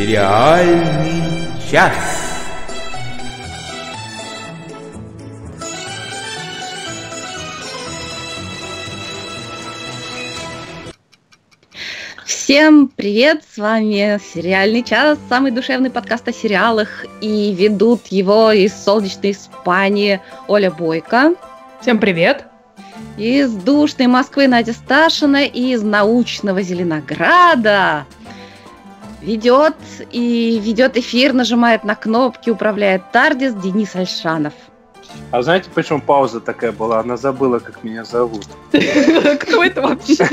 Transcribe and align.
Сериальный 0.00 1.46
час. 1.70 1.92
Всем 12.24 12.88
привет, 12.88 13.42
с 13.54 13.58
вами 13.58 14.18
«Сериальный 14.32 14.82
час», 14.82 15.18
самый 15.28 15.50
душевный 15.50 15.90
подкаст 15.90 16.26
о 16.28 16.32
сериалах, 16.32 17.04
и 17.20 17.52
ведут 17.52 18.06
его 18.06 18.52
из 18.52 18.72
солнечной 18.72 19.32
Испании 19.32 20.22
Оля 20.48 20.70
Бойко. 20.70 21.34
Всем 21.82 21.98
привет! 21.98 22.46
Из 23.18 23.52
душной 23.52 24.06
Москвы 24.06 24.48
Надя 24.48 24.72
Сташина 24.72 25.44
и 25.44 25.74
из 25.74 25.82
научного 25.82 26.62
Зеленограда 26.62 28.06
ведет 29.20 29.76
и 30.10 30.60
ведет 30.62 30.96
эфир, 30.96 31.32
нажимает 31.32 31.84
на 31.84 31.94
кнопки, 31.94 32.50
управляет 32.50 33.10
Тардис 33.12 33.54
Денис 33.54 33.94
Альшанов. 33.94 34.54
А 35.32 35.42
знаете, 35.42 35.68
почему 35.74 36.00
пауза 36.00 36.40
такая 36.40 36.72
была? 36.72 37.00
Она 37.00 37.16
забыла, 37.16 37.58
как 37.58 37.82
меня 37.82 38.04
зовут. 38.04 38.46
Кто 38.72 39.64
это 39.64 39.82
вообще? 39.82 40.28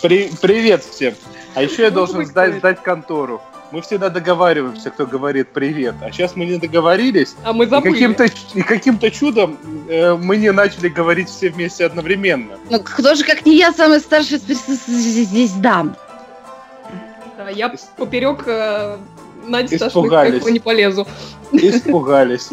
Привет 0.00 0.84
всем. 0.84 1.14
А 1.54 1.62
еще 1.62 1.82
я 1.82 1.90
должен 1.90 2.24
сдать, 2.24 2.56
сдать 2.56 2.82
контору. 2.82 3.40
Мы 3.70 3.82
всегда 3.82 4.08
договариваемся, 4.08 4.90
кто 4.90 5.06
говорит 5.06 5.48
привет. 5.48 5.94
А 6.00 6.10
сейчас 6.10 6.34
мы 6.36 6.46
не 6.46 6.56
договорились. 6.56 7.34
А 7.44 7.52
мы 7.52 7.66
забыли. 7.66 7.90
И 7.90 7.92
каким-то, 7.92 8.26
и 8.54 8.62
каким-то 8.62 9.10
чудом 9.10 9.58
э, 9.90 10.14
мы 10.14 10.38
не 10.38 10.52
начали 10.52 10.88
говорить 10.88 11.28
все 11.28 11.50
вместе 11.50 11.84
одновременно. 11.84 12.56
Ну, 12.70 12.80
кто 12.80 13.14
же, 13.14 13.24
как 13.24 13.44
не 13.44 13.58
я, 13.58 13.72
самый 13.72 14.00
старший 14.00 14.38
здесь 14.38 15.52
дам? 15.52 15.96
Да, 17.38 17.50
я 17.50 17.72
поперек 17.96 18.42
э, 18.46 18.96
Нади 19.46 19.76
Испугались. 19.76 20.44
не 20.44 20.58
полезу. 20.58 21.06
Испугались. 21.52 22.50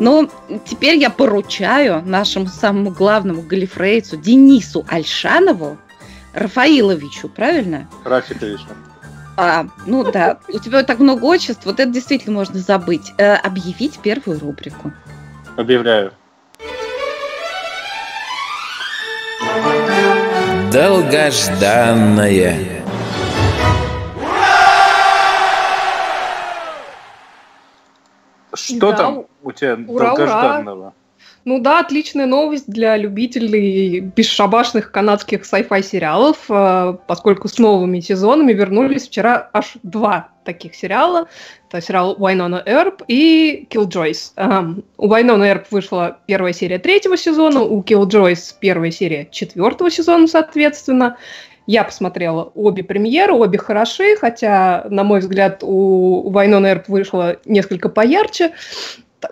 Ну, 0.00 0.28
теперь 0.64 0.96
я 0.96 1.08
поручаю 1.08 2.02
нашему 2.04 2.48
самому 2.48 2.90
главному 2.90 3.42
галифрейцу 3.42 4.16
Денису 4.16 4.84
Альшанову 4.88 5.78
Рафаиловичу, 6.32 7.28
правильно? 7.28 7.88
Рафитовичу. 8.02 8.66
А, 9.36 9.66
ну 9.86 10.10
да, 10.10 10.40
у 10.48 10.58
тебя 10.58 10.82
так 10.82 10.98
много 10.98 11.32
отчеств, 11.32 11.64
вот 11.64 11.78
это 11.78 11.92
действительно 11.92 12.34
можно 12.34 12.58
забыть. 12.58 13.12
Э, 13.18 13.36
объявить 13.36 14.00
первую 14.00 14.40
рубрику. 14.40 14.90
Объявляю. 15.56 16.10
Долгожданное. 20.72 22.81
Что 28.62 28.90
Да, 28.90 28.96
там 28.96 29.24
у 29.42 29.52
тебя 29.52 29.78
ура, 29.86 30.08
долгожданного? 30.08 30.94
Ну 31.44 31.58
да, 31.58 31.80
отличная 31.80 32.26
новость 32.26 32.70
для 32.70 32.96
любителей 32.96 33.98
бесшабашных 33.98 34.92
канадских 34.92 35.42
sci-fi 35.42 35.82
сериалов, 35.82 36.36
э, 36.48 36.96
поскольку 37.08 37.48
с 37.48 37.58
новыми 37.58 37.98
сезонами 37.98 38.52
вернулись 38.52 39.08
вчера 39.08 39.50
аж 39.52 39.74
два 39.82 40.28
таких 40.44 40.76
сериала. 40.76 41.26
Это 41.68 41.80
сериал 41.80 42.16
Wynonna 42.16 42.64
Earp 42.64 43.02
и 43.08 43.66
Killjoys. 43.70 44.32
Эм, 44.36 44.84
У 44.96 45.08
Wynonna 45.08 45.52
Earp 45.52 45.66
вышла 45.72 46.18
первая 46.26 46.52
серия 46.52 46.78
третьего 46.78 47.16
сезона, 47.16 47.62
у 47.62 47.82
Killjoys 47.82 48.54
первая 48.60 48.92
серия 48.92 49.26
четвертого 49.30 49.90
сезона, 49.90 50.28
соответственно. 50.28 51.16
Я 51.66 51.84
посмотрела 51.84 52.50
обе 52.54 52.82
премьеры, 52.82 53.34
обе 53.34 53.58
хороши, 53.58 54.16
хотя, 54.16 54.86
на 54.90 55.04
мой 55.04 55.20
взгляд, 55.20 55.62
у 55.62 56.30
Wynonna 56.30 56.74
Earp 56.74 56.84
вышла 56.88 57.36
несколько 57.44 57.88
поярче. 57.88 58.52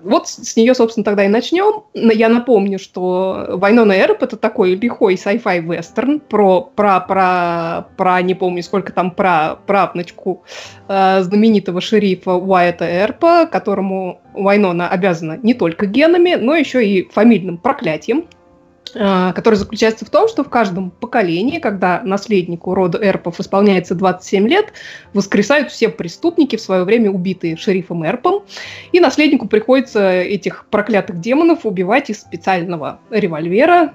Вот 0.02 0.28
с 0.28 0.56
нее, 0.56 0.74
собственно, 0.74 1.04
тогда 1.04 1.24
и 1.24 1.28
начнем. 1.28 1.82
Я 1.94 2.28
напомню, 2.28 2.78
что 2.78 3.46
Вайнона 3.54 3.92
Эрп 3.92 4.22
это 4.22 4.36
такой 4.36 4.74
лихой 4.74 5.14
sci-fi 5.14 5.60
вестерн 5.60 6.20
про, 6.20 6.60
про, 6.62 7.00
про, 7.00 7.88
про, 7.96 8.22
не 8.22 8.34
помню 8.34 8.62
сколько 8.62 8.92
там, 8.92 9.10
про 9.10 9.56
правнучку 9.66 10.44
э, 10.88 11.22
знаменитого 11.22 11.80
шерифа 11.80 12.34
Уайта 12.34 12.84
Эрпа, 12.84 13.46
которому 13.46 14.20
Вайнона 14.34 14.88
обязана 14.88 15.38
не 15.42 15.54
только 15.54 15.86
генами, 15.86 16.34
но 16.34 16.54
еще 16.54 16.86
и 16.86 17.08
фамильным 17.10 17.58
проклятием, 17.58 18.26
который 18.92 19.54
заключается 19.54 20.04
в 20.04 20.10
том, 20.10 20.28
что 20.28 20.44
в 20.44 20.48
каждом 20.48 20.90
поколении, 20.90 21.58
когда 21.58 22.02
наследнику 22.02 22.74
рода 22.74 22.98
Эрпов 22.98 23.40
исполняется 23.40 23.94
27 23.94 24.48
лет, 24.48 24.72
воскресают 25.14 25.70
все 25.70 25.88
преступники, 25.88 26.56
в 26.56 26.60
свое 26.60 26.84
время 26.84 27.10
убитые 27.10 27.56
шерифом 27.56 28.04
Эрпом, 28.04 28.44
и 28.92 29.00
наследнику 29.00 29.48
приходится 29.48 30.10
этих 30.10 30.66
проклятых 30.70 31.20
демонов 31.20 31.64
убивать 31.64 32.10
из 32.10 32.20
специального 32.20 33.00
револьвера, 33.10 33.94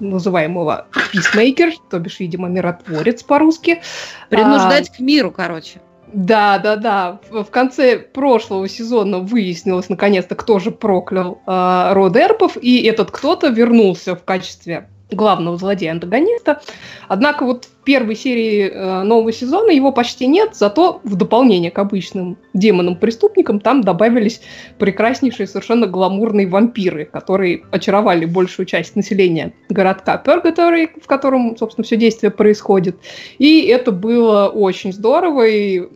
называемого 0.00 0.86
Peacemaker, 1.12 1.72
то 1.90 1.98
бишь, 1.98 2.20
видимо, 2.20 2.48
миротворец 2.48 3.22
по-русски. 3.22 3.82
Принуждать 4.28 4.90
к 4.90 5.00
миру, 5.00 5.30
короче. 5.30 5.80
Да, 6.12 6.58
да, 6.58 6.76
да. 6.76 7.20
В 7.30 7.50
конце 7.50 7.98
прошлого 7.98 8.68
сезона 8.68 9.18
выяснилось 9.18 9.88
наконец-то, 9.88 10.34
кто 10.34 10.58
же 10.58 10.70
проклял 10.70 11.40
э, 11.46 11.92
род 11.92 12.16
Эрпов, 12.16 12.56
и 12.60 12.82
этот 12.82 13.10
кто-то 13.10 13.48
вернулся 13.48 14.16
в 14.16 14.24
качестве 14.24 14.88
главного 15.10 15.56
злодея-антагониста. 15.56 16.60
Однако 17.08 17.44
вот 17.44 17.64
в 17.64 17.84
первой 17.84 18.14
серии 18.14 18.68
э, 18.68 19.02
нового 19.02 19.32
сезона 19.32 19.70
его 19.70 19.92
почти 19.92 20.26
нет, 20.26 20.54
зато 20.54 21.00
в 21.04 21.16
дополнение 21.16 21.70
к 21.70 21.78
обычным 21.78 22.36
демонам-преступникам 22.52 23.60
там 23.60 23.80
добавились 23.80 24.42
прекраснейшие 24.78 25.46
совершенно 25.46 25.86
гламурные 25.86 26.46
вампиры, 26.46 27.06
которые 27.06 27.62
очаровали 27.70 28.26
большую 28.26 28.66
часть 28.66 28.96
населения 28.96 29.54
городка 29.70 30.18
Пергатори, 30.18 30.90
в 31.02 31.06
котором, 31.06 31.56
собственно, 31.56 31.84
все 31.84 31.96
действие 31.96 32.30
происходит. 32.30 32.98
И 33.38 33.62
это 33.62 33.92
было 33.92 34.48
очень 34.48 34.92
здорово, 34.92 35.46
и 35.46 35.88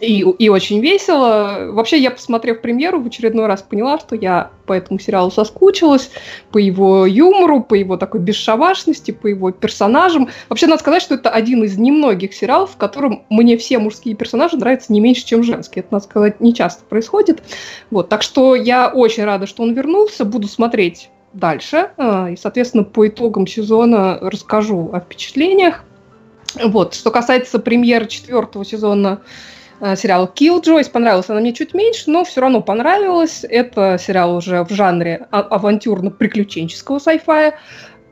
и, 0.00 0.20
и 0.20 0.48
очень 0.48 0.80
весело. 0.80 1.68
Вообще, 1.70 1.98
я, 1.98 2.10
посмотрев 2.10 2.60
премьеру, 2.60 3.00
в 3.00 3.06
очередной 3.06 3.46
раз 3.46 3.62
поняла, 3.62 3.98
что 3.98 4.16
я 4.16 4.50
по 4.66 4.72
этому 4.72 4.98
сериалу 4.98 5.30
соскучилась, 5.30 6.10
по 6.50 6.58
его 6.58 7.06
юмору, 7.06 7.62
по 7.62 7.74
его 7.74 7.96
такой 7.96 8.20
бесшабашности, 8.20 9.12
по 9.12 9.28
его 9.28 9.52
персонажам. 9.52 10.28
Вообще, 10.48 10.66
надо 10.66 10.80
сказать, 10.80 11.02
что 11.02 11.14
это 11.14 11.30
один 11.30 11.62
из 11.62 11.78
немногих 11.78 12.34
сериалов, 12.34 12.72
в 12.72 12.76
котором 12.76 13.24
мне 13.30 13.56
все 13.56 13.78
мужские 13.78 14.16
персонажи 14.16 14.56
нравятся 14.56 14.92
не 14.92 15.00
меньше, 15.00 15.24
чем 15.24 15.42
женские. 15.42 15.82
Это, 15.84 15.94
надо 15.94 16.04
сказать, 16.04 16.40
не 16.40 16.52
часто 16.52 16.84
происходит. 16.84 17.42
Вот, 17.90 18.08
так 18.08 18.22
что 18.22 18.54
я 18.54 18.88
очень 18.88 19.24
рада, 19.24 19.46
что 19.46 19.62
он 19.62 19.72
вернулся. 19.72 20.24
Буду 20.24 20.48
смотреть 20.48 21.10
дальше. 21.32 21.90
а, 21.96 22.30
И, 22.30 22.36
соответственно, 22.36 22.82
по 22.82 23.06
итогам 23.06 23.46
сезона 23.46 24.18
расскажу 24.20 24.90
о 24.92 25.00
впечатлениях. 25.00 25.84
Вот. 26.64 26.94
Что 26.94 27.10
касается 27.10 27.58
премьеры 27.58 28.06
четвертого 28.06 28.64
сезона 28.64 29.20
э, 29.20 29.55
сериала 29.96 30.30
Killjoys. 30.32 30.90
Понравилась 30.90 31.28
она 31.28 31.40
мне 31.40 31.52
чуть 31.52 31.74
меньше, 31.74 32.10
но 32.10 32.24
все 32.24 32.40
равно 32.40 32.62
понравилась. 32.62 33.44
Это 33.48 33.98
сериал 33.98 34.36
уже 34.36 34.64
в 34.64 34.70
жанре 34.70 35.26
а- 35.30 35.46
авантюрно-приключенческого 35.56 36.98
sci-fi. 36.98 37.52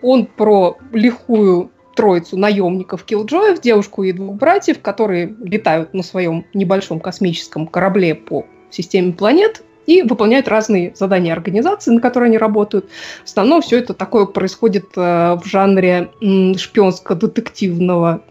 Он 0.02 0.26
про 0.26 0.76
лихую 0.92 1.70
троицу 1.94 2.36
наемников 2.36 3.04
Киллджоев, 3.04 3.60
девушку 3.60 4.02
и 4.02 4.12
двух 4.12 4.36
братьев, 4.36 4.80
которые 4.80 5.34
летают 5.40 5.94
на 5.94 6.02
своем 6.02 6.44
небольшом 6.52 7.00
космическом 7.00 7.66
корабле 7.66 8.14
по 8.14 8.44
системе 8.70 9.12
планет 9.12 9.62
и 9.86 10.02
выполняют 10.02 10.48
разные 10.48 10.92
задания 10.94 11.32
организации, 11.32 11.92
на 11.92 12.00
которые 12.00 12.28
они 12.28 12.38
работают. 12.38 12.86
В 13.22 13.28
основном 13.28 13.62
все 13.62 13.78
это 13.78 13.94
такое 13.94 14.26
происходит 14.26 14.86
э, 14.96 15.34
в 15.34 15.42
жанре 15.44 16.10
шпионско-детективного 16.20 18.22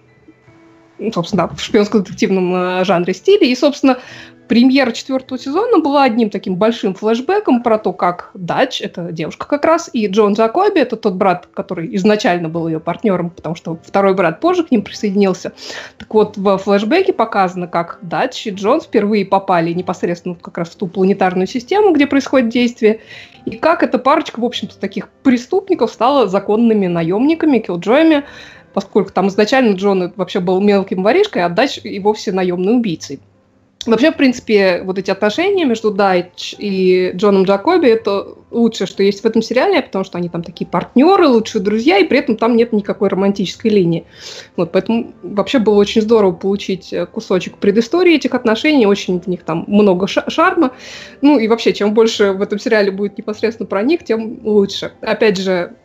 собственно, 1.13 1.47
да, 1.47 1.55
в 1.55 1.61
шпионско-детективном 1.61 2.55
э, 2.55 2.85
жанре 2.85 3.13
стиле. 3.13 3.51
И, 3.51 3.55
собственно, 3.55 3.99
премьера 4.47 4.91
четвертого 4.91 5.39
сезона 5.39 5.79
была 5.79 6.03
одним 6.03 6.29
таким 6.29 6.55
большим 6.55 6.93
флешбеком 6.93 7.63
про 7.63 7.77
то, 7.77 7.93
как 7.93 8.31
Дач, 8.33 8.81
это 8.81 9.11
девушка 9.11 9.47
как 9.47 9.65
раз, 9.65 9.89
и 9.93 10.07
Джон 10.07 10.33
Джакоби, 10.33 10.79
это 10.79 10.95
тот 10.95 11.15
брат, 11.15 11.47
который 11.53 11.95
изначально 11.95 12.49
был 12.49 12.67
ее 12.67 12.79
партнером, 12.79 13.29
потому 13.29 13.55
что 13.55 13.79
второй 13.83 14.13
брат 14.13 14.39
позже 14.39 14.63
к 14.63 14.71
ним 14.71 14.83
присоединился. 14.83 15.53
Так 15.97 16.13
вот, 16.13 16.37
в 16.37 16.57
флешбеке 16.57 17.13
показано, 17.13 17.67
как 17.67 17.99
Дач 18.01 18.45
и 18.45 18.51
Джон 18.51 18.81
впервые 18.81 19.25
попали 19.25 19.73
непосредственно 19.73 20.35
как 20.35 20.57
раз 20.57 20.69
в 20.69 20.75
ту 20.75 20.87
планетарную 20.87 21.47
систему, 21.47 21.93
где 21.93 22.05
происходит 22.05 22.49
действие, 22.49 22.99
и 23.45 23.57
как 23.57 23.83
эта 23.83 23.97
парочка, 23.97 24.39
в 24.39 24.45
общем-то, 24.45 24.77
таких 24.77 25.09
преступников 25.23 25.91
стала 25.91 26.27
законными 26.27 26.87
наемниками, 26.87 27.59
киллджоями, 27.59 28.23
поскольку 28.73 29.11
там 29.11 29.27
изначально 29.27 29.75
Джон 29.75 30.13
вообще 30.15 30.39
был 30.39 30.59
мелким 30.61 31.03
воришкой, 31.03 31.43
а 31.43 31.49
Дач 31.49 31.79
и 31.83 31.99
вовсе 31.99 32.31
наемный 32.31 32.75
убийцей. 32.75 33.19
Вообще, 33.85 34.11
в 34.11 34.17
принципе, 34.17 34.81
вот 34.83 34.97
эти 34.97 35.11
отношения 35.11 35.65
между 35.65 35.91
Дайч 35.91 36.55
и 36.57 37.11
Джоном 37.15 37.43
Джакоби 37.43 37.87
это 37.87 38.27
лучшее, 38.49 38.87
что 38.87 39.03
есть 39.03 39.21
в 39.21 39.25
этом 39.25 39.41
сериале, 39.41 39.81
потому 39.81 40.05
что 40.05 40.17
они 40.17 40.29
там 40.29 40.43
такие 40.43 40.65
партнеры, 40.65 41.27
лучшие 41.27 41.61
друзья, 41.61 41.97
и 41.97 42.05
при 42.05 42.19
этом 42.19 42.37
там 42.37 42.55
нет 42.55 42.71
никакой 42.71 43.09
романтической 43.09 43.71
линии. 43.71 44.05
Вот, 44.55 44.71
поэтому 44.71 45.13
вообще 45.21 45.59
было 45.59 45.75
очень 45.75 46.01
здорово 46.01 46.31
получить 46.31 46.93
э, 46.93 47.05
кусочек 47.05 47.57
предыстории 47.57 48.15
этих 48.15 48.33
отношений, 48.35 48.85
очень 48.85 49.19
в 49.19 49.27
них 49.27 49.43
там 49.43 49.65
много 49.67 50.07
шарма. 50.07 50.71
Ну 51.21 51.37
и 51.37 51.47
вообще, 51.47 51.73
чем 51.73 51.93
больше 51.93 52.31
в 52.31 52.41
этом 52.41 52.59
сериале 52.59 52.91
будет 52.91 53.17
непосредственно 53.17 53.67
про 53.67 53.83
них, 53.83 54.05
тем 54.05 54.39
лучше. 54.43 54.93
Опять 55.01 55.37
же, 55.37 55.75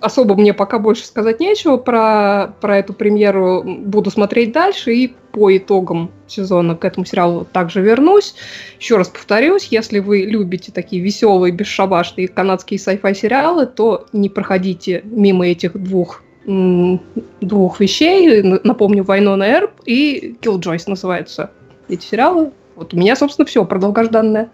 особо 0.00 0.34
мне 0.34 0.54
пока 0.54 0.78
больше 0.78 1.04
сказать 1.04 1.40
нечего 1.40 1.76
про, 1.76 2.54
про 2.60 2.78
эту 2.78 2.92
премьеру. 2.92 3.62
Буду 3.62 4.10
смотреть 4.10 4.52
дальше 4.52 4.94
и 4.94 5.14
по 5.32 5.56
итогам 5.56 6.10
сезона 6.26 6.76
к 6.76 6.84
этому 6.84 7.06
сериалу 7.06 7.46
также 7.50 7.80
вернусь. 7.80 8.34
Еще 8.78 8.96
раз 8.96 9.08
повторюсь, 9.08 9.68
если 9.70 9.98
вы 9.98 10.22
любите 10.22 10.72
такие 10.72 11.02
веселые, 11.02 11.52
бесшабашные 11.52 12.28
канадские 12.28 12.78
sci-fi 12.78 13.14
сериалы, 13.14 13.66
то 13.66 14.06
не 14.12 14.28
проходите 14.28 15.02
мимо 15.04 15.46
этих 15.46 15.80
двух 15.80 16.22
двух 16.46 17.80
вещей. 17.80 18.42
Напомню, 18.42 19.04
«Вайнона 19.04 19.44
Эрб» 19.44 19.72
и 19.84 20.36
«Killjoys» 20.40 20.84
называются 20.86 21.50
эти 21.88 22.04
сериалы. 22.04 22.52
Вот 22.76 22.94
у 22.94 22.96
меня, 22.96 23.14
собственно, 23.14 23.46
все 23.46 23.64
про 23.64 23.78
долгожданное. 23.78 24.50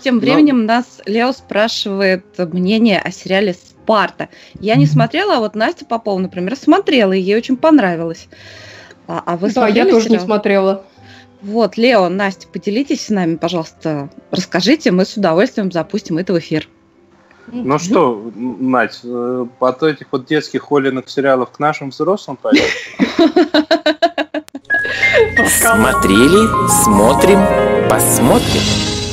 Тем 0.00 0.18
временем 0.18 0.60
Но... 0.60 0.74
нас 0.74 1.02
Лео 1.06 1.32
спрашивает 1.32 2.24
мнение 2.38 3.00
о 3.00 3.10
сериале 3.10 3.54
Спарта. 3.86 4.28
Я 4.58 4.74
не 4.74 4.84
смотрела, 4.86 5.36
а 5.36 5.38
вот 5.38 5.54
Настя 5.54 5.84
Попова, 5.84 6.18
например, 6.18 6.56
смотрела, 6.56 7.12
и 7.12 7.20
ей 7.20 7.36
очень 7.36 7.56
понравилось. 7.56 8.28
А, 9.06 9.22
а 9.24 9.36
вы 9.36 9.52
да, 9.52 9.68
я 9.68 9.84
тоже 9.84 10.06
сериал? 10.06 10.20
не 10.20 10.26
смотрела. 10.26 10.84
Вот, 11.40 11.76
Лео, 11.76 12.08
Настя, 12.08 12.48
поделитесь 12.48 13.06
с 13.06 13.10
нами, 13.10 13.36
пожалуйста, 13.36 14.10
расскажите, 14.32 14.90
мы 14.90 15.04
с 15.04 15.16
удовольствием 15.16 15.70
запустим 15.70 16.18
это 16.18 16.32
в 16.32 16.38
эфир. 16.40 16.68
Ну 17.46 17.78
что, 17.78 18.32
Надь, 18.34 18.98
э, 19.04 19.46
от 19.60 19.82
этих 19.84 20.08
вот 20.10 20.26
детских 20.26 20.62
холеных 20.62 21.08
сериалов 21.08 21.52
к 21.52 21.60
нашим 21.60 21.90
взрослым 21.90 22.36
пойдем? 22.36 22.64
Смотрели, 25.46 26.48
смотрим, 26.82 27.88
посмотрим. 27.88 29.05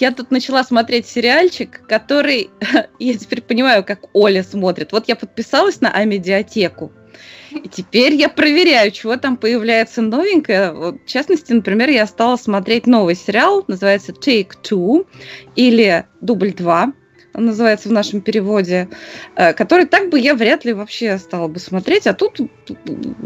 Я 0.00 0.12
тут 0.12 0.30
начала 0.30 0.64
смотреть 0.64 1.06
сериальчик, 1.06 1.86
который 1.86 2.50
я 2.98 3.14
теперь 3.14 3.42
понимаю, 3.42 3.84
как 3.84 4.00
Оля 4.12 4.42
смотрит. 4.42 4.92
Вот 4.92 5.08
я 5.08 5.16
подписалась 5.16 5.80
на 5.80 5.90
Амедиатеку. 5.90 6.92
И 7.50 7.68
теперь 7.68 8.14
я 8.14 8.28
проверяю, 8.28 8.90
чего 8.90 9.16
там 9.16 9.36
появляется 9.36 10.02
новенькое. 10.02 10.72
Вот, 10.72 10.96
в 11.02 11.06
частности, 11.06 11.52
например, 11.52 11.88
я 11.88 12.06
стала 12.06 12.36
смотреть 12.36 12.86
новый 12.86 13.14
сериал, 13.14 13.64
называется 13.68 14.12
Take 14.12 14.52
Two 14.62 15.06
или 15.54 16.04
Дубль 16.20 16.52
2 16.52 16.92
он 17.34 17.46
называется 17.46 17.88
в 17.88 17.92
нашем 17.92 18.20
переводе, 18.20 18.88
э, 19.34 19.52
который 19.54 19.86
так 19.86 20.08
бы 20.08 20.18
я 20.20 20.34
вряд 20.34 20.64
ли 20.64 20.72
вообще 20.72 21.18
стала 21.18 21.48
бы 21.48 21.58
смотреть, 21.58 22.06
а 22.06 22.14
тут 22.14 22.38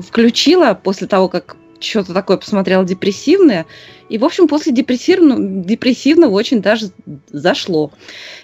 включила 0.03 0.73
после 0.73 1.07
того, 1.07 1.29
как 1.29 1.57
что-то 1.81 2.15
такое 2.15 2.37
посмотрела 2.37 2.85
депрессивное. 2.85 3.67
И, 4.09 4.19
в 4.19 4.25
общем, 4.25 4.49
после 4.49 4.73
депрессивного, 4.73 5.41
депрессивного 5.65 6.33
очень 6.33 6.63
даже 6.63 6.91
зашло. 7.31 7.93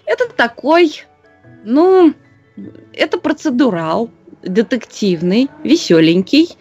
Это 0.07 0.29
такой, 0.29 1.05
ну, 1.65 2.15
это 2.93 3.19
процедурал, 3.19 4.11
детективный, 4.43 5.49
веселенький, 5.63 6.57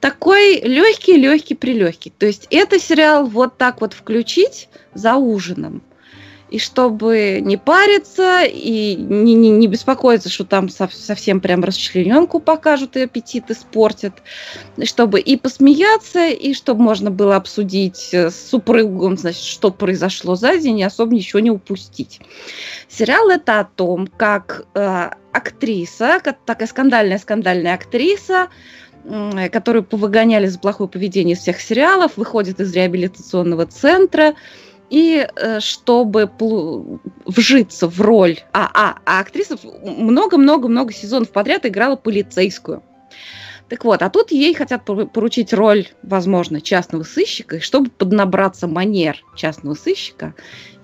такой 0.00 0.60
легкий, 0.60 1.16
легкий, 1.16 1.54
прилегкий. 1.54 2.12
То 2.16 2.26
есть 2.26 2.46
это 2.50 2.78
сериал 2.78 3.26
вот 3.26 3.56
так 3.56 3.80
вот 3.80 3.92
включить 3.92 4.68
за 4.94 5.16
ужином– 5.16 5.82
и 6.50 6.58
чтобы 6.58 7.40
не 7.42 7.56
париться 7.56 8.44
и 8.44 8.94
не, 8.96 9.34
не, 9.34 9.50
не 9.50 9.66
беспокоиться, 9.66 10.28
что 10.28 10.44
там 10.44 10.68
со, 10.68 10.88
совсем 10.92 11.40
прям 11.40 11.64
расчлененку 11.64 12.38
покажут 12.38 12.96
и 12.96 13.02
аппетит 13.02 13.50
испортят, 13.50 14.14
чтобы 14.84 15.20
и 15.20 15.36
посмеяться, 15.36 16.28
и 16.28 16.54
чтобы 16.54 16.82
можно 16.82 17.10
было 17.10 17.36
обсудить 17.36 18.14
с 18.14 18.34
супругом, 18.50 19.16
значит, 19.16 19.42
что 19.42 19.70
произошло 19.70 20.36
за 20.36 20.56
день, 20.58 20.78
и 20.80 20.84
особо 20.84 21.14
ничего 21.14 21.40
не 21.40 21.50
упустить. 21.50 22.20
Сериал 22.88 23.28
это 23.30 23.60
о 23.60 23.64
том, 23.64 24.06
как 24.06 24.66
э, 24.74 25.10
актриса, 25.32 26.20
как, 26.22 26.38
такая 26.44 26.68
скандальная-скандальная 26.68 27.74
актриса, 27.74 28.48
которую 29.52 29.84
повыгоняли 29.84 30.46
за 30.46 30.58
плохое 30.58 30.88
поведение 30.88 31.34
из 31.34 31.40
всех 31.40 31.60
сериалов, 31.60 32.16
выходит 32.16 32.60
из 32.60 32.72
реабилитационного 32.74 33.66
центра, 33.66 34.34
и 34.90 35.26
э, 35.34 35.60
чтобы 35.60 36.30
вжиться 37.24 37.88
в 37.88 38.00
роль... 38.00 38.38
А, 38.52 38.70
а, 38.72 38.98
а 39.04 39.20
актриса 39.20 39.58
много-много-много 39.82 40.92
сезонов 40.92 41.30
подряд 41.30 41.66
играла 41.66 41.96
полицейскую. 41.96 42.82
Так 43.68 43.84
вот, 43.84 44.02
а 44.02 44.10
тут 44.10 44.30
ей 44.30 44.54
хотят 44.54 44.84
поручить 44.84 45.52
роль, 45.52 45.88
возможно, 46.02 46.60
частного 46.60 47.02
сыщика, 47.02 47.56
и 47.56 47.60
чтобы 47.60 47.90
поднабраться 47.90 48.68
манер 48.68 49.24
частного 49.34 49.74
сыщика, 49.74 50.34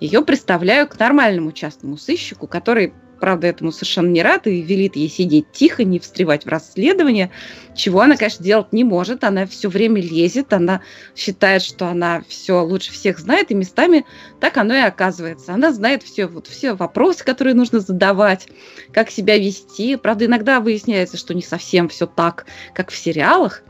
ее 0.01 0.23
представляю 0.25 0.89
к 0.89 0.99
нормальному 0.99 1.53
частному 1.53 1.97
сыщику, 1.97 2.49
который 2.49 2.93
правда, 3.23 3.47
этому 3.47 3.71
совершенно 3.71 4.09
не 4.09 4.21
рада 4.21 4.51
и 4.51 4.63
велит 4.63 4.97
ей 4.97 5.09
сидеть 5.09 5.53
тихо, 5.53 5.85
не 5.85 6.01
встревать 6.01 6.45
в 6.45 6.49
расследование, 6.49 7.31
чего 7.73 8.01
она, 8.01 8.17
конечно, 8.17 8.45
делать 8.45 8.73
не 8.73 8.83
может. 8.83 9.23
Она 9.23 9.47
все 9.47 9.69
время 9.69 10.03
лезет, 10.03 10.53
она 10.53 10.81
считает, 11.15 11.63
что 11.63 11.87
она 11.87 12.25
все 12.27 12.65
лучше 12.65 12.91
всех 12.91 13.21
знает, 13.21 13.53
и 13.53 13.55
местами 13.55 14.05
так 14.41 14.57
оно 14.57 14.75
и 14.75 14.81
оказывается. 14.81 15.55
Она 15.55 15.73
знает 15.73 16.03
все, 16.03 16.27
вот, 16.27 16.49
все 16.49 16.75
вопросы, 16.75 17.25
которые 17.25 17.55
нужно 17.55 17.79
задавать, 17.79 18.49
как 18.93 19.09
себя 19.09 19.39
вести. 19.39 19.95
Правда, 19.95 20.25
иногда 20.25 20.59
выясняется, 20.59 21.17
что 21.17 21.33
не 21.33 21.43
совсем 21.43 21.89
все 21.89 22.07
так, 22.07 22.47
как 22.75 22.91
в 22.91 22.97
сериалах. 22.97 23.63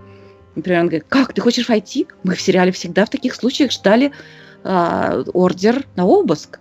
Например, 0.54 0.80
она 0.80 0.88
говорит, 0.88 1.04
как, 1.10 1.34
ты 1.34 1.42
хочешь 1.42 1.68
войти? 1.68 2.06
Мы 2.22 2.36
в 2.36 2.40
сериале 2.40 2.72
всегда 2.72 3.04
в 3.04 3.10
таких 3.10 3.34
случаях 3.34 3.70
ждали 3.70 4.12
э, 4.64 5.24
ордер 5.34 5.84
на 5.94 6.06
обыск. 6.06 6.58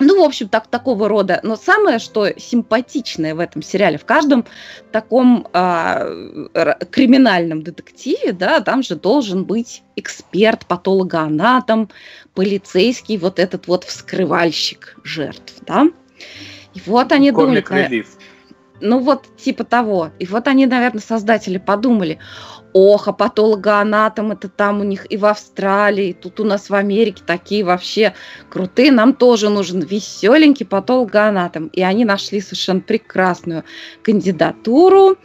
Ну, 0.00 0.20
в 0.20 0.24
общем, 0.24 0.48
так, 0.48 0.66
такого 0.66 1.08
рода. 1.08 1.40
Но 1.42 1.56
самое, 1.56 1.98
что 1.98 2.28
симпатичное 2.38 3.34
в 3.34 3.40
этом 3.40 3.62
сериале, 3.62 3.98
в 3.98 4.04
каждом 4.04 4.44
таком 4.92 5.46
э, 5.52 6.78
криминальном 6.90 7.62
детективе, 7.62 8.32
да, 8.32 8.60
там 8.60 8.82
же 8.82 8.96
должен 8.96 9.44
быть 9.44 9.82
эксперт, 9.96 10.66
патологоанатом, 10.66 11.90
полицейский, 12.34 13.18
вот 13.18 13.38
этот 13.38 13.66
вот 13.66 13.84
вскрывальщик 13.84 14.96
жертв, 15.04 15.54
да. 15.66 15.88
И 16.74 16.80
вот 16.86 17.12
они 17.12 17.32
Комик 17.32 17.68
думают... 17.68 18.06
Ну, 18.80 19.00
вот 19.00 19.24
типа 19.36 19.64
того. 19.64 20.10
И 20.20 20.26
вот 20.26 20.46
они, 20.46 20.66
наверное, 20.66 21.00
создатели 21.00 21.58
подумали, 21.58 22.20
ох, 22.72 23.08
а 23.08 23.12
патологоанатом 23.12 24.32
это 24.32 24.48
там 24.48 24.80
у 24.80 24.84
них 24.84 25.10
и 25.10 25.16
в 25.16 25.24
Австралии, 25.26 26.12
тут 26.12 26.40
у 26.40 26.44
нас 26.44 26.70
в 26.70 26.74
Америке 26.74 27.22
такие 27.26 27.64
вообще 27.64 28.14
крутые, 28.50 28.92
нам 28.92 29.14
тоже 29.14 29.48
нужен 29.48 29.80
веселенький 29.80 30.66
патологоанатом. 30.66 31.68
И 31.68 31.82
они 31.82 32.04
нашли 32.04 32.40
совершенно 32.40 32.80
прекрасную 32.80 33.64
кандидатуру, 34.02 35.16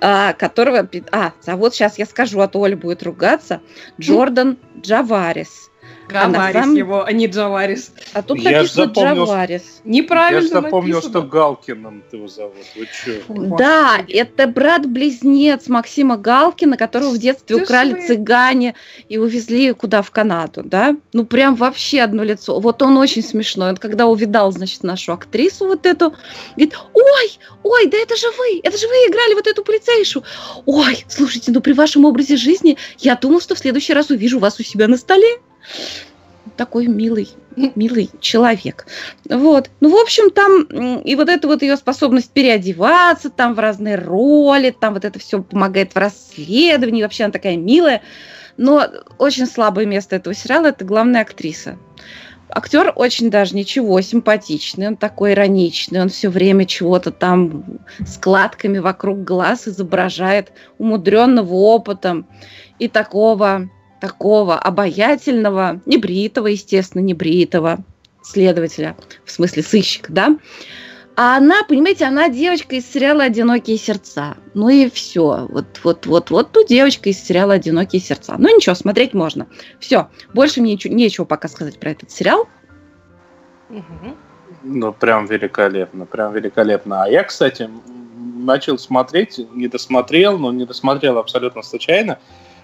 а, 0.00 0.32
которого... 0.32 0.88
А, 1.12 1.32
а 1.46 1.56
вот 1.56 1.74
сейчас 1.74 1.98
я 1.98 2.06
скажу, 2.06 2.40
а 2.40 2.48
то 2.48 2.60
Оля 2.60 2.76
будет 2.76 3.02
ругаться. 3.02 3.60
Джордан 4.00 4.58
Джаварис. 4.80 5.70
Гаварис 6.08 6.76
его, 6.76 7.04
а 7.04 7.12
не 7.12 7.26
Джаварис. 7.26 7.92
А 8.12 8.22
тут 8.22 8.38
я 8.38 8.58
написано 8.58 8.86
запомнил, 8.86 9.24
Джаварис. 9.26 9.80
Неправильно 9.84 10.42
Я 10.42 10.48
запомнил, 10.62 10.94
написано. 10.96 11.20
что 11.20 11.22
Галкиным 11.22 12.02
его 12.12 12.28
зовут. 12.28 12.54
Вы 12.76 12.86
чё? 12.86 13.56
Да, 13.56 13.98
это 14.08 14.46
брат-близнец 14.46 15.68
Максима 15.68 16.16
Галкина, 16.16 16.76
которого 16.76 17.10
в 17.10 17.18
детстве 17.18 17.56
Ты 17.56 17.62
украли 17.62 17.92
шли? 17.94 18.06
цыгане 18.06 18.74
и 19.08 19.18
увезли 19.18 19.72
куда 19.72 20.02
в 20.02 20.10
Канаду, 20.10 20.62
да? 20.64 20.96
Ну, 21.12 21.24
прям 21.26 21.54
вообще 21.54 22.00
одно 22.00 22.22
лицо. 22.22 22.58
Вот 22.60 22.82
он 22.82 22.96
очень 22.96 23.22
смешной. 23.22 23.70
Он 23.70 23.76
когда 23.76 24.06
увидал, 24.06 24.52
значит, 24.52 24.82
нашу 24.82 25.12
актрису 25.12 25.66
вот 25.66 25.86
эту, 25.86 26.14
говорит, 26.56 26.76
ой, 26.94 27.38
ой, 27.62 27.86
да 27.86 27.96
это 27.98 28.16
же 28.16 28.26
вы, 28.38 28.60
это 28.62 28.76
же 28.78 28.86
вы 28.86 28.94
играли 29.08 29.34
вот 29.34 29.46
эту 29.46 29.64
полицейшу. 29.64 30.22
Ой, 30.64 31.04
слушайте, 31.08 31.52
ну 31.52 31.60
при 31.60 31.72
вашем 31.72 32.04
образе 32.04 32.36
жизни 32.36 32.76
я 32.98 33.16
думал, 33.16 33.40
что 33.40 33.54
в 33.54 33.58
следующий 33.58 33.92
раз 33.92 34.10
увижу 34.10 34.38
вас 34.38 34.58
у 34.60 34.62
себя 34.62 34.88
на 34.88 34.96
столе 34.96 35.26
такой 36.56 36.86
милый, 36.86 37.28
милый 37.74 38.10
человек. 38.20 38.86
Вот. 39.28 39.70
Ну, 39.80 39.90
в 39.90 40.00
общем, 40.00 40.30
там 40.30 40.64
и 41.00 41.14
вот 41.14 41.28
эта 41.28 41.48
вот 41.48 41.62
ее 41.62 41.76
способность 41.76 42.30
переодеваться 42.30 43.30
там 43.30 43.54
в 43.54 43.58
разные 43.58 43.96
роли, 43.96 44.74
там 44.78 44.94
вот 44.94 45.04
это 45.04 45.18
все 45.18 45.42
помогает 45.42 45.94
в 45.94 45.98
расследовании, 45.98 47.02
вообще 47.02 47.24
она 47.24 47.32
такая 47.32 47.56
милая. 47.56 48.02
Но 48.56 48.86
очень 49.18 49.46
слабое 49.46 49.84
место 49.84 50.16
этого 50.16 50.34
сериала– 50.34 50.66
это 50.68 50.84
главная 50.84 51.20
актриса. 51.20 51.78
актер 52.48 52.90
очень 52.94 53.28
даже 53.28 53.54
ничего, 53.54 54.00
симпатичный, 54.00 54.86
он 54.88 54.96
такой 54.96 55.34
ироничный, 55.34 56.00
он 56.00 56.08
все 56.08 56.30
время 56.30 56.64
чего-то 56.64 57.10
там 57.10 57.64
складками 58.06 58.78
вокруг 58.78 59.24
глаз 59.24 59.68
изображает, 59.68 60.52
умудренного 60.78 61.52
опытом 61.52 62.26
и 62.78 62.88
такого, 62.88 63.68
такого 64.00 64.58
обаятельного, 64.58 65.80
небритого, 65.86 66.48
естественно, 66.48 67.02
небритого 67.02 67.78
следователя, 68.22 68.96
в 69.24 69.30
смысле 69.30 69.62
сыщика, 69.62 70.12
да, 70.12 70.36
а 71.18 71.38
она, 71.38 71.62
понимаете, 71.64 72.04
она 72.04 72.28
девочка 72.28 72.76
из 72.76 72.92
сериала 72.92 73.24
«Одинокие 73.24 73.78
сердца». 73.78 74.36
Ну 74.52 74.68
и 74.68 74.90
все. 74.90 75.46
Вот, 75.48 75.64
вот, 75.82 76.04
вот, 76.04 76.28
вот 76.30 76.52
ту 76.52 76.66
девочка 76.66 77.08
из 77.08 77.18
сериала 77.18 77.54
«Одинокие 77.54 78.02
сердца». 78.02 78.34
Ну 78.36 78.54
ничего, 78.54 78.74
смотреть 78.74 79.14
можно. 79.14 79.46
Все. 79.80 80.10
Больше 80.34 80.60
мне 80.60 80.74
ничего, 80.74 80.92
нечего 80.92 81.24
пока 81.24 81.48
сказать 81.48 81.80
про 81.80 81.92
этот 81.92 82.10
сериал. 82.10 82.46
Ну, 84.62 84.92
прям 84.92 85.24
великолепно, 85.24 86.04
прям 86.04 86.34
великолепно. 86.34 87.04
А 87.04 87.08
я, 87.08 87.24
кстати, 87.24 87.70
начал 88.16 88.76
смотреть, 88.76 89.40
не 89.54 89.68
досмотрел, 89.68 90.38
но 90.38 90.52
не 90.52 90.66
досмотрел 90.66 91.16
абсолютно 91.16 91.62
случайно. 91.62 92.18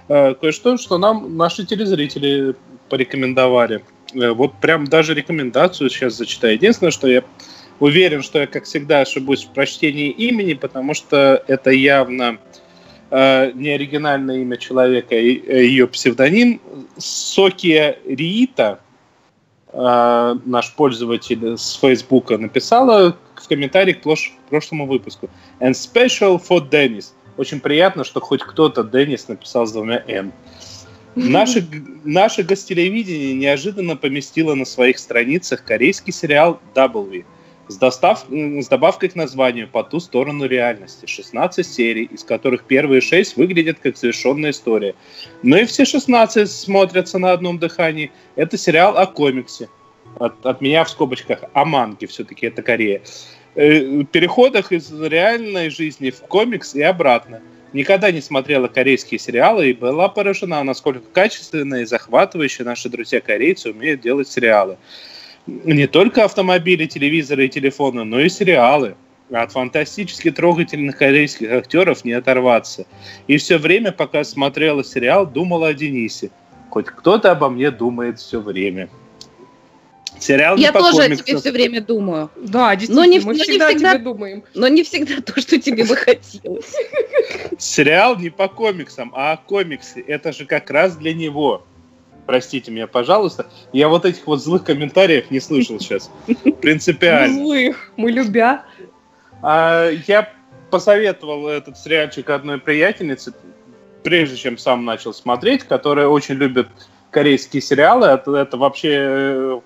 Э, 0.09 0.35
кое-что, 0.35 0.77
что 0.77 0.99
нам 0.99 1.37
наши 1.37 1.65
телезрители 1.65 2.55
порекомендовали. 2.89 3.85
Э, 4.15 4.33
вот 4.33 4.55
прям 4.61 4.87
даже 4.87 5.15
рекомендацию 5.15 5.91
сейчас 5.91 6.15
зачитаю. 6.15 6.55
Единственное, 6.55 6.91
что 6.91 7.09
я 7.09 7.23
Уверен, 7.83 8.23
что 8.23 8.39
я, 8.39 8.47
как 8.47 8.63
всегда, 8.63 9.01
ошибусь 9.01 9.45
в 9.45 9.49
прочтении 9.49 10.09
имени, 10.11 10.55
потому 10.55 10.95
что 10.95 11.43
это 11.49 11.71
явно 11.71 12.39
э, 13.11 13.51
не 13.55 13.71
оригинальное 13.71 14.43
имя 14.43 14.57
человека, 14.57 15.17
и, 15.17 15.43
э, 15.45 15.65
ее 15.65 15.89
псевдоним. 15.89 16.61
Сокия 16.97 17.99
Риита, 18.07 18.79
э, 19.73 20.35
наш 20.45 20.73
пользователь 20.75 21.59
с 21.59 21.75
Фейсбука, 21.81 22.39
написала 22.39 23.17
в 23.35 23.49
комментарии 23.49 23.95
к 23.95 24.03
прошлому 24.49 24.87
выпуску. 24.87 25.29
And 25.59 25.73
special 25.73 26.41
for 26.41 26.61
Dennis. 26.61 27.07
Очень 27.37 27.61
приятно, 27.61 28.05
что 28.05 28.21
хоть 28.21 28.43
кто-то 28.43 28.85
Деннис 28.85 29.29
написал 29.29 29.67
с 29.67 29.73
двумя 29.73 30.05
«Н». 30.07 30.33
Наше, 31.15 31.67
наше 32.05 32.43
гостелевидение 32.43 33.35
неожиданно 33.35 33.97
поместило 33.97 34.55
на 34.55 34.65
своих 34.65 34.99
страницах 34.99 35.63
корейский 35.65 36.13
сериал 36.13 36.61
«W», 36.75 37.25
с, 37.69 37.77
достав... 37.77 38.27
с 38.31 38.69
добавкой 38.69 39.11
к 39.11 39.15
названию 39.15 39.69
«По 39.69 39.83
ту 39.83 40.01
сторону 40.01 40.47
реальности». 40.47 41.07
16 41.07 41.67
серий, 41.67 42.05
из 42.05 42.25
которых 42.25 42.65
первые 42.65 43.01
6 43.01 43.37
выглядят 43.37 43.79
как 43.81 43.97
завершенная 43.97 44.51
история. 44.51 44.95
Но 45.43 45.57
и 45.57 45.65
все 45.65 45.85
16 45.85 46.51
смотрятся 46.51 47.19
на 47.19 47.33
одном 47.33 47.59
дыхании. 47.59 48.11
Это 48.37 48.57
сериал 48.57 48.97
о 48.97 49.07
комиксе. 49.07 49.69
От, 50.19 50.45
от 50.45 50.61
меня 50.61 50.85
в 50.85 50.91
скобочках 50.91 51.45
о 51.55 51.65
манге, 51.65 52.07
все-таки 52.07 52.47
это 52.47 52.63
Корея. 52.63 53.03
Э, 53.55 54.05
переходах 54.05 54.73
из 54.73 54.93
реальной 54.93 55.71
жизни 55.71 56.11
в 56.11 56.21
комикс 56.21 56.75
и 56.75 56.83
обратно. 56.83 57.41
Никогда 57.73 58.11
не 58.11 58.21
смотрела 58.21 58.69
корейские 58.69 59.19
сериалы 59.19 59.71
и 59.71 59.73
была 59.73 60.09
поражена, 60.09 60.63
насколько 60.63 61.01
качественно 61.13 61.77
и 61.77 61.85
захватывающе 61.85 62.65
наши 62.65 62.89
друзья-корейцы 62.89 63.71
умеют 63.71 64.01
делать 64.03 64.29
сериалы 64.29 64.77
не 65.47 65.87
только 65.87 66.25
автомобили, 66.25 66.87
телевизоры 66.87 67.47
и 67.47 67.49
телефоны, 67.49 68.05
но 68.05 68.21
и 68.21 68.29
сериалы. 68.29 68.95
От 69.31 69.53
фантастически 69.53 70.31
трогательных 70.31 70.99
корейских 70.99 71.51
актеров 71.51 72.05
не 72.05 72.13
оторваться. 72.13 72.87
И 73.29 73.39
все 73.39 73.57
время, 73.57 73.91
пока 73.91 74.25
смотрела 74.25 74.85
сериал, 74.85 75.27
думала 75.27 75.69
о 75.69 75.75
Денисе. 75.75 76.31
Хоть 76.69 76.87
кто-то 76.87 77.31
обо 77.31 77.49
мне 77.49 77.71
думает 77.71 78.19
все 78.19 78.41
время. 78.41 78.89
Сериал 80.23 80.57
Я 80.57 80.73
тоже 80.73 81.03
о 81.03 81.17
тебе 81.17 81.37
все 81.37 81.51
время 81.51 81.81
думаю. 81.81 82.31
Да, 82.37 82.77
действительно, 82.77 83.07
но 83.07 83.13
не, 83.13 83.19
мы 83.19 83.35
но 83.35 83.43
всегда, 83.43 83.73
не 83.73 83.75
всегда 83.75 83.91
о 83.91 83.95
тебе 83.95 84.05
думаем. 84.05 84.45
Но 84.55 84.69
не 84.69 84.83
всегда 84.85 85.21
то, 85.21 85.41
что 85.41 85.61
тебе 85.61 85.85
бы 85.85 85.97
хотелось. 85.97 86.75
Сериал 87.59 88.17
не 88.17 88.31
по 88.31 88.47
комиксам, 88.47 89.13
а 89.17 89.33
о 89.33 89.37
комиксе. 89.37 90.01
Это 90.01 90.33
же 90.33 90.47
как 90.47 90.71
раз 90.71 90.97
для 90.97 91.13
него 91.13 91.65
простите 92.25 92.71
меня, 92.71 92.87
пожалуйста. 92.87 93.47
Я 93.73 93.89
вот 93.89 94.05
этих 94.05 94.27
вот 94.29 94.41
злых 94.41 94.65
комментариев 94.65 95.31
не 95.31 95.41
слышал 95.41 95.81
сейчас. 95.81 96.09
Принципиально. 96.61 97.35
Злых, 97.35 97.91
мы 97.97 98.13
любя. 98.13 98.65
А, 99.43 99.91
я 100.07 100.33
посоветовал 100.71 101.49
этот 101.49 101.77
сериальчик 101.77 102.31
одной 102.31 102.59
приятельнице, 102.59 103.35
прежде 104.05 104.37
чем 104.37 104.57
сам 104.57 104.85
начал 104.85 105.13
смотреть, 105.13 105.65
которая 105.65 106.07
очень 106.07 106.37
любит 106.37 106.69
корейские 107.11 107.61
сериалы. 107.61 108.07
Это, 108.07 108.37
это 108.37 108.57
вообще 108.57 108.91
э, 108.93 109.61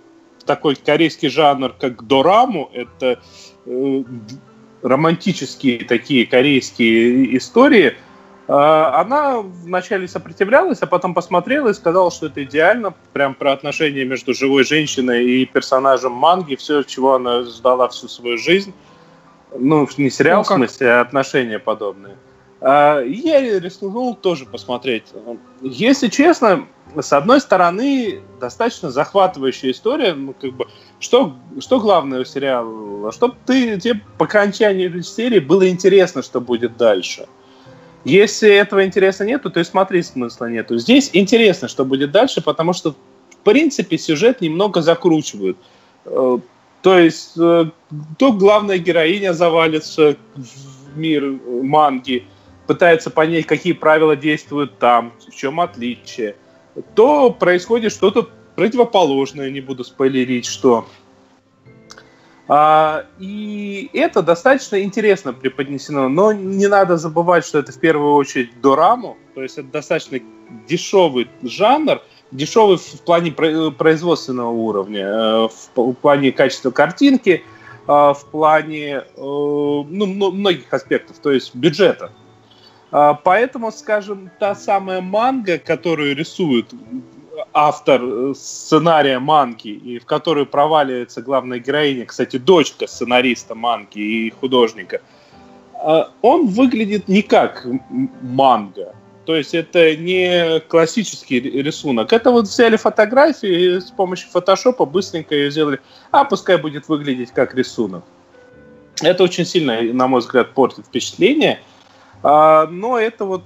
такой 0.47 0.77
корейский 0.77 1.29
жанр, 1.29 1.75
как 1.79 2.07
дораму. 2.07 2.71
Это 2.73 3.21
э, 3.67 4.05
романтические 4.83 5.85
такие 5.85 6.27
корейские 6.27 7.37
истории– 7.37 7.95
а, 8.49 9.01
она 9.01 9.41
вначале 9.41 10.07
сопротивлялась, 10.07 10.81
а 10.81 10.87
потом 10.87 11.15
посмотрела 11.15 11.71
и 11.71 11.75
сказала, 11.75 12.11
что 12.11 12.27
это 12.27 12.45
идеально, 12.45 12.95
прям 13.13 13.35
про 13.35 13.53
отношения 13.53 14.05
между 14.05 14.35
живой 14.35 14.65
женщиной 14.65 15.25
и 15.25 15.47
персонажем 15.47 16.13
манги, 16.13 16.55
все, 16.55 16.83
чего 16.85 17.15
она 17.15 17.43
ждала 17.43 17.89
всю 17.89 18.07
свою 18.09 18.39
жизнь. 18.39 18.73
Ну, 19.59 19.89
не 19.97 20.11
сериал, 20.11 20.39
ну, 20.39 20.43
в 20.45 20.47
смысле, 20.47 20.93
а 20.93 21.01
отношения 21.01 21.59
подобные. 21.59 22.17
А, 22.61 23.01
я 23.01 23.59
рискнул 23.59 24.15
тоже 24.15 24.47
посмотреть. 24.47 25.07
Если 25.63 26.07
честно, 26.07 26.67
с 26.95 27.13
одной 27.13 27.41
стороны, 27.41 28.21
достаточно 28.41 28.91
захватывающая 28.91 29.71
история. 29.71 30.15
Ну, 30.15 30.35
как 30.41 30.53
бы, 30.53 30.67
что, 31.01 31.35
что 31.61 31.81
главное 31.81 32.21
у 32.21 32.25
сериала? 32.25 33.13
Чтобы 33.13 33.35
ты, 33.45 33.79
тебе 33.79 34.01
по 34.19 34.25
окончании 34.25 35.01
серии 35.01 35.41
было 35.41 35.69
интересно, 35.69 36.23
что 36.23 36.41
будет 36.41 36.77
дальше. 36.77 37.27
Если 38.05 38.49
этого 38.49 38.85
интереса 38.85 39.25
нету, 39.25 39.51
то 39.51 39.59
и 39.59 39.65
смотреть 39.65 40.07
смысла 40.07 40.47
нету. 40.47 40.79
Здесь 40.79 41.11
интересно, 41.13 41.67
что 41.67 41.85
будет 41.85 42.13
дальше, 42.13 42.41
потому 42.41 42.73
что, 42.73 42.93
в 42.93 43.37
принципе, 43.43 43.99
сюжет 43.99 44.41
немного 44.41 44.81
закручивают. 44.81 45.59
Э, 46.05 46.39
то 46.83 46.99
есть, 46.99 47.33
э, 47.37 47.65
то 48.17 48.33
главная 48.33 48.79
героиня 48.79 49.33
завалится 49.33 50.17
в 50.37 50.97
мир 50.97 51.37
манги, 51.63 52.25
пытается 52.69 53.11
понять, 53.11 53.47
какие 53.47 53.73
правила 53.73 54.15
действуют 54.15 54.79
там, 54.79 55.13
в 55.29 55.35
чем 55.35 55.61
отличие. 55.61 56.37
То 56.95 57.31
происходит 57.31 57.93
что-то 57.93 58.29
противоположное, 58.55 59.51
не 59.51 59.61
буду 59.61 59.85
спойлерить, 59.85 60.47
что 60.47 60.87
а, 62.49 63.07
и 63.19 63.91
это 63.93 64.23
достаточно 64.23 64.81
интересно 64.81 65.33
преподнесено, 65.33 66.09
но 66.09 66.33
не 66.33 66.69
надо 66.69 66.97
забывать, 66.97 67.45
что 67.45 67.59
это 67.59 67.73
в 67.73 67.81
первую 67.81 68.15
очередь 68.15 68.61
дораму, 68.61 69.17
то 69.35 69.43
есть 69.43 69.59
это 69.59 69.69
достаточно 69.69 70.21
дешевый 70.69 71.29
жанр, 71.43 72.03
дешевый 72.31 72.77
в 72.77 73.01
плане 73.01 73.33
производственного 73.33 74.51
уровня, 74.51 75.07
э, 75.07 75.49
в 75.75 75.95
плане 75.95 76.31
качества 76.31 76.71
картинки, 76.71 77.43
э, 77.43 77.89
в 77.89 78.25
плане 78.31 78.95
э, 78.95 79.03
ну, 79.17 80.31
многих 80.31 80.73
аспектов, 80.73 81.19
то 81.19 81.33
есть 81.33 81.53
бюджета. 81.55 82.13
А, 82.91 83.15
поэтому, 83.15 83.73
скажем, 83.73 84.31
та 84.39 84.55
самая 84.55 85.01
манга, 85.01 85.59
которую 85.59 86.17
рисуют 86.17 86.73
автор 87.53 88.01
э, 88.03 88.35
сценария 88.35 89.19
манки, 89.19 89.69
и 89.69 89.99
в 89.99 90.05
которую 90.05 90.47
проваливается 90.47 91.23
главная 91.23 91.59
героиня, 91.59 92.07
кстати, 92.07 92.39
дочка 92.39 92.87
сценариста 92.87 93.55
манки 93.55 93.99
и 93.99 94.31
художника, 94.31 95.01
а, 95.75 96.11
он 96.23 96.47
выглядит 96.47 97.09
не 97.09 97.23
как 97.23 97.67
манга. 98.23 98.95
То 99.25 99.35
есть 99.35 99.55
это 99.55 99.97
не 99.97 100.61
классический 100.61 101.41
рисунок. 101.41 102.13
Это 102.13 102.31
вот 102.31 102.45
взяли 102.45 102.77
фотографии 102.77 103.77
и 103.77 103.81
с 103.81 103.91
помощью 103.91 104.31
фотошопа 104.31 104.85
быстренько 104.87 105.35
ее 105.35 105.51
сделали. 105.51 105.81
А 106.13 106.25
пускай 106.25 106.59
будет 106.59 106.89
выглядеть 106.89 107.33
как 107.33 107.55
рисунок. 107.57 108.05
Это 109.03 109.25
очень 109.25 109.45
сильно, 109.45 109.83
на 109.83 110.07
мой 110.07 110.21
взгляд, 110.21 110.55
портит 110.55 110.87
впечатление. 110.87 111.61
А, 112.29 112.67
но 112.67 112.99
это 112.99 113.25
вот 113.25 113.45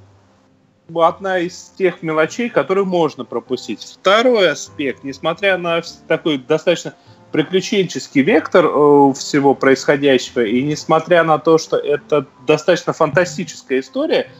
одна 0.94 1.38
из 1.38 1.74
тех 1.76 2.02
мелочей, 2.02 2.48
которые 2.48 2.86
можно 2.86 3.26
пропустить. 3.26 3.82
Второй 3.82 4.50
аспект, 4.50 5.04
несмотря 5.04 5.58
на 5.58 5.82
такой 6.08 6.38
достаточно 6.38 6.94
приключенческий 7.30 8.22
вектор 8.22 8.64
э, 8.64 9.12
всего 9.12 9.54
происходящего, 9.54 10.44
и 10.44 10.62
несмотря 10.62 11.24
на 11.24 11.38
то, 11.38 11.58
что 11.58 11.76
это 11.76 12.24
достаточно 12.46 12.94
фантастическая 12.94 13.80
история, 13.80 14.30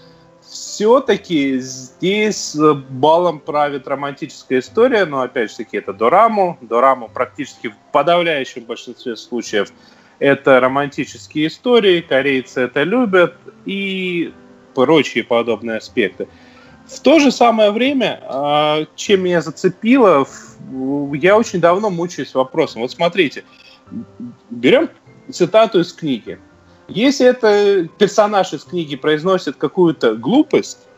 все-таки 0.40 1.58
здесь 1.58 2.56
балом 2.88 3.40
правит 3.40 3.86
романтическая 3.86 4.60
история, 4.60 5.04
но 5.04 5.20
опять 5.20 5.50
же 5.50 5.58
таки 5.58 5.76
это 5.76 5.92
дораму. 5.92 6.56
Дораму 6.62 7.10
практически 7.12 7.68
в 7.68 7.76
подавляющем 7.92 8.64
большинстве 8.64 9.16
случаев 9.16 9.70
это 10.20 10.60
романтические 10.60 11.48
истории, 11.48 12.00
корейцы 12.00 12.60
это 12.60 12.84
любят, 12.84 13.34
и 13.64 14.32
прочие 14.74 15.24
подобные 15.24 15.78
аспекты. 15.78 16.28
В 16.86 17.00
то 17.00 17.18
же 17.18 17.30
самое 17.30 17.70
время, 17.70 18.20
а, 18.24 18.86
чем 18.96 19.22
меня 19.22 19.40
зацепило 19.40 20.26
я 21.14 21.36
очень 21.36 21.60
давно 21.60 21.90
мучаюсь 21.90 22.34
вопросом. 22.34 22.82
Вот 22.82 22.90
смотрите, 22.90 23.44
берем 24.50 24.88
цитату 25.30 25.80
из 25.80 25.92
книги. 25.92 26.38
Если 26.88 27.26
это 27.26 27.88
персонаж 27.98 28.52
из 28.52 28.64
книги 28.64 28.96
произносит 28.96 29.56
какую-то 29.56 30.14
глупость, 30.14 30.88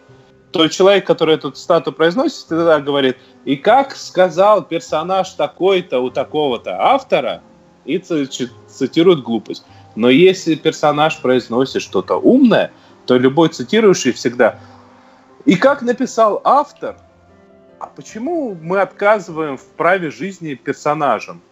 то 0.50 0.69
человек, 0.69 1.07
который 1.07 1.37
эту 1.37 1.50
цитату 1.50 1.93
произносит, 1.93 2.49
тогда 2.49 2.81
говорит, 2.81 3.17
и 3.45 3.57
как 3.57 3.97
сказал 3.97 4.62
персонаж 4.62 5.31
такой-то 5.31 6.00
у 6.00 6.11
такого-то 6.11 6.76
автора, 6.79 7.43
и 7.85 7.99
цитирует 7.99 9.23
глупость. 9.23 9.65
Но 9.95 10.09
если 10.09 10.55
персонаж 10.55 11.21
произносит 11.21 11.83
что-то 11.83 12.17
умное, 12.17 12.73
то 13.07 13.17
любой 13.17 13.49
цитирующий 13.49 14.12
всегда 14.12 14.59
и 15.45 15.57
как 15.57 15.83
написал 15.83 16.41
автор, 16.45 16.97
а 17.81 17.87
почему 17.87 18.57
мы 18.61 18.81
отказываем 18.81 19.57
в 19.57 19.65
праве 19.65 20.11
жизни 20.11 20.55
персонажам? 20.55 21.43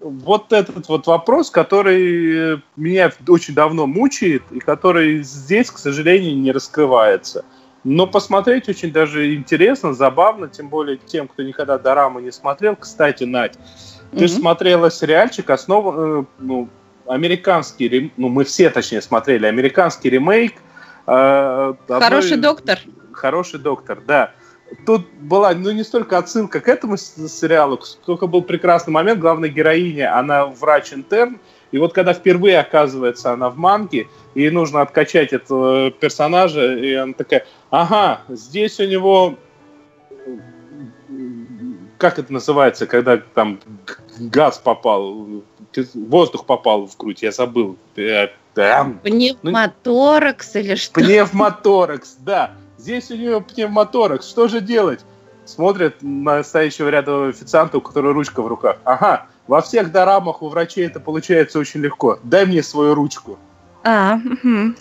Вот 0.00 0.52
этот 0.52 0.88
вот 0.88 1.06
вопрос, 1.06 1.50
который 1.50 2.60
меня 2.76 3.12
очень 3.28 3.54
давно 3.54 3.86
мучает, 3.86 4.42
и 4.50 4.58
который 4.58 5.22
здесь, 5.22 5.70
к 5.70 5.78
сожалению, 5.78 6.36
не 6.36 6.52
раскрывается. 6.52 7.44
Но 7.84 8.06
посмотреть 8.06 8.68
очень 8.68 8.92
даже 8.92 9.34
интересно, 9.34 9.94
забавно, 9.94 10.48
тем 10.48 10.68
более 10.68 10.98
тем, 10.98 11.26
кто 11.28 11.42
никогда 11.42 11.78
дораму 11.78 12.20
не 12.20 12.32
смотрел. 12.32 12.76
Кстати, 12.76 13.24
Надь, 13.24 13.56
ты 14.12 14.18
mm-hmm. 14.18 14.28
же 14.28 14.34
смотрела 14.34 14.90
сериальчик, 14.90 15.48
основан, 15.50 16.20
э, 16.20 16.24
ну, 16.38 16.68
американский, 17.06 18.12
ну, 18.16 18.28
мы 18.28 18.44
все, 18.44 18.68
точнее, 18.70 19.00
смотрели 19.00 19.46
американский 19.46 20.10
ремейк. 20.10 20.54
Э, 21.06 21.74
Хороший 21.88 22.34
одной... 22.34 22.50
доктор. 22.50 22.78
Хороший 23.12 23.58
доктор, 23.58 24.02
да. 24.06 24.32
Тут 24.86 25.06
была, 25.20 25.52
ну, 25.54 25.70
не 25.70 25.82
столько 25.82 26.18
отсылка 26.18 26.60
к 26.60 26.68
этому 26.68 26.96
сериалу, 26.96 27.80
сколько 27.80 28.26
был 28.26 28.42
прекрасный 28.42 28.90
момент. 28.90 29.18
Главная 29.18 29.48
героиня, 29.48 30.18
она 30.18 30.46
врач-интерн, 30.46 31.38
и 31.72 31.78
вот 31.78 31.94
когда 31.94 32.12
впервые 32.12 32.60
оказывается 32.60 33.32
она 33.32 33.48
в 33.48 33.56
манге, 33.56 34.08
ей 34.34 34.50
нужно 34.50 34.82
откачать 34.82 35.32
этого 35.32 35.90
персонажа, 35.90 36.74
и 36.74 36.92
она 36.94 37.14
такая, 37.14 37.46
ага, 37.70 38.20
здесь 38.28 38.78
у 38.78 38.84
него 38.84 39.36
как 42.02 42.18
это 42.18 42.32
называется, 42.32 42.88
когда 42.88 43.16
там 43.16 43.60
газ 44.18 44.58
попал, 44.58 45.44
воздух 45.94 46.46
попал 46.46 46.88
в 46.88 46.96
грудь, 46.96 47.22
я 47.22 47.30
забыл. 47.30 47.76
Э, 47.94 48.26
Пневмоторакс 49.04 50.56
или 50.56 50.74
что? 50.74 50.94
Пневмоторакс, 50.94 52.16
да. 52.18 52.54
Здесь 52.76 53.08
у 53.12 53.14
нее 53.14 53.40
пневмоторакс. 53.40 54.28
Что 54.28 54.48
же 54.48 54.60
делать? 54.60 54.98
Смотрит 55.44 55.98
на 56.02 56.42
стоящего 56.42 56.88
рядом 56.88 57.28
официанта, 57.28 57.78
у 57.78 57.80
которого 57.80 58.12
ручка 58.12 58.42
в 58.42 58.48
руках. 58.48 58.78
Ага, 58.82 59.26
во 59.46 59.62
всех 59.62 59.92
дорамах 59.92 60.42
у 60.42 60.48
врачей 60.48 60.86
это 60.86 60.98
получается 60.98 61.60
очень 61.60 61.82
легко. 61.82 62.18
Дай 62.24 62.46
мне 62.46 62.64
свою 62.64 62.96
ручку. 62.96 63.38
А, 63.84 64.16
угу. 64.16 64.74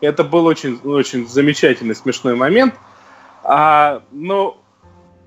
Это 0.00 0.24
был 0.24 0.46
очень, 0.46 0.80
очень 0.84 1.28
замечательный, 1.28 1.94
смешной 1.94 2.34
момент. 2.34 2.74
А, 3.42 4.02
но 4.10 4.59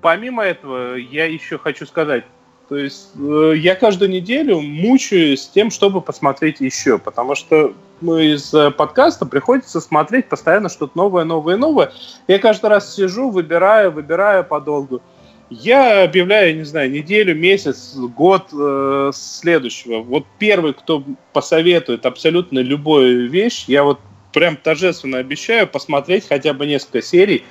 помимо 0.04 0.42
этого, 0.42 0.96
я 0.96 1.24
еще 1.24 1.56
хочу 1.56 1.86
сказать, 1.86 2.24
то 2.68 2.76
есть 2.76 3.08
э, 3.18 3.54
я 3.56 3.74
каждую 3.74 4.10
неделю 4.10 4.60
мучаюсь 4.60 5.48
тем, 5.48 5.70
чтобы 5.70 6.02
посмотреть 6.02 6.60
еще, 6.60 6.98
потому 6.98 7.34
что 7.34 7.72
ну, 8.02 8.18
из 8.18 8.52
э, 8.52 8.70
подкаста 8.70 9.24
приходится 9.24 9.80
смотреть 9.80 10.28
постоянно 10.28 10.68
что-то 10.68 10.92
новое, 10.94 11.24
новое, 11.24 11.56
новое. 11.56 11.90
Я 12.28 12.38
каждый 12.38 12.66
раз 12.66 12.94
сижу, 12.94 13.30
выбираю, 13.30 13.92
выбираю 13.92 14.44
подолгу. 14.44 15.00
Я 15.48 16.04
объявляю, 16.04 16.54
не 16.54 16.64
знаю, 16.64 16.90
неделю, 16.90 17.34
месяц, 17.34 17.94
год 17.96 18.48
э, 18.52 19.10
следующего. 19.14 20.00
Вот 20.02 20.26
первый, 20.38 20.74
кто 20.74 21.02
посоветует 21.32 22.04
абсолютно 22.04 22.58
любую 22.58 23.30
вещь, 23.30 23.64
я 23.68 23.84
вот 23.84 24.00
прям 24.34 24.58
торжественно 24.58 25.16
обещаю 25.16 25.66
посмотреть 25.66 26.28
хотя 26.28 26.52
бы 26.52 26.66
несколько 26.66 27.00
серий 27.00 27.42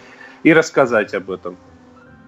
и 0.43 0.53
рассказать 0.53 1.15
об 1.15 1.31
этом. 1.31 1.57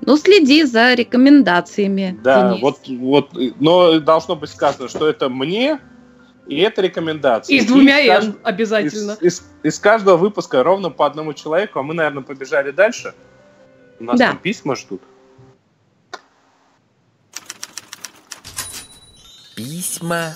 Ну, 0.02 0.18
следи 0.18 0.64
за 0.64 0.94
рекомендациями. 0.94 2.20
Да, 2.24 2.50
Денис. 2.50 2.62
вот, 2.62 2.80
вот, 2.88 3.30
но 3.60 4.00
должно 4.00 4.36
быть 4.36 4.50
сказано, 4.50 4.88
что 4.88 5.08
это 5.08 5.30
мне, 5.30 5.80
и 6.48 6.60
это 6.60 6.82
рекомендация. 6.82 7.56
И 7.56 7.62
с 7.62 7.66
двумя 7.66 8.00
и 8.00 8.08
кажд... 8.08 8.36
обязательно. 8.44 9.18
Из, 9.22 9.40
из, 9.40 9.44
из 9.64 9.80
каждого 9.80 10.18
выпуска 10.18 10.62
ровно 10.64 10.90
по 10.90 11.06
одному 11.06 11.34
человеку, 11.34 11.80
а 11.80 11.84
мы, 11.84 11.94
наверное, 11.94 12.24
побежали 12.24 12.72
дальше. 12.72 13.14
У 14.00 14.04
нас 14.04 14.20
да. 14.20 14.30
там 14.30 14.38
письма 14.38 14.76
ждут. 14.76 15.02
Письма 19.56 20.34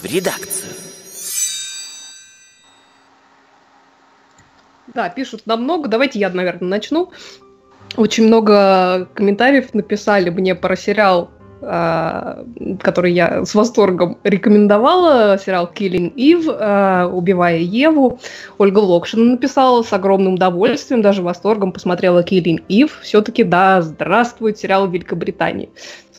в 0.00 0.04
редакцию. 0.04 0.72
Да, 4.94 5.08
пишут 5.08 5.46
намного. 5.46 5.88
Давайте 5.88 6.18
я, 6.18 6.30
наверное, 6.30 6.68
начну. 6.68 7.12
Очень 7.96 8.26
много 8.26 9.08
комментариев 9.14 9.74
написали 9.74 10.30
мне 10.30 10.54
про 10.54 10.76
сериал, 10.76 11.30
а, 11.62 12.44
который 12.80 13.12
я 13.12 13.44
с 13.44 13.54
восторгом 13.54 14.18
рекомендовала, 14.24 15.38
сериал 15.38 15.70
Killing 15.74 16.14
Eve, 16.14 16.56
а, 16.58 17.08
убивая 17.08 17.58
Еву. 17.58 18.20
Ольга 18.58 18.78
Локшина 18.78 19.32
написала 19.32 19.82
с 19.82 19.92
огромным 19.92 20.34
удовольствием, 20.34 21.02
даже 21.02 21.22
восторгом 21.22 21.72
посмотрела 21.72 22.22
Killing 22.22 22.64
Eve. 22.68 22.92
Все-таки, 23.02 23.44
да, 23.44 23.82
здравствует 23.82 24.58
сериал 24.58 24.88
Великобритании 24.88 25.68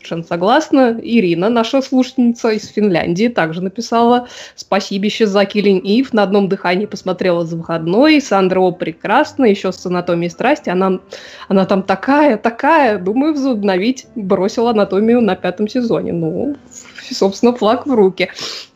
совершенно 0.02 0.24
согласна. 0.24 1.00
Ирина, 1.02 1.50
наша 1.50 1.82
слушательница 1.82 2.50
из 2.50 2.68
Финляндии, 2.68 3.28
также 3.28 3.62
написала 3.62 4.28
«Спасибище 4.56 5.28
за 5.28 5.44
Killing 5.44 5.82
Eve». 5.82 6.08
На 6.12 6.24
одном 6.24 6.50
дыхании 6.50 6.88
посмотрела 6.88 7.46
за 7.46 7.56
выходной. 7.56 8.20
Сандра 8.20 8.60
О 8.60 8.72
прекрасна, 8.72 9.46
еще 9.46 9.72
с 9.72 9.86
«Анатомией 9.86 10.32
страсти». 10.32 10.70
Она, 10.70 11.00
она 11.48 11.66
там 11.66 11.84
такая, 11.84 12.38
такая. 12.38 12.98
Думаю, 12.98 13.34
возобновить. 13.34 14.08
Бросила 14.16 14.72
«Анатомию» 14.72 15.22
на 15.22 15.36
пятом 15.36 15.68
сезоне. 15.68 16.14
Ну, 16.14 16.56
собственно, 17.12 17.54
флаг 17.54 17.86
в 17.86 17.94
руки. 17.94 18.30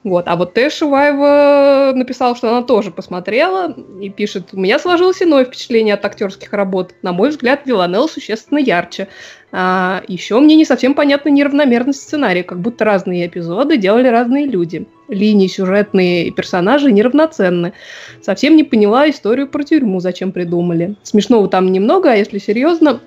Вот. 0.03 0.27
А 0.27 0.35
вот 0.35 0.53
Тэш 0.53 0.73
Шуваева 0.73 1.93
написала, 1.95 2.35
что 2.35 2.49
она 2.49 2.61
тоже 2.61 2.91
посмотрела 2.91 3.75
и 3.99 4.09
пишет, 4.09 4.49
у 4.53 4.59
меня 4.59 4.77
сложилось 4.77 5.21
иное 5.23 5.45
впечатление 5.45 5.95
от 5.95 6.05
актерских 6.05 6.53
работ. 6.53 6.93
На 7.01 7.11
мой 7.11 7.29
взгляд, 7.29 7.61
Виланел 7.65 8.07
существенно 8.07 8.59
ярче. 8.59 9.07
А, 9.57 10.03
еще 10.09 10.37
мне 10.41 10.57
не 10.57 10.65
совсем 10.65 10.93
понятна 10.93 11.29
неравномерность 11.29 12.01
сценария, 12.01 12.43
как 12.43 12.59
будто 12.59 12.83
разные 12.83 13.25
эпизоды 13.25 13.77
делали 13.77 14.09
разные 14.09 14.45
люди. 14.47 14.85
Линии 15.07 15.47
сюжетные 15.47 16.27
и 16.27 16.31
персонажи 16.31 16.91
неравноценны. 16.91 17.71
Совсем 18.21 18.57
не 18.57 18.65
поняла 18.65 19.09
историю 19.09 19.47
про 19.47 19.63
тюрьму, 19.63 20.01
зачем 20.01 20.33
придумали. 20.33 20.95
Смешного 21.03 21.47
там 21.47 21.71
немного, 21.71 22.11
а 22.11 22.15
если 22.15 22.37
серьезно, 22.37 22.99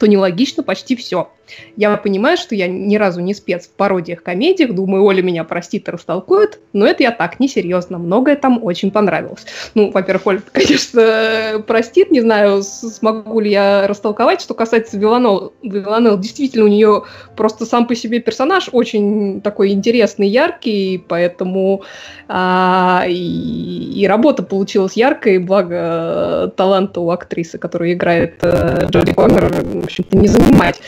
то 0.00 0.08
нелогично 0.08 0.64
почти 0.64 0.96
все. 0.96 1.30
Я 1.76 1.96
понимаю, 1.96 2.36
что 2.36 2.54
я 2.54 2.66
ни 2.68 2.96
разу 2.96 3.20
не 3.20 3.34
спец 3.34 3.66
в 3.66 3.70
пародиях, 3.70 4.22
комедиях, 4.22 4.72
думаю, 4.72 5.04
Оля 5.04 5.22
меня 5.22 5.44
простит 5.44 5.88
и 5.88 5.90
растолкует, 5.90 6.60
но 6.72 6.86
это 6.86 7.02
я 7.02 7.10
так, 7.10 7.40
несерьезно, 7.40 7.98
многое 7.98 8.36
там 8.36 8.62
очень 8.62 8.90
понравилось. 8.90 9.46
Ну, 9.74 9.90
во-первых, 9.90 10.26
Оля, 10.26 10.42
конечно, 10.52 11.62
простит, 11.66 12.10
не 12.10 12.20
знаю, 12.20 12.62
смогу 12.62 13.40
ли 13.40 13.50
я 13.50 13.86
растолковать, 13.86 14.40
что 14.40 14.54
касается 14.54 14.98
Виланел. 14.98 15.52
Виланел, 15.62 16.18
действительно, 16.18 16.64
у 16.64 16.68
нее 16.68 17.04
просто 17.36 17.66
сам 17.66 17.86
по 17.86 17.94
себе 17.94 18.20
персонаж 18.20 18.68
очень 18.72 19.40
такой 19.40 19.70
интересный, 19.70 20.28
яркий, 20.28 21.04
поэтому 21.06 21.82
а, 22.28 23.04
и, 23.06 23.92
и 23.94 24.06
работа 24.06 24.42
получилась 24.42 24.94
яркой, 24.94 25.38
благо 25.38 26.52
таланта 26.56 27.00
у 27.00 27.10
актрисы, 27.10 27.58
которая 27.58 27.92
играет 27.92 28.38
э, 28.42 28.86
Джоди 28.90 29.12
Коннор, 29.12 29.52
в 29.52 29.84
общем-то, 29.84 30.16
не 30.16 30.28
занимать. 30.28 30.80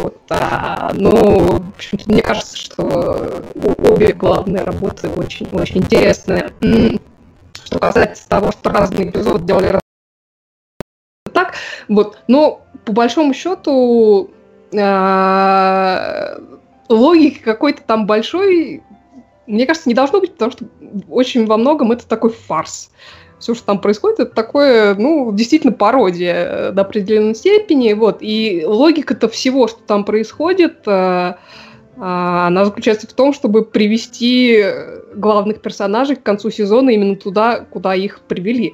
Вот, 0.00 0.16
а, 0.30 0.92
но, 0.94 1.10
в 1.10 1.68
общем-то, 1.76 2.10
мне 2.10 2.22
кажется, 2.22 2.56
что 2.56 3.42
обе 3.54 4.12
главные 4.14 4.64
работы 4.64 5.08
очень-очень 5.08 5.78
интересные. 5.78 6.50
Что 7.64 7.78
касается 7.78 8.26
того, 8.28 8.50
что 8.50 8.70
разные 8.70 9.10
эпизоды 9.10 9.44
делали 9.44 9.80
так, 11.34 11.54
вот, 11.88 12.18
но 12.28 12.62
по 12.84 12.92
большому 12.92 13.34
счету 13.34 14.30
э, 14.72 16.38
логики 16.88 17.38
какой-то 17.38 17.82
там 17.82 18.06
большой, 18.06 18.82
мне 19.46 19.66
кажется, 19.66 19.88
не 19.88 19.94
должно 19.94 20.20
быть, 20.20 20.32
потому 20.32 20.50
что 20.50 20.64
очень 21.10 21.46
во 21.46 21.58
многом 21.58 21.92
это 21.92 22.08
такой 22.08 22.30
фарс 22.30 22.90
все, 23.40 23.54
что 23.54 23.64
там 23.64 23.80
происходит, 23.80 24.20
это 24.20 24.34
такое, 24.34 24.94
ну, 24.94 25.32
действительно 25.32 25.72
пародия 25.72 26.34
э, 26.34 26.72
до 26.72 26.82
определенной 26.82 27.34
степени, 27.34 27.92
вот, 27.94 28.18
и 28.20 28.64
логика-то 28.64 29.28
всего, 29.28 29.66
что 29.66 29.80
там 29.80 30.04
происходит, 30.04 30.82
э, 30.86 31.34
а, 32.02 32.46
она 32.46 32.64
заключается 32.64 33.06
в 33.06 33.12
том, 33.12 33.34
чтобы 33.34 33.64
привести 33.64 34.64
главных 35.14 35.60
персонажей 35.60 36.16
к 36.16 36.22
концу 36.22 36.50
сезона 36.50 36.90
именно 36.90 37.16
туда, 37.16 37.60
куда 37.60 37.94
их 37.94 38.20
привели. 38.20 38.70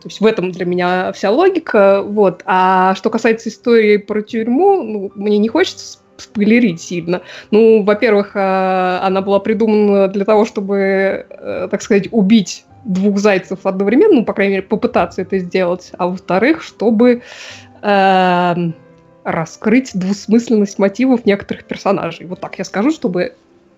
То 0.00 0.08
есть 0.08 0.20
в 0.20 0.26
этом 0.26 0.52
для 0.52 0.64
меня 0.64 1.12
вся 1.12 1.32
логика. 1.32 2.02
Вот. 2.02 2.42
А 2.44 2.94
что 2.94 3.10
касается 3.10 3.48
истории 3.48 3.96
про 3.96 4.22
тюрьму, 4.22 4.82
ну, 4.82 5.12
мне 5.16 5.38
не 5.38 5.48
хочется 5.48 5.98
спойлерить 6.18 6.80
сильно. 6.80 7.22
Ну, 7.50 7.82
во-первых, 7.82 8.36
э, 8.36 8.98
она 9.02 9.22
была 9.22 9.40
придумана 9.40 10.06
для 10.06 10.24
того, 10.24 10.44
чтобы, 10.44 11.26
э, 11.28 11.68
так 11.70 11.82
сказать, 11.82 12.08
убить 12.12 12.64
двух 12.88 13.18
зайцев 13.18 13.60
одновременно, 13.64 14.16
ну, 14.16 14.24
по 14.24 14.32
крайней 14.32 14.54
мере, 14.54 14.66
попытаться 14.66 15.22
это 15.22 15.38
сделать. 15.38 15.92
А 15.98 16.08
во-вторых, 16.08 16.62
чтобы 16.62 17.22
э, 17.82 18.54
раскрыть 19.24 19.90
двусмысленность 19.94 20.78
мотивов 20.78 21.24
некоторых 21.26 21.64
персонажей. 21.64 22.26
Вот 22.26 22.40
так 22.40 22.58
я 22.58 22.64
скажу, 22.64 22.90
чтобы 22.90 23.34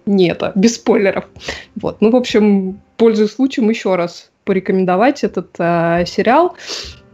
не 0.07 0.31
это, 0.31 0.53
без 0.55 0.77
спойлеров. 0.77 1.27
Вот. 1.77 2.01
Ну, 2.01 2.11
в 2.11 2.17
общем, 2.17 2.81
пользуясь 2.97 3.33
случаем, 3.33 3.69
еще 3.69 3.97
раз 3.97 4.31
порекомендовать 4.45 5.25
этот 5.25 5.51
э, 5.59 6.05
сериал. 6.07 6.57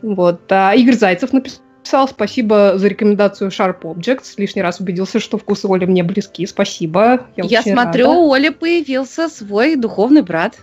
Вот. 0.03 0.41
А 0.51 0.75
Игорь 0.75 0.95
Зайцев 0.95 1.33
написал 1.33 2.09
спасибо 2.09 2.75
за 2.77 2.89
рекомендацию 2.89 3.51
Sharp 3.51 3.81
Objects. 3.83 4.35
Лишний 4.37 4.63
раз 4.63 4.81
убедился, 4.81 5.19
что 5.19 5.39
вкусы 5.39 5.67
Оли 5.67 5.87
мне 5.87 6.03
близки. 6.03 6.47
Спасибо. 6.47 7.27
Я, 7.37 7.45
Я 7.45 7.63
смотрю, 7.63 8.07
рада. 8.07 8.19
у 8.19 8.33
Оли 8.33 8.51
появился 8.51 9.29
свой 9.29 9.77
духовный 9.77 10.23
брат. 10.23 10.59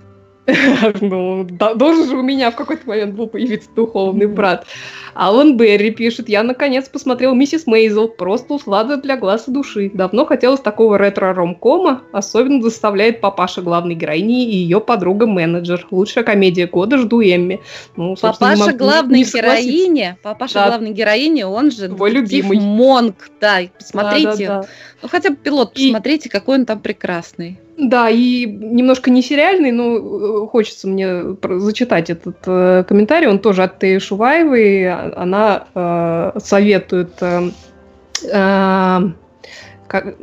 ну, 1.01 1.45
должен 1.45 2.09
же 2.09 2.17
у 2.17 2.21
меня 2.21 2.51
в 2.51 2.55
какой-то 2.55 2.87
момент 2.87 3.15
был 3.15 3.27
появиться 3.27 3.69
духовный 3.75 4.27
брат. 4.27 4.65
Алан 5.13 5.57
Берри 5.57 5.91
пишет, 5.91 6.27
я 6.27 6.43
наконец 6.43 6.89
посмотрел 6.89 7.33
«Миссис 7.33 7.65
Мейзел», 7.65 8.09
просто 8.09 8.55
услада 8.55 8.97
для 8.97 9.15
глаз 9.15 9.47
и 9.47 9.51
души. 9.51 9.91
Давно 9.93 10.25
хотелось 10.25 10.59
такого 10.59 10.97
ретро-ромкома, 10.97 12.01
особенно 12.11 12.61
заставляет 12.61 13.21
папаша 13.21 13.61
главной 13.61 13.95
героини 13.95 14.49
и 14.49 14.57
ее 14.57 14.81
подруга-менеджер. 14.81 15.87
Лучшая 15.91 16.23
комедия 16.23 16.67
года, 16.67 16.97
жду 16.97 17.21
Эмми. 17.21 17.61
Ну, 17.95 18.15
папаша 18.19 18.73
главной 18.73 19.23
героини, 19.23 20.17
папаша 20.23 20.55
да. 20.55 20.67
главной 20.69 20.91
героини, 20.91 21.43
он 21.43 21.71
же 21.71 21.87
Твой 21.89 22.11
любимый. 22.11 22.59
Монг, 22.59 23.29
да, 23.39 23.59
посмотрите. 23.77 24.47
Да, 24.47 24.55
да, 24.55 24.61
да. 24.61 24.67
Ну, 25.03 25.09
хотя 25.09 25.31
бы 25.31 25.35
пилот 25.35 25.73
посмотрите, 25.73 26.29
и... 26.29 26.31
какой 26.31 26.59
он 26.59 26.65
там 26.65 26.79
прекрасный. 26.79 27.59
Да, 27.77 28.09
и 28.09 28.45
немножко 28.45 29.11
не 29.11 29.21
сериальный, 29.21 29.73
но 29.73 29.97
э, 29.97 30.47
хочется 30.47 30.87
мне 30.87 31.35
зачитать 31.41 32.09
этот 32.09 32.37
э, 32.45 32.85
комментарий. 32.87 33.27
Он 33.27 33.39
тоже 33.39 33.63
от 33.63 33.79
Теи 33.79 33.99
Шуваевой. 33.99 34.89
Она 34.89 35.67
э, 35.75 36.39
советует 36.41 37.11
э, 37.19 37.49
э, 38.31 38.99
как, 39.87 40.15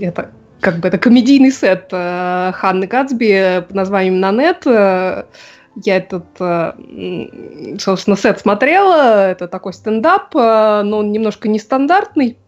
это, 0.00 0.30
как 0.60 0.78
бы 0.78 0.88
это 0.88 0.96
комедийный 0.96 1.52
сет 1.52 1.88
э, 1.92 2.52
Ханны 2.54 2.86
Гатсби 2.86 3.64
под 3.68 3.76
названием 3.76 4.18
«Нанет». 4.18 4.66
Э, 4.66 5.24
я 5.84 5.96
этот, 5.96 6.24
э, 6.40 6.72
собственно, 7.78 8.16
сет 8.16 8.40
смотрела. 8.40 9.30
Это 9.30 9.46
такой 9.46 9.74
стендап, 9.74 10.34
э, 10.34 10.82
но 10.84 10.98
он 11.00 11.12
немножко 11.12 11.48
нестандартный 11.48 12.38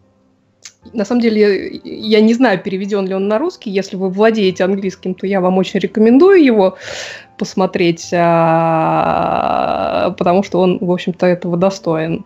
на 0.92 1.04
самом 1.04 1.22
деле, 1.22 1.80
я 1.84 2.20
не 2.20 2.34
знаю, 2.34 2.60
переведен 2.60 3.06
ли 3.06 3.14
он 3.14 3.28
на 3.28 3.38
русский. 3.38 3.70
Если 3.70 3.96
вы 3.96 4.10
владеете 4.10 4.64
английским, 4.64 5.14
то 5.14 5.26
я 5.26 5.40
вам 5.40 5.58
очень 5.58 5.80
рекомендую 5.80 6.44
его 6.44 6.76
посмотреть, 7.38 8.10
а, 8.12 10.14
потому 10.18 10.42
что 10.42 10.60
он, 10.60 10.78
в 10.80 10.90
общем-то, 10.90 11.26
этого 11.26 11.56
достоин. 11.56 12.24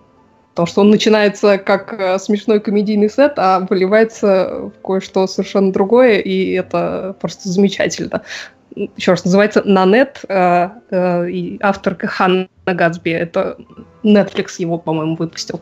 Потому 0.50 0.66
что 0.66 0.80
он 0.80 0.90
начинается 0.90 1.58
как 1.58 1.92
э, 1.92 2.18
смешной 2.18 2.58
комедийный 2.58 3.08
сет, 3.08 3.34
а 3.36 3.60
выливается 3.60 4.72
в 4.76 4.84
кое-что 4.84 5.28
совершенно 5.28 5.72
другое, 5.72 6.18
и 6.18 6.50
это 6.50 7.14
просто 7.20 7.48
замечательно. 7.48 8.22
Еще 8.74 9.12
раз, 9.12 9.24
называется 9.24 9.62
«Нанет», 9.64 10.22
э, 10.28 10.68
э, 10.90 11.30
и 11.30 11.58
авторка 11.62 12.08
Ханна 12.08 12.48
Гатсби. 12.66 13.10
Это 13.10 13.56
Netflix 14.02 14.54
его, 14.58 14.78
по-моему, 14.78 15.14
выпустил. 15.14 15.60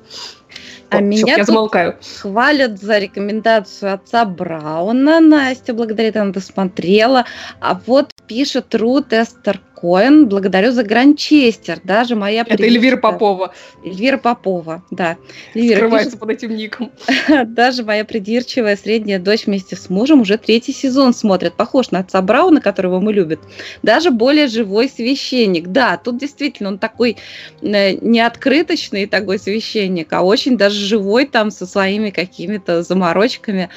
А 0.91 0.97
вот, 0.97 1.05
меня 1.05 1.37
я 1.37 1.45
замолкаю. 1.45 1.97
хвалят 2.21 2.81
за 2.81 2.99
рекомендацию 2.99 3.95
отца 3.95 4.25
Брауна. 4.25 5.21
Настя 5.21 5.75
благодарит, 5.75 6.17
она 6.17 6.33
досмотрела. 6.33 7.25
А 7.61 7.81
вот 7.87 8.13
пишет 8.27 8.75
Рут 8.75 9.13
Эстер 9.13 9.61
Коэн. 9.77 10.27
Благодарю 10.27 10.73
за 10.73 10.83
Гранчестер. 10.83 11.81
Даже 11.85 12.17
моя 12.17 12.45
Это 12.47 12.63
Эльвира 12.63 12.97
Попова. 12.97 13.53
Эльвира 13.85 14.17
Попова, 14.17 14.83
да. 14.91 15.17
Эльвира 15.55 15.77
Скрывается 15.77 16.11
пишет, 16.11 16.21
под 16.21 16.31
этим 16.31 16.57
ником. 16.57 16.93
Даже 17.47 17.85
моя 17.85 18.05
придирчивая 18.05 18.77
средняя 18.77 19.19
дочь 19.19 19.47
вместе 19.47 19.77
с 19.77 19.91
мужем 19.91 20.23
уже 20.23 20.39
третий 20.39 20.73
сезон 20.73 21.13
смотрит. 21.13 21.55
Похож 21.55 21.91
на 21.91 22.01
отца 22.01 22.23
Брауна, 22.23 22.61
которого 22.61 23.01
мы 23.01 23.13
любим. 23.13 23.39
Даже 23.83 24.11
более 24.11 24.49
живой 24.49 24.89
священник. 24.89 25.69
Да, 25.69 25.99
тут 25.99 26.19
действительно 26.19 26.71
он 26.71 26.79
такой 26.79 27.19
э, 27.61 27.93
не 27.93 28.21
открыточный 28.21 29.07
такой 29.07 29.39
священник, 29.39 30.13
а 30.13 30.23
очень 30.23 30.57
даже 30.57 30.79
живой 30.79 31.27
там 31.27 31.51
со 31.51 31.67
своими 31.67 32.11
какими-то 32.11 32.83
заморочками. 32.83 33.69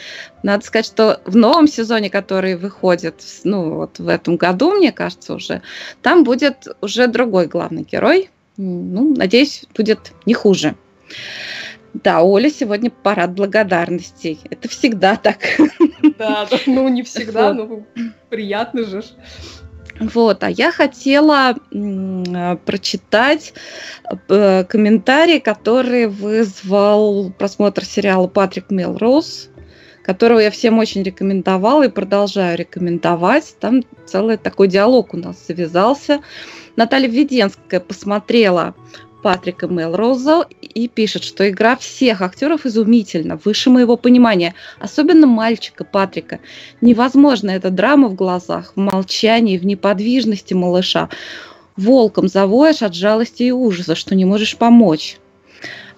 Надо 0.44 0.66
сказать, 0.66 0.86
что 0.86 1.22
в 1.26 1.36
новом 1.36 1.68
сезоне, 1.68 2.10
который 2.10 2.56
выходит, 2.56 3.24
ну 3.44 3.76
вот 3.76 4.00
в 4.00 4.08
этом 4.08 4.38
году, 4.38 4.72
мне 4.72 4.92
кажется, 4.92 5.34
уже, 5.34 5.62
там 6.02 6.24
будет 6.24 6.68
уже 6.82 7.08
другой 7.08 7.48
главный 7.48 7.84
герой. 7.84 8.30
Ну, 8.58 9.16
надеюсь, 9.16 9.64
будет 9.76 10.12
не 10.26 10.34
хуже. 10.34 10.76
Да, 11.94 12.22
Оля 12.22 12.50
сегодня 12.50 12.92
парад 12.92 13.32
благодарностей. 13.32 14.40
Это 14.50 14.68
всегда 14.68 15.16
так. 15.16 15.38
Да, 16.18 16.46
да 16.50 16.58
ну 16.66 16.88
не 16.90 17.04
всегда, 17.04 17.54
но 17.54 17.86
приятно 18.30 18.84
же. 18.84 19.04
Вот, 20.00 20.44
а 20.44 20.50
я 20.50 20.72
хотела 20.72 21.56
прочитать 22.66 23.54
э, 24.30 24.64
комментарий, 24.64 25.42
который 25.42 26.08
вызвал 26.08 27.32
просмотр 27.32 27.84
сериала 27.84 28.28
Патрик 28.28 28.70
Мелроуз 28.70 29.50
которого 30.10 30.40
я 30.40 30.50
всем 30.50 30.80
очень 30.80 31.04
рекомендовала 31.04 31.84
и 31.84 31.88
продолжаю 31.88 32.58
рекомендовать. 32.58 33.56
Там 33.60 33.84
целый 34.08 34.38
такой 34.38 34.68
диалог 34.68 35.14
у 35.14 35.18
нас 35.18 35.46
завязался. 35.48 36.22
Наталья 36.76 37.08
Введенская 37.08 37.80
посмотрела 37.80 38.74
Патрика 39.22 39.68
Мелроуза 39.68 40.48
и 40.62 40.88
пишет, 40.88 41.24
что 41.24 41.48
игра 41.48 41.76
всех 41.76 42.24
актеров 42.24 42.66
изумительна, 42.66 43.40
выше 43.46 43.70
моего 43.70 43.98
понимания, 43.98 44.56
особенно 44.80 45.28
мальчика 45.28 45.84
Патрика. 45.84 46.40
Невозможно 46.82 47.52
эта 47.52 47.70
драма 47.70 48.08
в 48.08 48.16
глазах, 48.16 48.74
в 48.76 48.80
молчании, 48.80 49.60
в 49.60 49.66
неподвижности 49.68 50.56
малыша. 50.56 51.10
Волком 51.78 52.28
завоешь 52.28 52.82
от 52.82 52.96
жалости 52.96 53.44
и 53.44 53.52
ужаса, 53.52 53.94
что 53.94 54.16
не 54.16 54.26
можешь 54.26 54.58
помочь. 54.58 55.20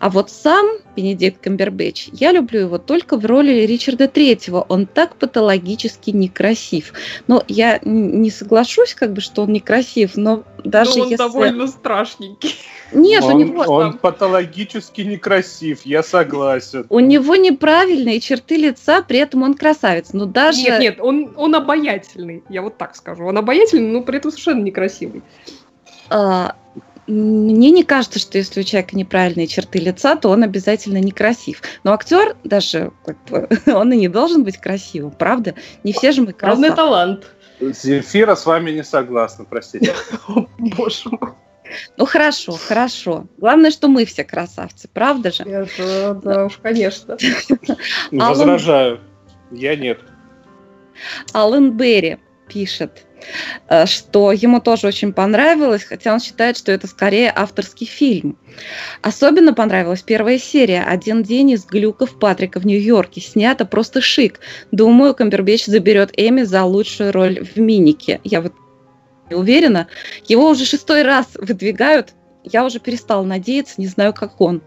А 0.01 0.09
вот 0.09 0.31
сам 0.31 0.65
Бенедикт 0.95 1.43
Камбербэтч, 1.43 2.09
я 2.13 2.31
люблю 2.31 2.61
его 2.61 2.79
только 2.79 3.17
в 3.17 3.25
роли 3.27 3.67
Ричарда 3.67 4.07
Третьего. 4.07 4.65
Он 4.67 4.87
так 4.87 5.15
патологически 5.15 6.09
некрасив. 6.09 6.93
Но 7.27 7.43
я 7.47 7.79
не 7.83 8.31
соглашусь, 8.31 8.95
как 8.95 9.13
бы, 9.13 9.21
что 9.21 9.43
он 9.43 9.53
некрасив, 9.53 10.17
но 10.17 10.43
даже 10.63 10.97
но 10.97 11.03
он 11.03 11.09
если... 11.11 11.17
довольно 11.17 11.67
страшненький. 11.67 12.55
Нет, 12.91 13.23
он, 13.23 13.35
у 13.35 13.37
него... 13.37 13.61
Он 13.61 13.93
патологически 13.99 15.01
некрасив, 15.01 15.85
я 15.85 16.01
согласен. 16.01 16.87
У 16.89 16.99
него 16.99 17.35
неправильные 17.35 18.19
черты 18.19 18.57
лица, 18.57 19.03
при 19.03 19.19
этом 19.19 19.43
он 19.43 19.53
красавец. 19.53 20.13
Но 20.13 20.25
даже... 20.25 20.63
Нет, 20.63 20.79
нет, 20.79 20.99
он, 20.99 21.31
он 21.37 21.53
обаятельный, 21.53 22.43
я 22.49 22.63
вот 22.63 22.75
так 22.79 22.95
скажу. 22.95 23.25
Он 23.25 23.37
обаятельный, 23.37 23.91
но 23.91 24.01
при 24.01 24.17
этом 24.17 24.31
совершенно 24.31 24.63
некрасивый. 24.63 25.21
А, 26.09 26.55
мне 27.11 27.71
не 27.71 27.83
кажется, 27.83 28.19
что 28.19 28.37
если 28.37 28.61
у 28.61 28.63
человека 28.63 28.95
неправильные 28.95 29.47
черты 29.47 29.79
лица, 29.79 30.15
то 30.15 30.29
он 30.29 30.43
обязательно 30.43 30.97
некрасив. 30.97 31.61
Но 31.83 31.93
актер 31.93 32.35
даже, 32.43 32.91
как 33.05 33.23
бы, 33.25 33.49
он 33.73 33.91
и 33.91 33.97
не 33.97 34.07
должен 34.07 34.43
быть 34.43 34.57
красивым, 34.57 35.11
правда? 35.11 35.55
Не 35.83 35.93
все 35.93 36.11
же 36.11 36.21
мы 36.21 36.33
красавцы. 36.33 36.61
Главный 36.61 36.75
талант. 36.75 37.27
Земфира 37.59 38.35
с 38.35 38.45
вами 38.45 38.71
не 38.71 38.83
согласна, 38.83 39.45
простите. 39.45 39.93
Боже 40.57 41.09
мой. 41.09 41.31
Ну 41.97 42.05
хорошо, 42.05 42.53
хорошо. 42.53 43.27
Главное, 43.37 43.71
что 43.71 43.87
мы 43.87 44.05
все 44.05 44.23
красавцы, 44.23 44.89
правда 44.91 45.31
же? 45.31 45.43
Это, 45.43 46.19
да 46.21 46.45
уж, 46.45 46.57
конечно. 46.57 47.17
Возражаю. 48.11 48.99
Я 49.51 49.75
нет. 49.75 49.99
Аллен 51.33 51.71
Берри 51.71 52.17
пишет. 52.47 53.05
Э, 53.69 53.85
что 53.85 54.31
ему 54.31 54.59
тоже 54.59 54.87
очень 54.87 55.13
понравилось, 55.13 55.83
хотя 55.83 56.13
он 56.13 56.19
считает, 56.19 56.57
что 56.57 56.71
это 56.71 56.87
скорее 56.87 57.31
авторский 57.35 57.87
фильм. 57.87 58.37
Особенно 59.01 59.53
понравилась 59.53 60.01
первая 60.01 60.39
серия 60.39 60.83
«Один 60.83 61.23
день 61.23 61.51
из 61.51 61.65
глюков 61.65 62.19
Патрика 62.19 62.59
в 62.59 62.65
Нью-Йорке». 62.65 63.21
Снято 63.21 63.65
просто 63.65 64.01
шик. 64.01 64.39
Думаю, 64.71 65.15
Камбербэтч 65.15 65.65
заберет 65.65 66.11
Эми 66.17 66.43
за 66.43 66.63
лучшую 66.63 67.11
роль 67.11 67.43
в 67.43 67.57
«Минике». 67.57 68.19
Я 68.23 68.41
вот 68.41 68.53
уверена. 69.29 69.87
Его 70.27 70.49
уже 70.49 70.65
шестой 70.65 71.03
раз 71.03 71.27
выдвигают 71.35 72.13
я 72.43 72.65
уже 72.65 72.79
перестала 72.79 73.23
надеяться, 73.23 73.75
не 73.77 73.87
знаю, 73.87 74.13
как 74.13 74.41
он. 74.41 74.61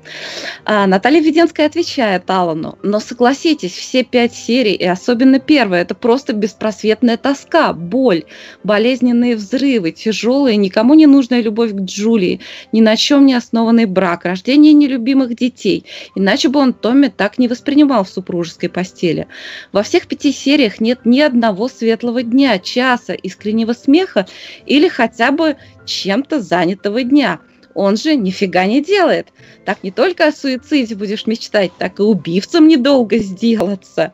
А, 0.65 0.87
Наталья 0.87 1.21
Веденская 1.21 1.67
отвечает 1.67 2.31
Алану, 2.31 2.79
но 2.83 3.01
согласитесь, 3.01 3.73
все 3.73 4.05
пять 4.05 4.35
серий, 4.35 4.75
и 4.75 4.85
особенно 4.85 5.41
первая, 5.41 5.83
это 5.83 5.95
просто 5.95 6.33
беспросветная 6.33 7.17
тоска, 7.17 7.73
боль, 7.73 8.25
болезненные 8.63 9.37
взрывы, 9.37 9.91
тяжелая, 9.93 10.57
никому 10.57 10.95
не 10.95 11.07
нужная 11.07 11.41
любовь 11.41 11.73
к 11.73 11.81
Джулии, 11.81 12.41
ни 12.73 12.81
на 12.81 12.97
чем 12.97 13.27
не 13.27 13.35
основанный 13.35 13.87
брак, 13.87 14.25
рождение 14.25 14.73
нелюбимых 14.73 15.35
детей. 15.35 15.85
Иначе 16.15 16.49
бы 16.49 16.61
он 16.61 16.73
Томми 16.73 17.09
так 17.09 17.39
не 17.39 17.49
воспринимал 17.49 18.05
в 18.05 18.09
супружеской 18.09 18.69
постели. 18.69 19.27
Во 19.73 19.83
всех 19.83 20.07
пяти 20.07 20.33
сериях 20.33 20.81
нет 20.81 21.01
ни 21.05 21.21
одного 21.21 21.69
светлого 21.69 22.23
дня, 22.23 22.59
часа, 22.59 23.15
искреннего 23.15 23.73
смеха 23.73 24.27
или 24.67 24.89
хотя 24.89 25.33
бы 25.33 25.57
чем-то 25.85 26.41
занятого 26.41 27.03
дня– 27.03 27.41
он 27.75 27.97
же 27.97 28.15
нифига 28.17 28.67
не 28.67 28.83
делает. 28.83 29.29
Так 29.65 29.83
не 29.83 29.91
только 29.91 30.27
о 30.27 30.33
суициде 30.33 30.95
будешь 30.95 31.27
мечтать, 31.27 31.73
так 31.79 31.99
и 31.99 32.03
убивцам 32.03 32.69
недолго 32.69 33.19
сделаться. 33.19 34.13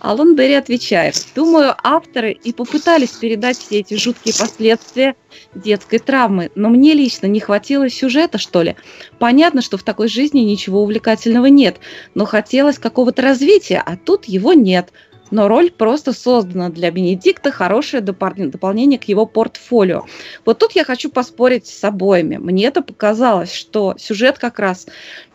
Алан 0.00 0.34
Берри 0.36 0.54
отвечает, 0.54 1.14
думаю, 1.34 1.74
авторы 1.82 2.32
и 2.32 2.52
попытались 2.52 3.10
передать 3.10 3.58
все 3.58 3.80
эти 3.80 3.94
жуткие 3.94 4.34
последствия 4.38 5.16
детской 5.54 5.98
травмы, 5.98 6.50
но 6.54 6.68
мне 6.68 6.94
лично 6.94 7.26
не 7.26 7.40
хватило 7.40 7.88
сюжета, 7.88 8.38
что 8.38 8.62
ли. 8.62 8.76
Понятно, 9.18 9.62
что 9.62 9.78
в 9.78 9.82
такой 9.82 10.08
жизни 10.08 10.40
ничего 10.40 10.82
увлекательного 10.82 11.46
нет, 11.46 11.76
но 12.14 12.24
хотелось 12.24 12.78
какого-то 12.78 13.22
развития, 13.22 13.82
а 13.84 13.96
тут 13.96 14.26
его 14.26 14.52
нет– 14.52 14.90
но 15.30 15.48
роль 15.48 15.70
просто 15.70 16.12
создана 16.12 16.68
для 16.68 16.90
Бенедикта, 16.90 17.50
хорошее 17.50 18.02
дополнение 18.02 18.98
к 18.98 19.04
его 19.04 19.26
портфолио. 19.26 20.04
Вот 20.44 20.58
тут 20.58 20.72
я 20.72 20.84
хочу 20.84 21.10
поспорить 21.10 21.66
с 21.66 21.82
обоими. 21.84 22.36
Мне 22.36 22.66
это 22.66 22.82
показалось, 22.82 23.52
что 23.52 23.94
сюжет 23.98 24.38
как 24.38 24.58
раз 24.58 24.86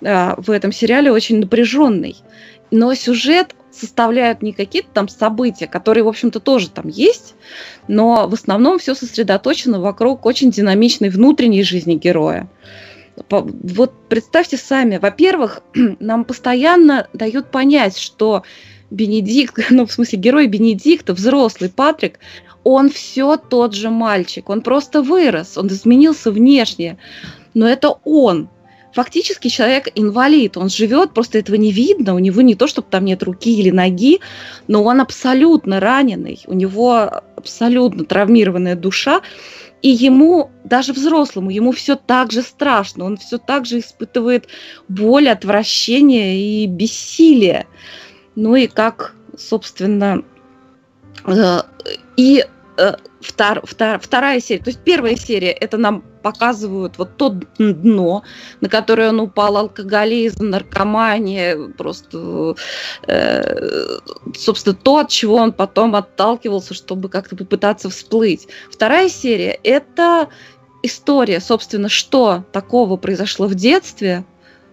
э, 0.02 0.34
в 0.38 0.50
этом 0.52 0.72
сериале 0.72 1.12
очень 1.12 1.40
напряженный. 1.40 2.16
Но 2.72 2.94
сюжет 2.94 3.54
составляют 3.72 4.42
не 4.42 4.54
какие-то 4.54 4.90
там 4.94 5.08
события, 5.08 5.68
которые, 5.68 6.04
в 6.04 6.08
общем-то, 6.08 6.40
тоже 6.40 6.70
там 6.70 6.88
есть, 6.88 7.36
но 7.88 8.28
в 8.28 8.34
основном 8.34 8.80
все 8.80 8.96
сосредоточено 8.96 9.80
вокруг 9.80 10.26
очень 10.26 10.52
динамичной 10.52 11.10
внутренней 11.10 11.64
жизни 11.64 11.96
героя. 11.96 12.50
Вот 13.30 13.94
представьте 14.08 14.58
сами, 14.58 14.98
во-первых, 14.98 15.62
нам 16.00 16.26
постоянно 16.26 17.08
дают 17.14 17.52
понять, 17.52 17.98
что 17.98 18.44
Бенедикт, 18.92 19.58
ну, 19.70 19.86
в 19.86 19.92
смысле, 19.92 20.20
герой 20.20 20.48
Бенедикта, 20.48 21.14
взрослый 21.14 21.70
Патрик, 21.70 22.20
он 22.64 22.90
все 22.90 23.38
тот 23.38 23.74
же 23.74 23.90
мальчик, 23.90 24.50
он 24.50 24.62
просто 24.62 25.02
вырос, 25.02 25.58
он 25.58 25.68
изменился 25.68 26.32
внешне, 26.32 26.98
но 27.54 27.68
это 27.68 27.96
он. 28.04 28.50
Фактически 28.94 29.48
человек 29.48 29.88
инвалид, 29.96 30.58
он 30.58 30.70
живет, 30.70 31.14
просто 31.14 31.40
этого 31.40 31.56
не 31.56 31.72
видно, 31.72 32.14
у 32.14 32.20
него 32.20 32.42
не 32.42 32.56
то, 32.56 32.68
чтобы 32.68 32.90
там 32.92 33.06
нет 33.06 33.24
руки 33.24 33.58
или 33.58 33.72
ноги, 33.72 34.20
но 34.68 34.84
он 34.84 35.00
абсолютно 35.00 35.80
раненый, 35.80 36.42
у 36.46 36.54
него 36.54 37.10
абсолютно 37.38 38.04
травмированная 38.04 38.76
душа, 38.76 39.22
и 39.82 39.90
ему, 39.90 40.52
даже 40.66 40.94
взрослому, 40.94 41.50
ему 41.50 41.72
все 41.72 41.96
так 41.96 42.32
же 42.32 42.42
страшно, 42.42 43.06
он 43.06 43.18
все 43.18 43.38
так 43.38 43.66
же 43.66 43.80
испытывает 43.80 44.48
боль, 44.90 45.30
отвращение 45.30 46.38
и 46.38 46.68
бессилие. 46.68 47.66
Ну 48.42 48.56
и 48.56 48.66
как, 48.66 49.14
собственно, 49.38 50.24
э, 51.28 51.60
и 52.18 52.44
э, 52.78 52.94
втор, 53.20 53.62
втор, 53.64 54.00
вторая 54.00 54.42
серия, 54.42 54.64
то 54.64 54.72
есть 54.72 54.80
первая 54.84 55.16
серия, 55.16 55.52
это 55.52 55.78
нам 55.78 56.02
показывают 56.24 56.98
вот 56.98 57.18
то 57.18 57.38
дно, 57.60 58.24
на 58.60 58.68
которое 58.68 59.10
он 59.10 59.20
упал, 59.20 59.58
алкоголизм, 59.58 60.50
наркомания, 60.50 61.56
просто, 61.78 62.56
э, 63.06 64.00
собственно, 64.36 64.76
то, 64.76 64.98
от 64.98 65.10
чего 65.10 65.36
он 65.36 65.54
потом 65.54 65.96
отталкивался, 65.96 66.74
чтобы 66.74 67.10
как-то 67.10 67.36
попытаться 67.36 67.92
всплыть. 67.92 68.48
Вторая 68.72 69.08
серия– 69.10 69.60
это 69.64 70.30
история, 70.82 71.42
собственно, 71.42 71.90
что 71.90 72.44
такого 72.52 72.98
произошло 72.98 73.46
в 73.46 73.54
детстве, 73.54 74.26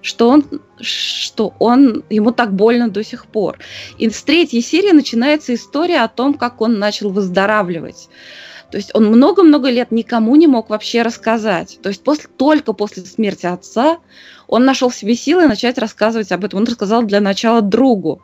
что 0.02 0.28
он, 0.28 0.44
что 0.80 1.54
он, 1.58 2.04
ему 2.08 2.32
так 2.32 2.52
больно 2.52 2.88
до 2.88 3.02
сих 3.02 3.26
пор. 3.26 3.58
И 3.98 4.08
с 4.08 4.22
третьей 4.22 4.60
серии 4.60 4.92
начинается 4.92 5.54
история 5.54 6.00
о 6.02 6.08
том, 6.08 6.34
как 6.34 6.60
он 6.60 6.78
начал 6.78 7.10
выздоравливать. 7.10 8.08
То 8.70 8.76
есть 8.76 8.90
он 8.94 9.06
много-много 9.06 9.70
лет 9.70 9.90
никому 9.90 10.36
не 10.36 10.46
мог 10.46 10.68
вообще 10.68 11.02
рассказать. 11.02 11.78
То 11.82 11.88
есть 11.88 12.02
после, 12.04 12.28
только 12.36 12.74
после 12.74 13.02
смерти 13.04 13.46
отца 13.46 13.98
он 14.46 14.64
нашел 14.64 14.90
в 14.90 14.94
себе 14.94 15.14
силы 15.14 15.46
начать 15.46 15.78
рассказывать 15.78 16.32
об 16.32 16.44
этом. 16.44 16.60
Он 16.60 16.66
рассказал 16.66 17.02
для 17.02 17.20
начала 17.20 17.62
другу. 17.62 18.22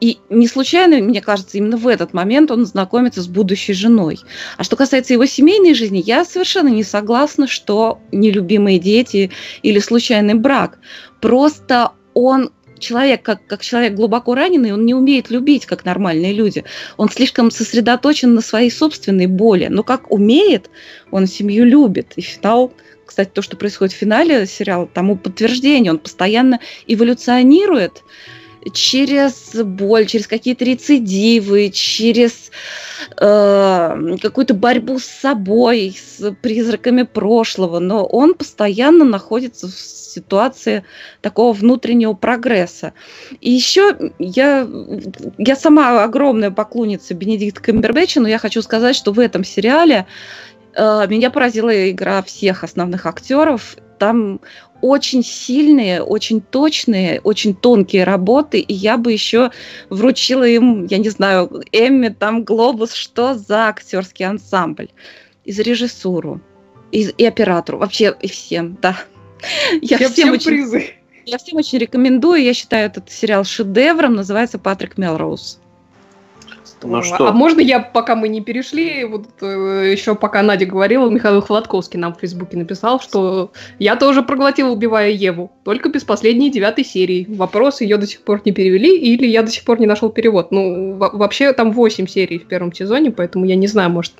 И 0.00 0.18
не 0.28 0.46
случайно, 0.46 0.98
мне 0.98 1.22
кажется, 1.22 1.56
именно 1.56 1.76
в 1.76 1.88
этот 1.88 2.12
момент 2.12 2.50
он 2.50 2.66
знакомится 2.66 3.22
с 3.22 3.28
будущей 3.28 3.72
женой. 3.72 4.18
А 4.58 4.64
что 4.64 4.76
касается 4.76 5.14
его 5.14 5.24
семейной 5.24 5.74
жизни, 5.74 6.02
я 6.04 6.24
совершенно 6.24 6.68
не 6.68 6.84
согласна, 6.84 7.46
что 7.46 8.00
нелюбимые 8.12 8.78
дети 8.78 9.30
или 9.62 9.78
случайный 9.78 10.34
брак. 10.34 10.78
Просто 11.20 11.92
он 12.12 12.50
человек, 12.78 13.22
как, 13.22 13.46
как 13.46 13.62
человек 13.62 13.94
глубоко 13.94 14.34
раненый, 14.34 14.72
он 14.72 14.84
не 14.84 14.94
умеет 14.94 15.30
любить, 15.30 15.66
как 15.66 15.84
нормальные 15.84 16.32
люди. 16.32 16.64
Он 16.96 17.08
слишком 17.08 17.50
сосредоточен 17.50 18.34
на 18.34 18.40
своей 18.40 18.70
собственной 18.70 19.26
боли. 19.26 19.68
Но 19.70 19.82
как 19.82 20.10
умеет, 20.10 20.70
он 21.10 21.26
семью 21.26 21.64
любит. 21.64 22.12
И 22.16 22.20
финал, 22.20 22.72
кстати, 23.04 23.30
то, 23.32 23.42
что 23.42 23.56
происходит 23.56 23.94
в 23.94 23.98
финале 23.98 24.46
сериала, 24.46 24.88
тому 24.92 25.16
подтверждение. 25.16 25.92
Он 25.92 25.98
постоянно 25.98 26.60
эволюционирует 26.86 28.02
через 28.72 29.54
боль, 29.54 30.06
через 30.06 30.26
какие-то 30.26 30.64
рецидивы, 30.64 31.70
через 31.70 32.50
э, 33.20 34.16
какую-то 34.20 34.54
борьбу 34.54 34.98
с 34.98 35.04
собой, 35.04 35.96
с 35.98 36.32
призраками 36.42 37.02
прошлого, 37.02 37.78
но 37.78 38.04
он 38.04 38.34
постоянно 38.34 39.04
находится 39.04 39.68
в 39.68 39.72
ситуации 40.16 40.84
такого 41.20 41.52
внутреннего 41.52 42.14
прогресса. 42.14 42.92
И 43.40 43.50
еще 43.50 44.12
я, 44.18 44.66
я 45.38 45.56
сама 45.56 46.02
огромная 46.02 46.50
поклонница 46.50 47.14
Бенедикта 47.14 47.62
Камбербэтча, 47.62 48.20
но 48.20 48.28
я 48.28 48.38
хочу 48.38 48.62
сказать, 48.62 48.96
что 48.96 49.12
в 49.12 49.20
этом 49.20 49.44
сериале 49.44 50.06
э, 50.74 51.06
меня 51.08 51.30
поразила 51.30 51.90
игра 51.90 52.22
всех 52.22 52.64
основных 52.64 53.06
актеров. 53.06 53.76
Там 53.98 54.40
очень 54.86 55.24
сильные, 55.24 56.02
очень 56.02 56.40
точные, 56.40 57.20
очень 57.22 57.54
тонкие 57.54 58.04
работы, 58.04 58.60
и 58.60 58.72
я 58.72 58.96
бы 58.96 59.12
еще 59.12 59.50
вручила 59.90 60.44
им, 60.44 60.86
я 60.86 60.98
не 60.98 61.08
знаю, 61.08 61.62
Эмми, 61.72 62.08
там, 62.08 62.44
Глобус, 62.44 62.92
что 62.92 63.34
за 63.34 63.68
актерский 63.68 64.26
ансамбль, 64.26 64.88
и 65.44 65.52
за 65.52 65.62
режиссуру, 65.62 66.40
и, 66.92 67.02
и 67.02 67.24
оператору, 67.24 67.78
вообще 67.78 68.16
и 68.20 68.28
всем, 68.28 68.78
да. 68.80 68.96
Я, 69.82 69.98
я 69.98 70.08
всем, 70.08 70.12
всем 70.12 70.30
очень, 70.30 70.50
призы. 70.50 70.86
Я 71.26 71.38
всем 71.38 71.58
очень 71.58 71.78
рекомендую, 71.78 72.42
я 72.42 72.54
считаю 72.54 72.86
этот 72.86 73.10
сериал 73.10 73.42
шедевром, 73.42 74.14
называется 74.14 74.60
«Патрик 74.60 74.96
Мелроуз». 74.96 75.58
Ну, 76.86 77.02
что? 77.02 77.28
А 77.28 77.32
можно 77.32 77.60
я, 77.60 77.80
пока 77.80 78.16
мы 78.16 78.28
не 78.28 78.40
перешли, 78.40 79.04
вот 79.04 79.26
э, 79.40 79.90
еще 79.92 80.14
пока 80.14 80.42
Надя 80.42 80.66
говорила, 80.66 81.08
Михаил 81.08 81.42
Хватковский 81.42 81.98
нам 81.98 82.14
в 82.14 82.20
Фейсбуке 82.20 82.56
написал, 82.56 83.00
что 83.00 83.50
я 83.78 83.96
тоже 83.96 84.22
проглотил, 84.22 84.72
убивая 84.72 85.10
Еву, 85.10 85.52
только 85.64 85.88
без 85.88 86.04
последней 86.04 86.50
девятой 86.50 86.84
серии. 86.84 87.26
Вопрос, 87.28 87.80
ее 87.80 87.96
до 87.96 88.06
сих 88.06 88.22
пор 88.22 88.40
не 88.44 88.52
перевели, 88.52 88.96
или 88.96 89.26
я 89.26 89.42
до 89.42 89.50
сих 89.50 89.64
пор 89.64 89.80
не 89.80 89.86
нашел 89.86 90.10
перевод. 90.10 90.52
Ну, 90.52 90.94
вообще 90.96 91.52
там 91.52 91.72
восемь 91.72 92.06
серий 92.06 92.38
в 92.38 92.46
первом 92.46 92.72
сезоне, 92.72 93.10
поэтому 93.10 93.44
я 93.44 93.56
не 93.56 93.66
знаю, 93.66 93.90
может... 93.90 94.14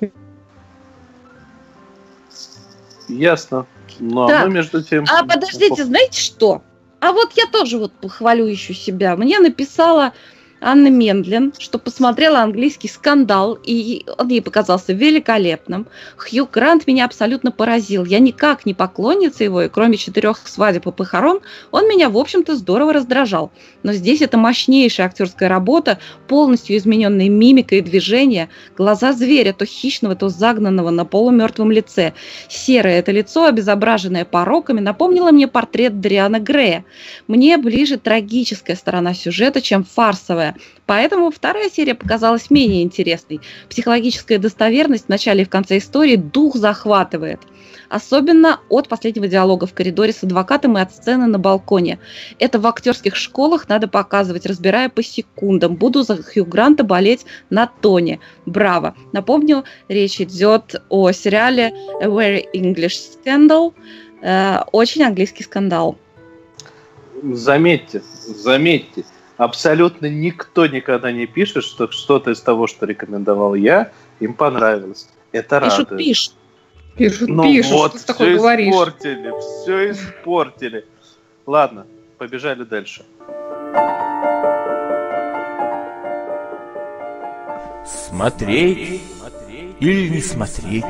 Ясно. 3.07 3.65
Ну, 3.99 4.29
а 4.29 4.45
мы 4.45 4.53
между 4.53 4.83
тем... 4.83 5.05
А 5.09 5.23
подождите, 5.23 5.85
знаете 5.85 6.19
что? 6.19 6.61
А 6.99 7.11
вот 7.11 7.31
я 7.35 7.45
тоже 7.45 7.77
вот 7.77 7.93
похвалю 7.93 8.45
еще 8.45 8.73
себя. 8.73 9.15
Мне 9.15 9.39
написала 9.39 10.13
Анны 10.59 10.89
Мендлин, 10.89 11.53
что 11.59 11.77
посмотрела 11.77 12.39
английский 12.39 12.87
скандал, 12.87 13.59
и 13.63 14.05
он 14.17 14.29
ей 14.29 14.41
показался 14.41 14.91
великолепным. 14.91 15.87
Хью 16.17 16.47
Грант 16.51 16.87
меня 16.87 17.05
абсолютно 17.05 17.51
поразил. 17.51 18.05
Я 18.05 18.17
никак 18.19 18.65
не 18.65 18.73
поклонница 18.73 19.43
его, 19.43 19.61
и 19.61 19.69
кроме 19.69 19.97
четырех 19.97 20.47
свадеб 20.47 20.87
и 20.87 20.91
похорон, 20.91 21.41
он 21.71 21.87
меня, 21.87 22.09
в 22.09 22.17
общем-то, 22.17 22.55
здорово 22.55 22.93
раздражал. 22.93 23.51
Но 23.83 23.93
здесь 23.93 24.21
это 24.21 24.37
мощнейшая 24.37 25.07
актерская 25.07 25.47
работа, 25.47 25.99
полностью 26.27 26.75
измененная 26.77 27.29
мимика 27.29 27.75
и 27.75 27.81
движения, 27.81 28.49
глаза 28.75 29.13
зверя, 29.13 29.53
то 29.53 29.65
хищного, 29.65 30.15
то 30.15 30.29
загнанного 30.29 30.89
на 30.89 31.05
полумертвом 31.05 31.71
лице. 31.71 32.13
Серое 32.49 32.99
это 32.99 33.11
лицо, 33.11 33.45
обезображенное 33.45 34.25
пороками, 34.25 34.79
напомнило 34.79 35.31
мне 35.31 35.47
портрет 35.47 36.01
Дриана 36.01 36.39
Грея. 36.39 36.83
Мне 37.27 37.57
ближе 37.57 37.97
трагическая 37.97 38.75
сторона 38.75 39.13
сюжета, 39.13 39.61
чем 39.61 39.83
фарсовая 39.83 40.46
тяжелая. 40.47 40.55
Поэтому 40.85 41.31
вторая 41.31 41.69
серия 41.69 41.95
показалась 41.95 42.49
менее 42.49 42.83
интересной. 42.83 43.41
Психологическая 43.69 44.37
достоверность 44.37 45.05
в 45.05 45.09
начале 45.09 45.41
и 45.41 45.45
в 45.45 45.49
конце 45.49 45.77
истории 45.77 46.15
дух 46.15 46.55
захватывает. 46.55 47.39
Особенно 47.89 48.59
от 48.69 48.89
последнего 48.89 49.27
диалога 49.27 49.65
в 49.65 49.73
коридоре 49.73 50.11
с 50.11 50.23
адвокатом 50.23 50.77
и 50.77 50.81
от 50.81 50.93
сцены 50.93 51.27
на 51.27 51.39
балконе. 51.39 51.99
Это 52.39 52.59
в 52.59 52.67
актерских 52.67 53.15
школах 53.15 53.69
надо 53.69 53.87
показывать, 53.87 54.45
разбирая 54.45 54.89
по 54.89 55.03
секундам. 55.03 55.75
Буду 55.75 56.03
за 56.03 56.21
Хью 56.21 56.45
Гранта 56.45 56.83
болеть 56.83 57.25
на 57.49 57.67
тоне. 57.67 58.19
Браво. 58.45 58.93
Напомню, 59.13 59.63
речь 59.87 60.21
идет 60.21 60.81
о 60.89 61.11
сериале 61.11 61.73
A 62.01 62.07
Very 62.07 62.45
English 62.53 62.97
Scandal. 63.25 63.73
Э, 64.21 64.63
очень 64.71 65.03
английский 65.03 65.43
скандал. 65.43 65.97
Заметьте, 67.23 68.01
заметьте, 68.27 69.03
абсолютно 69.37 70.07
никто 70.07 70.65
никогда 70.67 71.11
не 71.11 71.25
пишет, 71.27 71.63
что 71.63 71.89
что-то 71.91 72.31
из 72.31 72.41
того, 72.41 72.67
что 72.67 72.85
рекомендовал 72.85 73.55
я, 73.55 73.91
им 74.19 74.33
понравилось. 74.33 75.07
Это 75.31 75.59
Пишут, 75.61 75.79
радует. 75.91 75.97
пишут. 75.99 76.33
Пишут, 76.95 77.29
Ну 77.29 77.43
пишут, 77.43 77.71
вот, 77.73 77.89
что 77.91 77.91
ты 77.91 77.97
все 78.03 78.07
такое 78.13 78.35
говоришь. 78.37 78.73
испортили, 78.73 79.33
все 79.39 79.91
испортили. 79.91 80.85
Ладно, 81.45 81.85
побежали 82.17 82.63
дальше. 82.63 83.05
Смотреть 87.85 89.01
или 89.79 90.09
не 90.09 90.21
смотреть? 90.21 90.83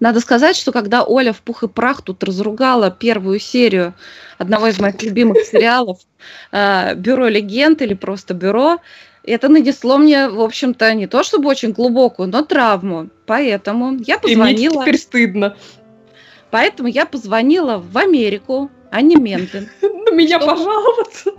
Надо 0.00 0.20
сказать, 0.20 0.56
что 0.56 0.72
когда 0.72 1.04
Оля 1.04 1.32
в 1.32 1.42
пух 1.42 1.62
и 1.62 1.68
прах 1.68 2.02
тут 2.02 2.22
разругала 2.24 2.90
первую 2.90 3.38
серию 3.40 3.94
одного 4.38 4.68
из 4.68 4.78
моих 4.78 5.02
любимых 5.02 5.38
сериалов 5.44 5.98
э, 6.52 6.94
«Бюро 6.94 7.26
легенд» 7.28 7.82
или 7.82 7.94
просто 7.94 8.34
«Бюро», 8.34 8.78
это 9.24 9.48
нанесло 9.48 9.98
мне, 9.98 10.28
в 10.28 10.40
общем-то, 10.40 10.94
не 10.94 11.08
то 11.08 11.24
чтобы 11.24 11.48
очень 11.48 11.72
глубокую, 11.72 12.28
но 12.28 12.42
травму. 12.42 13.08
Поэтому 13.26 13.96
я 14.06 14.14
И 14.14 14.36
мне 14.36 14.36
позвонила, 14.36 14.84
теперь 14.84 14.98
стыдно. 14.98 15.56
поэтому 16.52 16.88
я 16.88 17.06
позвонила 17.06 17.78
в 17.78 17.98
Америку, 17.98 18.70
а 18.90 19.00
не 19.00 19.16
Ментлин, 19.16 19.68
На 19.82 20.10
меня 20.12 20.40
Что? 20.40 20.48
пожаловаться. 20.48 21.30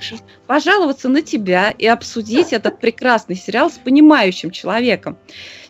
пожаловаться 0.46 1.10
на 1.10 1.22
тебя 1.22 1.72
и 1.72 1.88
обсудить 1.88 2.54
этот 2.54 2.80
прекрасный 2.80 3.36
сериал 3.36 3.70
с 3.70 3.78
понимающим 3.78 4.52
человеком. 4.52 5.18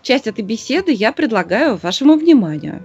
Часть 0.02 0.28
этой 0.28 0.44
беседы 0.44 0.92
я 0.92 1.12
предлагаю 1.12 1.78
вашему 1.78 2.16
вниманию. 2.16 2.84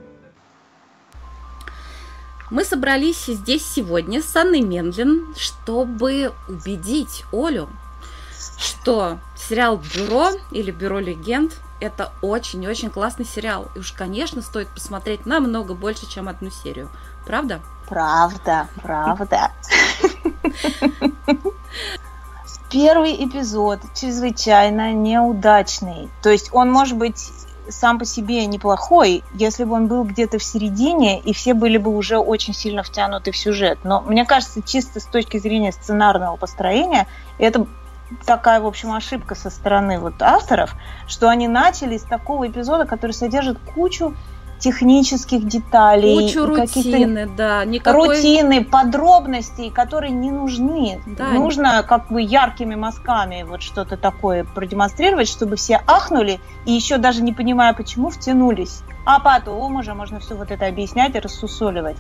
Мы 2.51 2.65
собрались 2.65 3.25
здесь 3.27 3.65
сегодня 3.65 4.21
с 4.21 4.37
Анной 4.37 4.61
Мендлин, 4.61 5.35
чтобы 5.39 6.33
убедить 6.49 7.25
Олю, 7.33 7.71
что 8.59 9.19
сериал 9.37 9.79
«Бюро» 9.79 10.33
или 10.51 10.71
«Бюро 10.71 10.99
легенд»– 10.99 11.53
это 11.81 12.13
очень-очень 12.21 12.91
классный 12.91 13.25
сериал. 13.25 13.71
И 13.75 13.79
уж, 13.79 13.93
конечно, 13.93 14.43
стоит 14.43 14.69
посмотреть 14.69 15.25
намного 15.25 15.73
больше, 15.73 16.07
чем 16.11 16.29
одну 16.29 16.51
серию. 16.51 16.91
Правда? 17.27 17.61
Правда, 17.93 18.69
правда. 18.83 19.51
Первый 22.71 23.23
эпизод 23.23 23.81
чрезвычайно 23.95 24.95
неудачный. 24.95 26.09
То 26.23 26.31
есть 26.31 26.49
он 26.55 26.73
может 26.73 26.97
быть 26.97 27.31
сам 27.69 27.99
по 27.99 28.07
себе 28.07 28.47
неплохой, 28.47 29.23
если 29.35 29.65
бы 29.65 29.75
он 29.75 29.89
был 29.89 30.05
где-то 30.05 30.39
в 30.39 30.43
середине, 30.43 31.21
и 31.21 31.35
все 31.35 31.53
были 31.53 31.77
бы 31.77 31.95
уже 31.95 32.17
очень 32.17 32.55
сильно 32.55 32.83
втянуты 32.83 33.31
в 33.31 33.37
сюжет. 33.37 33.81
Но 33.85 34.01
мне 34.01 34.25
кажется, 34.25 34.63
чисто 34.63 34.99
с 34.99 35.05
точки 35.05 35.37
зрения 35.37 35.73
сценарного 35.73 36.39
построения, 36.39 37.07
это 37.39 37.67
такая, 38.25 38.63
в 38.63 38.67
общем, 38.67 38.93
ошибка 38.93 39.35
со 39.35 39.51
стороны 39.51 39.99
вот 39.99 40.15
авторов, 40.23 40.77
что 41.07 41.29
они 41.29 41.47
начали 41.47 41.99
с 41.99 42.05
такого 42.05 42.49
эпизода, 42.49 42.87
который 42.87 43.13
содержит 43.13 43.59
кучу 43.75 44.15
технических 44.63 45.45
деталей, 45.47 46.29
Кучу 46.29 46.47
рутины, 46.47 47.29
да. 47.37 47.65
Никакой... 47.65 48.17
рутины, 48.17 48.65
подробностей, 48.65 49.71
которые 49.71 50.13
не 50.13 50.31
нужны. 50.31 51.01
Да. 51.07 51.31
Нужно 51.31 51.83
как 51.83 52.09
бы 52.13 52.23
яркими 52.23 52.77
мазками 52.77 53.43
вот 53.43 53.61
что-то 53.61 53.97
такое 53.97 54.45
продемонстрировать, 54.45 55.29
чтобы 55.29 55.57
все 55.57 55.83
ахнули 55.87 56.39
и 56.65 56.73
еще 56.73 56.99
даже 56.99 57.23
не 57.23 57.33
понимая 57.33 57.75
почему 57.75 58.11
втянулись. 58.11 58.83
А 59.05 59.19
потом 59.19 59.77
уже 59.77 59.95
можно 59.95 60.21
все 60.21 60.37
вот 60.37 60.53
это 60.53 60.67
объяснять 60.67 61.17
и 61.17 61.19
рассусоливать. 61.19 61.97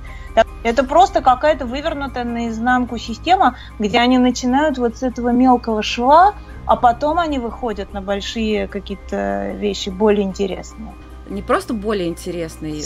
Это 0.63 0.85
просто 0.85 1.21
какая-то 1.21 1.67
вывернутая 1.67 2.23
наизнанку 2.23 2.97
система, 2.97 3.57
где 3.81 3.99
они 3.99 4.19
начинают 4.19 4.79
вот 4.79 4.99
с 4.99 5.03
этого 5.03 5.31
мелкого 5.31 5.83
шва, 5.83 6.35
а 6.65 6.77
потом 6.77 7.19
они 7.19 7.41
выходят 7.41 7.93
на 7.93 8.01
большие 8.01 8.69
какие-то 8.69 9.51
вещи 9.57 9.89
более 9.89 10.23
интересные. 10.23 10.95
Не 11.33 11.43
просто 11.43 11.75
более 11.75 12.09
интересный. 12.09 12.85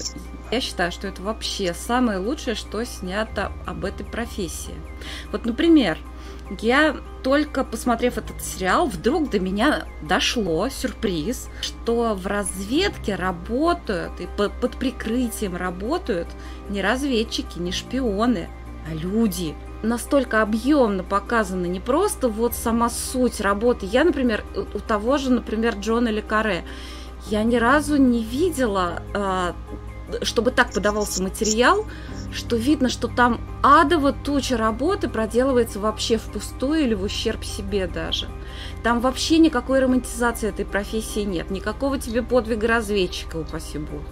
Я 0.50 0.60
считаю, 0.60 0.92
что 0.92 1.08
это 1.08 1.22
вообще 1.22 1.74
самое 1.74 2.18
лучшее, 2.18 2.54
что 2.54 2.84
снято 2.84 3.52
об 3.66 3.84
этой 3.84 4.06
профессии. 4.06 4.74
Вот, 5.32 5.44
например, 5.44 5.98
я 6.60 6.96
только 7.24 7.64
посмотрев 7.64 8.18
этот 8.18 8.40
сериал, 8.42 8.86
вдруг 8.86 9.30
до 9.30 9.40
меня 9.40 9.84
дошло, 10.02 10.68
сюрприз, 10.68 11.48
что 11.60 12.14
в 12.14 12.26
разведке 12.28 13.16
работают 13.16 14.20
и 14.20 14.28
по- 14.36 14.48
под 14.48 14.76
прикрытием 14.76 15.56
работают 15.56 16.28
не 16.68 16.82
разведчики, 16.82 17.58
не 17.58 17.72
шпионы, 17.72 18.48
а 18.88 18.94
люди. 18.94 19.56
Настолько 19.82 20.40
объемно 20.40 21.02
показана 21.02 21.66
не 21.66 21.80
просто 21.80 22.28
вот 22.28 22.54
сама 22.54 22.88
суть 22.90 23.40
работы. 23.40 23.86
Я, 23.86 24.04
например, 24.04 24.44
у 24.54 24.78
того 24.78 25.18
же, 25.18 25.30
например, 25.32 25.74
Джона 25.74 26.08
Лекаре, 26.08 26.64
я 27.30 27.42
ни 27.42 27.56
разу 27.56 27.96
не 27.96 28.22
видела, 28.22 29.02
а, 29.14 29.54
чтобы 30.22 30.50
так 30.50 30.72
подавался 30.72 31.22
материал, 31.22 31.84
что 32.32 32.56
видно, 32.56 32.88
что 32.88 33.08
там 33.08 33.40
адово 33.62 34.12
туча 34.12 34.56
работы 34.56 35.08
проделывается 35.08 35.80
вообще 35.80 36.18
впустую 36.18 36.82
или 36.82 36.94
в 36.94 37.02
ущерб 37.02 37.44
себе 37.44 37.86
даже. 37.86 38.28
Там 38.82 39.00
вообще 39.00 39.38
никакой 39.38 39.80
романтизации 39.80 40.48
этой 40.48 40.64
профессии 40.64 41.20
нет, 41.20 41.50
никакого 41.50 41.98
тебе 41.98 42.22
подвига 42.22 42.68
разведчика, 42.68 43.36
упаси 43.36 43.78
бог. 43.78 44.02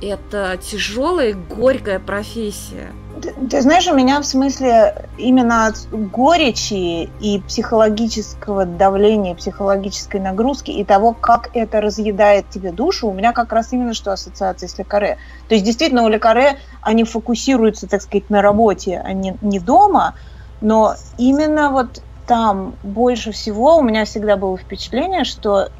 Это 0.00 0.56
тяжелая 0.58 1.34
горькая 1.34 1.98
профессия. 1.98 2.92
Ты, 3.20 3.32
ты 3.32 3.60
знаешь, 3.62 3.88
у 3.88 3.94
меня 3.94 4.20
в 4.20 4.26
смысле 4.26 5.08
именно 5.18 5.66
от 5.66 5.88
горечи 5.90 7.10
и 7.20 7.40
психологического 7.40 8.64
давления, 8.64 9.34
психологической 9.34 10.20
нагрузки 10.20 10.70
и 10.70 10.84
того, 10.84 11.14
как 11.14 11.50
это 11.54 11.80
разъедает 11.80 12.48
тебе 12.48 12.70
душу, 12.70 13.08
у 13.08 13.12
меня 13.12 13.32
как 13.32 13.52
раз 13.52 13.72
именно 13.72 13.92
что 13.92 14.12
ассоциация 14.12 14.68
с 14.68 14.78
лекаре. 14.78 15.18
То 15.48 15.54
есть 15.54 15.64
действительно 15.64 16.04
у 16.04 16.08
лекаре 16.08 16.58
они 16.80 17.02
фокусируются, 17.02 17.88
так 17.88 18.02
сказать, 18.02 18.30
на 18.30 18.40
работе, 18.40 19.02
а 19.04 19.12
не, 19.12 19.36
не 19.42 19.58
дома, 19.58 20.14
но 20.60 20.94
именно 21.16 21.70
вот 21.70 22.02
там 22.28 22.74
больше 22.84 23.32
всего 23.32 23.78
у 23.78 23.82
меня 23.82 24.04
всегда 24.04 24.36
было 24.36 24.56
впечатление, 24.56 25.24
что 25.24 25.70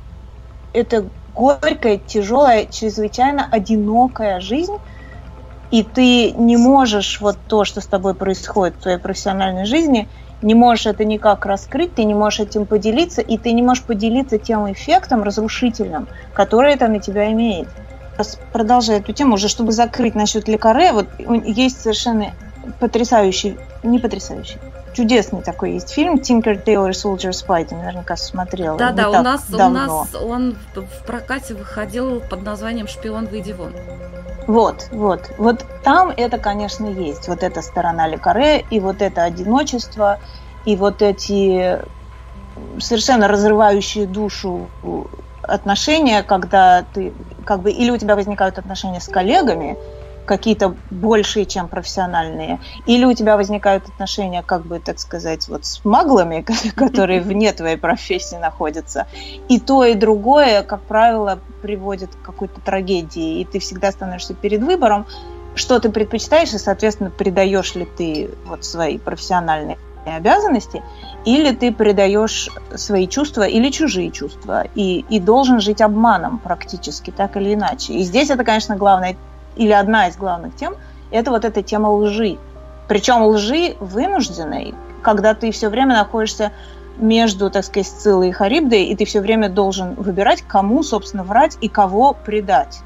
это 0.72 1.04
горькая, 1.34 1.98
тяжелая, 1.98 2.66
чрезвычайно 2.66 3.46
одинокая 3.50 4.40
жизнь, 4.40 4.76
и 5.70 5.82
ты 5.82 6.32
не 6.32 6.56
можешь 6.56 7.20
вот 7.20 7.38
то, 7.46 7.64
что 7.64 7.80
с 7.80 7.86
тобой 7.86 8.14
происходит 8.14 8.76
в 8.76 8.82
твоей 8.82 8.98
профессиональной 8.98 9.66
жизни, 9.66 10.08
не 10.40 10.54
можешь 10.54 10.86
это 10.86 11.04
никак 11.04 11.44
раскрыть, 11.46 11.94
ты 11.94 12.04
не 12.04 12.14
можешь 12.14 12.40
этим 12.40 12.64
поделиться, 12.64 13.20
и 13.20 13.36
ты 13.36 13.52
не 13.52 13.62
можешь 13.62 13.84
поделиться 13.84 14.38
тем 14.38 14.70
эффектом 14.72 15.22
разрушительным, 15.22 16.08
который 16.32 16.74
это 16.74 16.88
на 16.88 17.00
тебя 17.00 17.30
имеет. 17.32 17.68
Продолжая 18.52 19.00
эту 19.00 19.12
тему, 19.12 19.34
уже 19.34 19.48
чтобы 19.48 19.72
закрыть 19.72 20.14
насчет 20.14 20.48
лекаре, 20.48 20.92
вот 20.92 21.08
есть 21.18 21.82
совершенно 21.82 22.32
потрясающий, 22.80 23.56
не 23.82 23.98
потрясающий, 23.98 24.58
чудесный 24.98 25.42
такой 25.42 25.74
есть 25.74 25.90
фильм 25.90 26.16
Tinker 26.16 26.64
Tailor 26.64 26.90
Soldier 26.90 27.30
Spy, 27.30 27.66
ты 27.66 27.76
наверняка 27.76 28.16
смотрела. 28.16 28.76
Да, 28.76 28.90
да, 28.90 29.10
у 29.10 29.22
нас, 29.22 29.44
у 29.48 29.56
давно. 29.56 29.86
нас 29.86 30.14
он 30.20 30.56
в 30.74 30.80
в 30.82 31.06
прокате 31.06 31.54
выходил 31.54 32.20
под 32.20 32.42
названием 32.42 32.88
«Шпион, 32.88 33.26
выйди 33.26 33.52
вон». 33.52 33.72
Вот, 34.48 34.88
вот. 34.90 35.30
Вот 35.38 35.64
там 35.84 36.12
это, 36.16 36.38
конечно, 36.38 36.86
есть. 36.86 37.28
Вот 37.28 37.44
эта 37.44 37.62
сторона 37.62 38.08
лекаре, 38.08 38.64
и 38.70 38.80
вот 38.80 39.00
это 39.00 39.22
одиночество, 39.22 40.18
и 40.64 40.74
вот 40.74 41.00
эти 41.00 41.78
совершенно 42.80 43.28
разрывающие 43.28 44.06
душу 44.06 44.68
отношения, 45.42 46.24
когда 46.24 46.84
ты 46.92 47.12
как 47.44 47.60
бы 47.62 47.70
или 47.70 47.90
у 47.90 47.96
тебя 47.96 48.16
возникают 48.16 48.58
отношения 48.58 49.00
с 49.00 49.06
коллегами, 49.06 49.78
какие-то 50.28 50.76
большие, 50.90 51.46
чем 51.46 51.68
профессиональные, 51.68 52.60
или 52.86 53.04
у 53.04 53.14
тебя 53.14 53.36
возникают 53.36 53.88
отношения, 53.88 54.42
как 54.42 54.66
бы, 54.66 54.78
так 54.78 54.98
сказать, 55.00 55.48
вот 55.48 55.64
с 55.64 55.84
маглами, 55.84 56.44
которые 56.76 57.20
вне 57.20 57.52
твоей 57.52 57.78
профессии 57.78 58.36
находятся. 58.36 59.06
И 59.48 59.58
то, 59.58 59.84
и 59.84 59.94
другое, 59.94 60.62
как 60.62 60.82
правило, 60.82 61.40
приводит 61.62 62.14
к 62.14 62.22
какой-то 62.22 62.60
трагедии, 62.60 63.40
и 63.40 63.44
ты 63.44 63.58
всегда 63.58 63.90
становишься 63.90 64.34
перед 64.34 64.62
выбором. 64.62 65.06
что 65.54 65.80
ты 65.80 65.88
предпочитаешь, 65.88 66.52
и, 66.52 66.58
соответственно, 66.58 67.10
придаешь 67.10 67.74
ли 67.74 67.84
ты 67.84 68.30
вот 68.46 68.64
свои 68.64 68.98
профессиональные 68.98 69.78
обязанности, 70.06 70.82
или 71.24 71.52
ты 71.52 71.72
предаешь 71.72 72.48
свои 72.74 73.08
чувства 73.08 73.42
или 73.42 73.70
чужие 73.70 74.10
чувства, 74.10 74.64
и, 74.74 75.04
и 75.10 75.20
должен 75.20 75.60
жить 75.60 75.80
обманом 75.80 76.38
практически, 76.38 77.10
так 77.10 77.36
или 77.36 77.54
иначе. 77.54 77.94
И 77.94 78.02
здесь 78.02 78.30
это, 78.30 78.44
конечно, 78.44 78.76
главная, 78.76 79.16
или 79.58 79.72
одна 79.72 80.08
из 80.08 80.16
главных 80.16 80.56
тем, 80.56 80.74
это 81.10 81.30
вот 81.30 81.44
эта 81.44 81.62
тема 81.62 81.88
лжи. 81.88 82.38
Причем 82.88 83.22
лжи 83.24 83.76
вынужденной, 83.80 84.74
когда 85.02 85.34
ты 85.34 85.50
все 85.50 85.68
время 85.68 85.94
находишься 85.94 86.52
между, 86.96 87.50
так 87.50 87.64
сказать, 87.64 87.86
Сциллой 87.86 88.30
и 88.30 88.32
Харибдой, 88.32 88.84
и 88.84 88.96
ты 88.96 89.04
все 89.04 89.20
время 89.20 89.48
должен 89.48 89.94
выбирать, 89.94 90.42
кому, 90.42 90.82
собственно, 90.82 91.22
врать 91.22 91.58
и 91.60 91.68
кого 91.68 92.14
предать. 92.14 92.80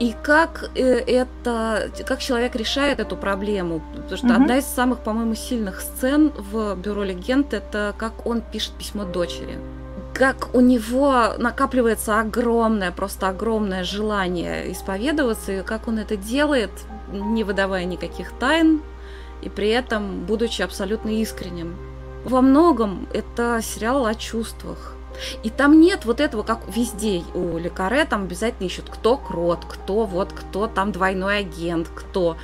И 0.00 0.14
как 0.22 0.70
э, 0.76 0.80
это, 0.80 1.90
как 2.06 2.20
человек 2.20 2.54
решает 2.54 3.00
эту 3.00 3.16
проблему? 3.16 3.82
Потому 3.96 4.16
что 4.16 4.26
угу. 4.26 4.34
одна 4.34 4.58
из 4.58 4.64
самых, 4.64 5.00
по-моему, 5.00 5.34
сильных 5.34 5.80
сцен 5.80 6.32
в 6.36 6.76
Бюро 6.76 7.02
легенд 7.02 7.52
это 7.52 7.94
как 7.98 8.24
он 8.26 8.40
пишет 8.40 8.72
письмо 8.74 9.04
дочери. 9.04 9.58
Как 10.14 10.54
у 10.54 10.60
него 10.60 11.34
накапливается 11.38 12.18
огромное, 12.20 12.90
просто 12.90 13.28
огромное 13.28 13.84
желание 13.84 14.72
исповедоваться, 14.72 15.52
и 15.52 15.62
как 15.62 15.86
он 15.86 15.98
это 15.98 16.16
делает, 16.16 16.70
не 17.12 17.44
выдавая 17.44 17.84
никаких 17.84 18.32
тайн, 18.38 18.82
и 19.42 19.48
при 19.48 19.68
этом 19.68 20.24
будучи 20.24 20.62
абсолютно 20.62 21.10
искренним. 21.10 21.76
Во 22.24 22.40
многом 22.40 23.06
это 23.12 23.60
сериал 23.62 24.06
о 24.06 24.14
чувствах. 24.14 24.94
И 25.42 25.50
там 25.50 25.80
нет 25.80 26.04
вот 26.04 26.20
этого, 26.20 26.42
как 26.42 26.60
везде 26.68 27.22
у 27.34 27.58
Лекаре, 27.58 28.04
там 28.04 28.24
обязательно 28.24 28.66
ищут, 28.66 28.88
кто 28.88 29.16
крот, 29.16 29.64
кто 29.68 30.04
вот, 30.04 30.32
кто 30.32 30.66
там 30.66 30.92
двойной 30.92 31.38
агент, 31.38 31.88
кто. 31.94 32.36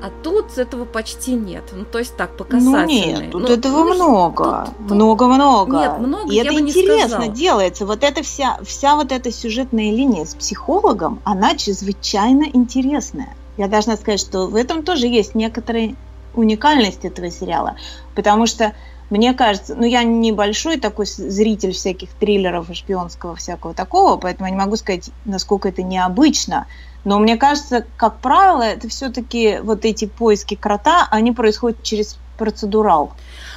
А 0.00 0.10
тут 0.22 0.56
этого 0.58 0.84
почти 0.84 1.32
нет. 1.32 1.64
Ну, 1.72 1.84
то 1.84 1.98
есть 1.98 2.16
так, 2.16 2.36
показательно. 2.36 2.82
Ну, 2.82 2.88
нет, 2.88 3.30
тут 3.32 3.42
ну, 3.42 3.48
этого 3.48 3.84
ну, 3.84 3.94
много. 3.94 4.68
Много-много. 4.78 5.76
Нет, 5.76 5.98
много, 5.98 6.32
И 6.32 6.36
я 6.36 6.42
это 6.42 6.52
бы 6.52 6.60
интересно 6.60 7.22
не 7.24 7.30
делается. 7.30 7.84
Вот 7.84 8.04
эта 8.04 8.22
вся, 8.22 8.58
вся 8.62 8.94
вот 8.94 9.10
эта 9.10 9.32
сюжетная 9.32 9.90
линия 9.90 10.24
с 10.24 10.34
психологом, 10.34 11.20
она 11.24 11.56
чрезвычайно 11.56 12.44
интересная. 12.52 13.34
Я 13.56 13.66
должна 13.66 13.96
сказать, 13.96 14.20
что 14.20 14.46
в 14.46 14.54
этом 14.54 14.84
тоже 14.84 15.08
есть 15.08 15.34
некоторая 15.34 15.96
уникальность 16.34 17.04
этого 17.04 17.30
сериала. 17.30 17.76
Потому 18.14 18.46
что 18.46 18.74
мне 19.10 19.32
кажется, 19.32 19.74
ну 19.74 19.84
я 19.84 20.02
небольшой 20.04 20.78
такой 20.78 21.06
зритель 21.06 21.72
всяких 21.72 22.10
триллеров 22.10 22.70
и 22.70 22.74
шпионского 22.74 23.34
всякого 23.34 23.74
такого, 23.74 24.16
поэтому 24.18 24.46
я 24.46 24.54
не 24.54 24.58
могу 24.58 24.76
сказать, 24.76 25.10
насколько 25.24 25.68
это 25.68 25.82
необычно. 25.82 26.66
Но 27.08 27.18
мне 27.18 27.38
кажется, 27.38 27.86
как 27.96 28.18
правило, 28.18 28.60
это 28.60 28.86
все-таки 28.90 29.60
вот 29.62 29.86
эти 29.86 30.04
поиски 30.04 30.56
крота, 30.56 31.08
они 31.10 31.32
происходят 31.32 31.82
через 31.82 32.18
процедурал. 32.36 33.14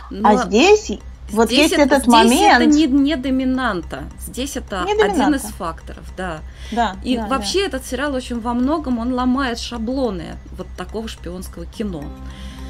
Но 0.09 0.29
а 0.29 0.37
здесь 0.37 0.89
вот 1.31 1.47
здесь 1.47 1.59
есть 1.59 1.73
это, 1.73 1.81
этот 1.81 2.03
здесь 2.03 2.13
момент. 2.13 2.61
это 2.61 2.65
не, 2.65 2.87
не 2.87 3.17
доминанта. 3.17 4.03
Здесь 4.21 4.55
это 4.55 4.85
Не 4.87 4.93
доминанта. 4.93 5.23
один 5.23 5.35
из 5.35 5.41
факторов, 5.41 6.05
да. 6.15 6.39
Да, 6.71 6.95
И 7.03 7.17
да, 7.17 7.27
вообще 7.27 7.65
этот 7.65 7.85
сериал 7.85 8.15
очень 8.15 8.39
во 8.39 8.53
многом 8.53 8.99
он 8.99 9.13
ломает 9.13 9.59
шаблоны 9.59 10.37
вот 10.55 10.67
такого 10.77 11.09
шпионского 11.09 11.65
кино. 11.65 12.05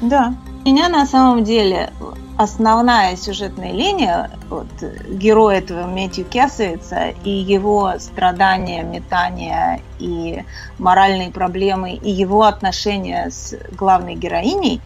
Да. 0.02 0.34
У 0.64 0.68
меня 0.68 0.88
на 0.88 1.06
самом 1.06 1.44
деле 1.44 1.92
основная 2.36 3.16
сюжетная 3.16 3.72
линия, 3.72 4.30
вот, 4.48 4.66
герой 5.08 5.58
этого 5.58 5.86
Мэтью 5.86 6.24
Кесовица 6.24 7.10
и 7.24 7.30
его 7.30 7.94
страдания, 7.98 8.82
метания 8.82 9.80
и 9.98 10.44
моральные 10.78 11.30
проблемы, 11.30 11.94
и 11.94 12.10
его 12.10 12.42
отношения 12.42 13.30
с 13.30 13.54
главной 13.76 14.14
героиней, 14.14 14.80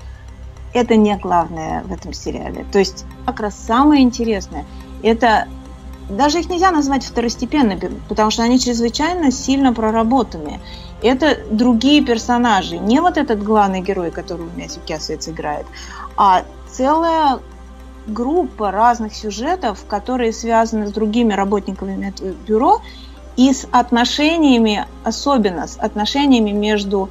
это 0.75 0.97
не 0.97 1.17
главное 1.17 1.83
в 1.85 1.93
этом 1.93 2.13
сериале. 2.13 2.67
То 2.71 2.79
есть 2.79 3.05
как 3.25 3.41
раз 3.41 3.57
самое 3.57 4.03
интересное, 4.03 4.67
это 5.03 5.49
даже 6.11 6.41
их 6.41 6.51
нельзя 6.51 6.71
назвать 6.71 7.05
второстепенными, 7.05 8.01
потому 8.09 8.31
что 8.31 8.43
они 8.43 8.59
чрезвычайно 8.61 9.31
сильно 9.31 9.73
проработаны. 9.73 10.61
Это 11.03 11.39
другие 11.51 12.05
персонажи, 12.05 12.79
не 12.79 13.01
вот 13.01 13.17
этот 13.19 13.43
главный 13.43 13.81
герой, 13.81 14.11
которого 14.11 14.49
Мясик 14.57 14.83
Кясовец 14.85 15.29
играет, 15.29 15.67
а 16.17 16.45
целая 16.71 17.41
группа 18.07 18.71
разных 18.71 19.15
сюжетов, 19.15 19.85
которые 19.87 20.33
связаны 20.33 20.87
с 20.87 20.93
другими 20.93 21.33
работниками 21.33 22.13
бюро 22.47 22.81
и 23.37 23.53
с 23.53 23.67
отношениями, 23.71 24.87
особенно 25.05 25.67
с 25.67 25.77
отношениями 25.79 26.53
между 26.53 27.11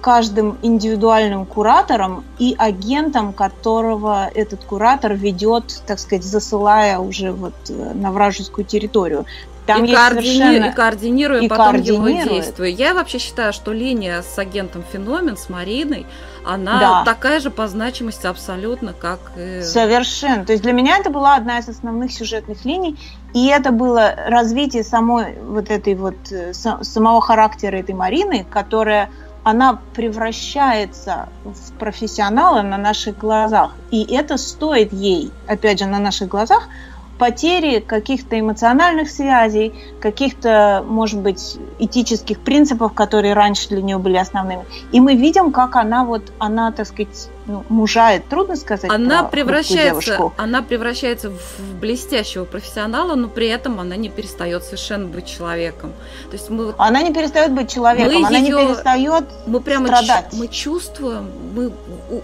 каждым 0.00 0.56
индивидуальным 0.62 1.44
куратором 1.44 2.24
и 2.38 2.54
агентом, 2.58 3.32
которого 3.32 4.30
этот 4.34 4.64
куратор 4.64 5.12
ведет, 5.14 5.82
так 5.86 5.98
сказать, 5.98 6.24
засылая 6.24 6.98
уже 6.98 7.32
вот 7.32 7.54
э, 7.68 7.92
на 7.94 8.10
вражескую 8.10 8.64
территорию. 8.64 9.26
Там 9.74 9.84
и, 9.84 9.94
координи... 9.94 10.38
совершенно... 10.38 10.64
и 10.66 10.72
координируя 10.72 11.40
и 11.40 11.48
потом 11.48 11.72
координирует. 11.72 12.24
его 12.24 12.34
действия. 12.34 12.70
Я 12.70 12.94
вообще 12.94 13.18
считаю, 13.18 13.52
что 13.52 13.72
линия 13.72 14.22
с 14.22 14.38
агентом 14.38 14.84
Феномен, 14.92 15.36
с 15.36 15.48
Мариной, 15.48 16.06
она 16.44 16.80
да. 16.80 17.04
такая 17.04 17.40
же 17.40 17.50
по 17.50 17.68
значимости 17.68 18.26
абсолютно, 18.26 18.92
как. 18.92 19.20
Совершенно. 19.62 20.44
То 20.44 20.52
есть 20.52 20.62
для 20.62 20.72
меня 20.72 20.98
это 20.98 21.10
была 21.10 21.36
одна 21.36 21.58
из 21.58 21.68
основных 21.68 22.12
сюжетных 22.12 22.64
линий, 22.64 22.98
и 23.34 23.46
это 23.48 23.70
было 23.72 24.14
развитие 24.26 24.84
самой 24.84 25.38
вот 25.42 25.70
этой 25.70 25.94
вот 25.94 26.16
э, 26.30 26.52
самого 26.52 27.20
характера 27.20 27.76
этой 27.76 27.94
Марины, 27.94 28.46
которая 28.50 29.10
она 29.42 29.80
превращается 29.94 31.28
в 31.44 31.72
профессионала 31.78 32.62
на 32.62 32.76
наших 32.76 33.18
глазах. 33.18 33.72
И 33.90 34.02
это 34.14 34.36
стоит 34.36 34.92
ей, 34.92 35.32
опять 35.46 35.78
же, 35.78 35.86
на 35.86 35.98
наших 35.98 36.28
глазах, 36.28 36.68
потери 37.20 37.80
каких-то 37.80 38.40
эмоциональных 38.40 39.10
связей, 39.10 39.74
каких-то, 40.00 40.82
может 40.88 41.20
быть, 41.20 41.58
этических 41.78 42.40
принципов, 42.40 42.94
которые 42.94 43.34
раньше 43.34 43.68
для 43.68 43.82
нее 43.82 43.98
были 43.98 44.16
основными. 44.16 44.64
И 44.90 45.00
мы 45.00 45.14
видим, 45.16 45.52
как 45.52 45.76
она 45.76 46.06
вот, 46.06 46.32
она, 46.38 46.72
так 46.72 46.86
сказать, 46.86 47.28
ну, 47.50 47.64
мужает, 47.68 48.28
трудно 48.28 48.54
сказать. 48.54 48.90
Она 48.90 49.24
превращается, 49.24 50.30
она 50.36 50.62
превращается 50.62 51.30
в 51.30 51.80
блестящего 51.80 52.44
профессионала, 52.44 53.16
но 53.16 53.28
при 53.28 53.48
этом 53.48 53.80
она 53.80 53.96
не 53.96 54.08
перестает 54.08 54.62
совершенно 54.62 55.06
быть 55.06 55.26
человеком. 55.26 55.92
То 56.30 56.36
есть 56.36 56.48
мы 56.48 56.72
она 56.78 57.02
не 57.02 57.12
перестает 57.12 57.52
быть 57.52 57.68
человеком, 57.68 58.24
она 58.24 58.38
ее, 58.38 58.54
не 58.54 58.66
перестает 58.66 59.24
мы 59.46 59.60
прямо 59.60 59.86
страдать. 59.86 60.32
мы 60.32 60.46
чувствуем, 60.46 61.28
мы 61.54 61.72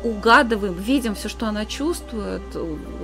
угадываем, 0.04 0.74
видим 0.74 1.16
все, 1.16 1.28
что 1.28 1.46
она 1.46 1.64
чувствует 1.64 2.42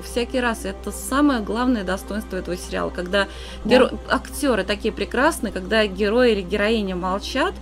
всякий 0.05 0.39
раз. 0.39 0.65
Это 0.65 0.93
самое 0.93 1.41
главное 1.41 1.83
достоинство 1.83 2.37
этого 2.37 2.57
сериала, 2.57 2.91
когда 2.91 3.27
да. 3.65 3.71
геро... 3.71 3.91
актеры 4.09 4.63
такие 4.63 4.95
прекрасные, 4.95 5.53
когда 5.53 5.85
герой 5.87 6.33
или 6.33 6.43
героиня 6.43 6.95
молчат, 6.95 7.55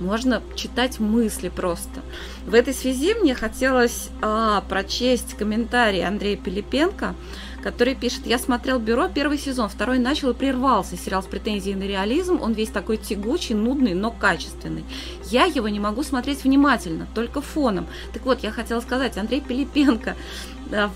можно 0.00 0.42
читать 0.54 0.98
мысли 1.00 1.48
просто. 1.48 2.00
В 2.46 2.54
этой 2.54 2.74
связи 2.74 3.14
мне 3.14 3.34
хотелось 3.34 4.08
а, 4.22 4.62
прочесть 4.68 5.34
комментарий 5.34 6.06
Андрея 6.06 6.36
Пилипенко, 6.36 7.14
который 7.62 7.94
пишет, 7.94 8.26
я 8.26 8.38
смотрел 8.38 8.78
«Бюро» 8.78 9.08
первый 9.08 9.38
сезон, 9.38 9.68
второй 9.68 9.98
начал 9.98 10.30
и 10.30 10.34
прервался. 10.34 10.96
Сериал 10.96 11.22
с 11.22 11.26
претензией 11.26 11.74
на 11.74 11.82
реализм, 11.82 12.40
он 12.40 12.52
весь 12.52 12.70
такой 12.70 12.96
тягучий, 12.96 13.54
нудный, 13.54 13.94
но 13.94 14.10
качественный. 14.10 14.84
Я 15.24 15.44
его 15.44 15.68
не 15.68 15.80
могу 15.80 16.02
смотреть 16.02 16.44
внимательно, 16.44 17.08
только 17.14 17.40
фоном. 17.40 17.86
Так 18.12 18.24
вот, 18.24 18.42
я 18.42 18.52
хотела 18.52 18.80
сказать, 18.80 19.18
Андрей 19.18 19.40
Пилипенко, 19.40 20.16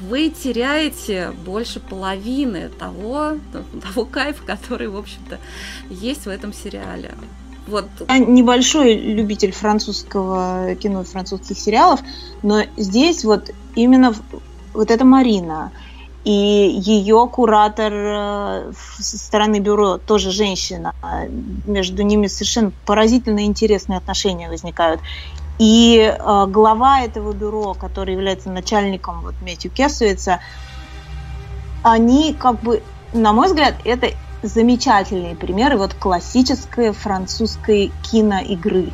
вы 0.00 0.28
теряете 0.30 1.32
больше 1.44 1.80
половины 1.80 2.68
того, 2.78 3.38
того 3.82 4.04
кайфа, 4.04 4.44
который, 4.44 4.88
в 4.88 4.96
общем-то, 4.96 5.38
есть 5.90 6.26
в 6.26 6.28
этом 6.28 6.52
сериале. 6.52 7.12
Вот. 7.66 7.86
Я 8.08 8.18
небольшой 8.18 8.94
любитель 8.94 9.52
французского 9.52 10.74
кино, 10.74 11.04
французских 11.04 11.58
сериалов, 11.58 12.00
но 12.42 12.62
здесь 12.76 13.24
вот 13.24 13.50
именно 13.74 14.14
вот 14.74 14.90
эта 14.90 15.04
Марина 15.04 15.72
и 16.24 16.30
ее 16.30 17.28
куратор 17.30 17.92
э, 17.92 18.72
со 18.98 19.18
стороны 19.18 19.58
бюро 19.58 19.98
тоже 19.98 20.30
женщина. 20.30 20.94
Между 21.66 22.02
ними 22.02 22.28
совершенно 22.28 22.72
поразительно 22.86 23.44
интересные 23.44 23.98
отношения 23.98 24.48
возникают. 24.48 25.00
И 25.58 25.98
э, 25.98 26.46
глава 26.46 27.00
этого 27.00 27.32
бюро, 27.32 27.74
который 27.74 28.14
является 28.14 28.50
начальником 28.50 29.22
вот 29.22 29.34
Метью 29.42 29.70
Кесуица, 29.70 30.40
они 31.82 32.34
как 32.34 32.60
бы, 32.60 32.82
на 33.12 33.32
мой 33.32 33.48
взгляд, 33.48 33.74
это 33.84 34.10
замечательные 34.42 35.36
примеры 35.36 35.76
вот 35.78 35.94
классической 35.94 36.92
французской 36.92 37.92
киноигры. 38.02 38.92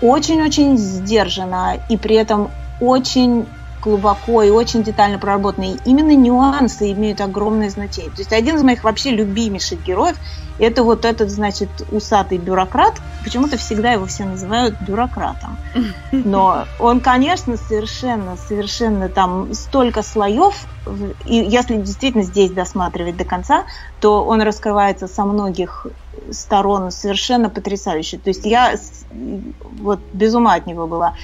Очень-очень 0.00 0.78
сдержанно 0.78 1.78
и 1.88 1.96
при 1.96 2.16
этом 2.16 2.50
очень 2.80 3.46
глубоко 3.82 4.42
и 4.42 4.50
очень 4.50 4.82
детально 4.82 5.18
проработаны. 5.18 5.72
И 5.72 5.78
именно 5.84 6.14
нюансы 6.14 6.92
имеют 6.92 7.20
огромное 7.20 7.70
значение. 7.70 8.10
То 8.10 8.20
есть 8.20 8.32
один 8.32 8.56
из 8.56 8.62
моих 8.62 8.84
вообще 8.84 9.10
любимейших 9.10 9.82
героев 9.82 10.16
это 10.60 10.82
вот 10.82 11.06
этот, 11.06 11.30
значит, 11.30 11.70
усатый 11.90 12.36
бюрократ. 12.36 13.00
Почему-то 13.24 13.56
всегда 13.56 13.92
его 13.92 14.04
все 14.04 14.24
называют 14.24 14.74
бюрократом. 14.82 15.56
Но 16.12 16.66
он, 16.78 17.00
конечно, 17.00 17.56
совершенно, 17.56 18.36
совершенно 18.36 19.08
там 19.08 19.54
столько 19.54 20.02
слоев. 20.02 20.54
И 21.24 21.36
если 21.36 21.76
действительно 21.76 22.24
здесь 22.24 22.50
досматривать 22.50 23.16
до 23.16 23.24
конца, 23.24 23.64
то 24.00 24.24
он 24.24 24.42
раскрывается 24.42 25.08
со 25.08 25.24
многих 25.24 25.86
сторон 26.30 26.90
совершенно 26.90 27.48
потрясающе. 27.48 28.18
То 28.18 28.28
есть 28.28 28.44
я 28.44 28.74
вот 29.80 30.00
без 30.12 30.34
ума 30.34 30.54
от 30.54 30.66
него 30.66 30.86
была. 30.86 31.14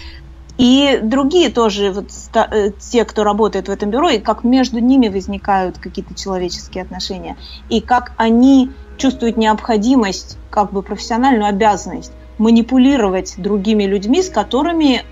И 0.58 1.00
другие 1.02 1.50
тоже, 1.50 1.92
вот, 1.92 2.10
э, 2.34 2.70
те, 2.78 3.04
кто 3.04 3.24
работает 3.24 3.68
в 3.68 3.70
этом 3.70 3.90
бюро, 3.90 4.08
и 4.08 4.18
как 4.18 4.42
между 4.42 4.78
ними 4.78 5.08
возникают 5.08 5.78
какие-то 5.78 6.14
человеческие 6.14 6.82
отношения, 6.82 7.36
и 7.68 7.80
как 7.80 8.12
они 8.16 8.70
чувствуют 8.96 9.36
необходимость, 9.36 10.38
как 10.50 10.72
бы 10.72 10.82
профессиональную 10.82 11.46
обязанность 11.46 12.12
манипулировать 12.38 13.34
другими 13.36 13.84
людьми, 13.84 14.22
с 14.22 14.30
которыми, 14.30 15.02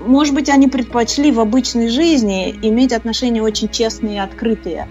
может 0.00 0.34
быть, 0.34 0.48
они 0.48 0.68
предпочли 0.68 1.30
в 1.30 1.40
обычной 1.40 1.88
жизни 1.88 2.54
иметь 2.62 2.92
отношения 2.92 3.42
очень 3.42 3.68
честные 3.68 4.16
и 4.16 4.18
открытые. 4.18 4.88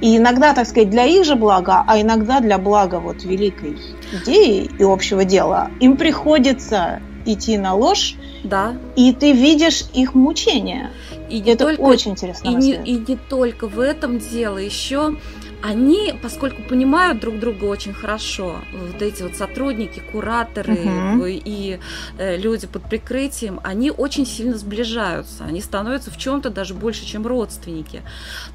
И 0.00 0.16
иногда, 0.16 0.54
так 0.54 0.66
сказать, 0.66 0.88
для 0.88 1.04
их 1.04 1.24
же 1.24 1.36
блага, 1.36 1.84
а 1.86 2.00
иногда 2.00 2.40
для 2.40 2.56
блага 2.56 3.00
вот 3.00 3.22
великой 3.24 3.78
идеи 4.12 4.70
и 4.78 4.82
общего 4.82 5.24
дела, 5.26 5.70
им 5.78 5.98
приходится 5.98 7.00
идти 7.26 7.58
на 7.58 7.74
ложь, 7.74 8.14
да. 8.44 8.76
и 8.96 9.12
ты 9.12 9.32
видишь 9.32 9.84
их 9.92 10.14
мучения. 10.14 10.90
И 11.28 11.40
Это 11.40 11.64
только, 11.64 11.80
очень 11.80 12.12
интересно. 12.12 12.48
И 12.48 12.54
не, 12.54 12.72
и 12.72 12.92
не 12.98 13.16
только 13.16 13.68
в 13.68 13.78
этом 13.78 14.18
дело, 14.18 14.58
еще 14.58 15.16
они, 15.62 16.14
поскольку 16.22 16.62
понимают 16.62 17.20
друг 17.20 17.38
друга 17.38 17.64
очень 17.64 17.92
хорошо, 17.92 18.56
вот 18.72 19.02
эти 19.02 19.22
вот 19.22 19.36
сотрудники, 19.36 20.02
кураторы 20.12 20.74
Мгм. 20.74 21.24
и 21.26 21.78
э, 22.18 22.36
люди 22.36 22.66
под 22.66 22.84
прикрытием, 22.88 23.60
они 23.62 23.90
очень 23.90 24.26
сильно 24.26 24.56
сближаются, 24.56 25.44
они 25.44 25.60
становятся 25.60 26.10
в 26.10 26.16
чем-то 26.16 26.50
даже 26.50 26.74
больше, 26.74 27.04
чем 27.04 27.26
родственники. 27.26 28.02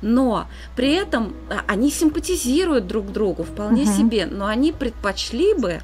Но 0.01 0.47
при 0.76 0.93
этом 0.93 1.36
а, 1.49 1.62
они 1.68 1.91
симпатизируют 1.91 2.88
друг 2.88 3.12
другу 3.12 3.43
вполне 3.43 3.84
Мгм. 3.84 3.93
себе, 3.93 4.26
но 4.26 4.47
они 4.47 4.72
предпочли 4.72 5.53
бы, 5.53 5.82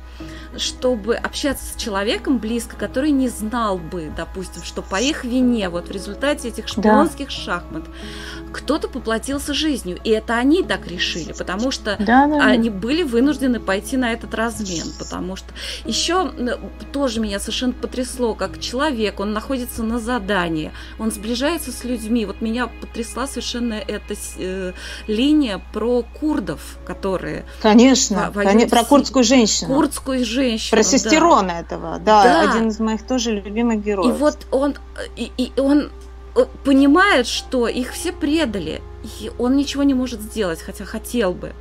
чтобы 0.57 1.15
общаться 1.15 1.63
с 1.65 1.81
человеком 1.81 2.39
близко, 2.39 2.75
который 2.75 3.11
не 3.11 3.29
знал 3.29 3.77
бы, 3.77 4.11
допустим, 4.17 4.63
что 4.63 4.81
по 4.81 4.99
их 4.99 5.23
вине, 5.23 5.69
вот 5.69 5.87
в 5.87 5.91
результате 5.91 6.49
этих 6.49 6.67
шпионских 6.67 7.29
шахмат, 7.29 7.83
кто-то 8.51 8.87
поплатился 8.87 9.53
жизнью. 9.53 9.97
И 10.03 10.09
это 10.09 10.35
они 10.35 10.63
так 10.63 10.87
решили, 10.87 11.10
потому 11.37 11.71
что 11.71 11.95
Да, 11.99 12.27
да, 12.27 12.37
да. 12.39 12.45
они 12.45 12.69
были 12.69 13.03
вынуждены 13.03 13.59
пойти 13.59 13.97
на 13.97 14.11
этот 14.13 14.33
размен, 14.33 14.85
потому 14.99 15.35
что 15.35 15.47
еще 15.85 16.31
тоже 16.91 17.19
меня 17.19 17.39
совершенно 17.39 17.73
потрясло, 17.73 18.33
как 18.33 18.59
человек, 18.59 19.19
он 19.19 19.33
находится 19.33 19.83
на 19.83 19.99
задании, 19.99 20.71
он 20.99 21.11
сближается 21.11 21.71
с 21.71 21.83
людьми. 21.83 22.25
Вот 22.25 22.41
меня 22.41 22.67
потрясла 22.67 23.27
совершенно 23.27 23.73
эта 23.75 24.15
э, 24.37 24.73
линия 25.07 25.61
про 25.73 26.03
курдов, 26.19 26.77
которые 26.85 27.45
Конечно, 27.61 28.31
во- 28.33 28.41
коне- 28.43 28.53
воюют 28.53 28.69
про 28.71 28.83
курдскую 28.83 29.23
женщину. 29.23 29.73
курдскую 29.75 30.25
женщину. 30.25 30.71
Про 30.71 30.83
да. 30.83 30.83
сестерона 30.83 31.51
этого, 31.51 31.99
да, 31.99 32.23
Да. 32.23 32.51
один 32.51 32.69
из 32.69 32.79
моих 32.79 33.05
тоже 33.05 33.31
любимых 33.31 33.83
героев. 33.83 34.15
И 34.15 34.17
вот 34.17 34.37
он, 34.51 34.75
и, 35.15 35.31
и 35.37 35.51
он 35.59 35.89
э, 36.35 36.45
понимает, 36.63 37.27
что 37.27 37.67
их 37.67 37.91
все 37.93 38.11
предали, 38.11 38.81
и 39.03 39.31
он 39.37 39.55
ничего 39.55 39.83
не 39.83 39.93
может 39.93 40.21
сделать, 40.21 40.61
хотя 40.61 40.85
хотел 40.85 41.33
бы. 41.33 41.53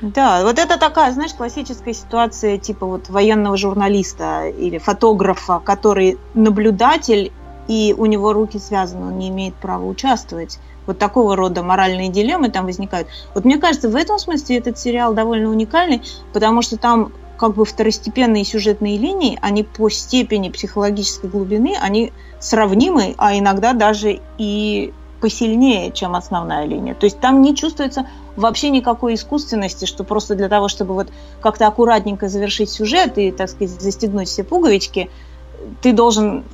Да, 0.00 0.42
вот 0.44 0.58
это 0.58 0.78
такая, 0.78 1.12
знаешь, 1.12 1.34
классическая 1.34 1.92
ситуация 1.92 2.56
типа 2.56 2.86
вот 2.86 3.10
военного 3.10 3.56
журналиста 3.56 4.48
или 4.48 4.78
фотографа, 4.78 5.60
который 5.62 6.18
наблюдатель, 6.32 7.32
и 7.68 7.94
у 7.96 8.06
него 8.06 8.32
руки 8.32 8.58
связаны, 8.58 9.08
он 9.08 9.18
не 9.18 9.28
имеет 9.28 9.54
права 9.54 9.84
участвовать. 9.84 10.58
Вот 10.86 10.98
такого 10.98 11.36
рода 11.36 11.62
моральные 11.62 12.08
дилеммы 12.08 12.48
там 12.48 12.64
возникают. 12.64 13.08
Вот 13.34 13.44
мне 13.44 13.58
кажется, 13.58 13.90
в 13.90 13.94
этом 13.94 14.18
смысле 14.18 14.56
этот 14.56 14.78
сериал 14.78 15.12
довольно 15.12 15.50
уникальный, 15.50 16.02
потому 16.32 16.62
что 16.62 16.78
там 16.78 17.12
как 17.36 17.54
бы 17.54 17.64
второстепенные 17.64 18.44
сюжетные 18.44 18.98
линии, 18.98 19.38
они 19.40 19.62
по 19.62 19.88
степени 19.88 20.48
психологической 20.48 21.30
глубины, 21.30 21.76
они 21.80 22.12
сравнимы, 22.38 23.14
а 23.18 23.38
иногда 23.38 23.72
даже 23.72 24.20
и 24.36 24.92
посильнее, 25.20 25.92
чем 25.92 26.14
основная 26.14 26.64
линия. 26.66 26.94
То 26.94 27.04
есть 27.04 27.20
там 27.20 27.42
не 27.42 27.54
чувствуется 27.54 28.06
вообще 28.36 28.70
никакой 28.70 29.14
искусственности, 29.14 29.84
что 29.84 30.04
просто 30.04 30.34
для 30.34 30.48
того, 30.48 30.68
чтобы 30.68 30.94
вот 30.94 31.08
как-то 31.40 31.66
аккуратненько 31.66 32.28
завершить 32.28 32.70
сюжет 32.70 33.18
и, 33.18 33.30
так 33.30 33.48
сказать, 33.50 33.80
застегнуть 33.80 34.28
все 34.28 34.44
пуговички, 34.44 35.10
ты 35.82 35.92
должен 35.92 36.44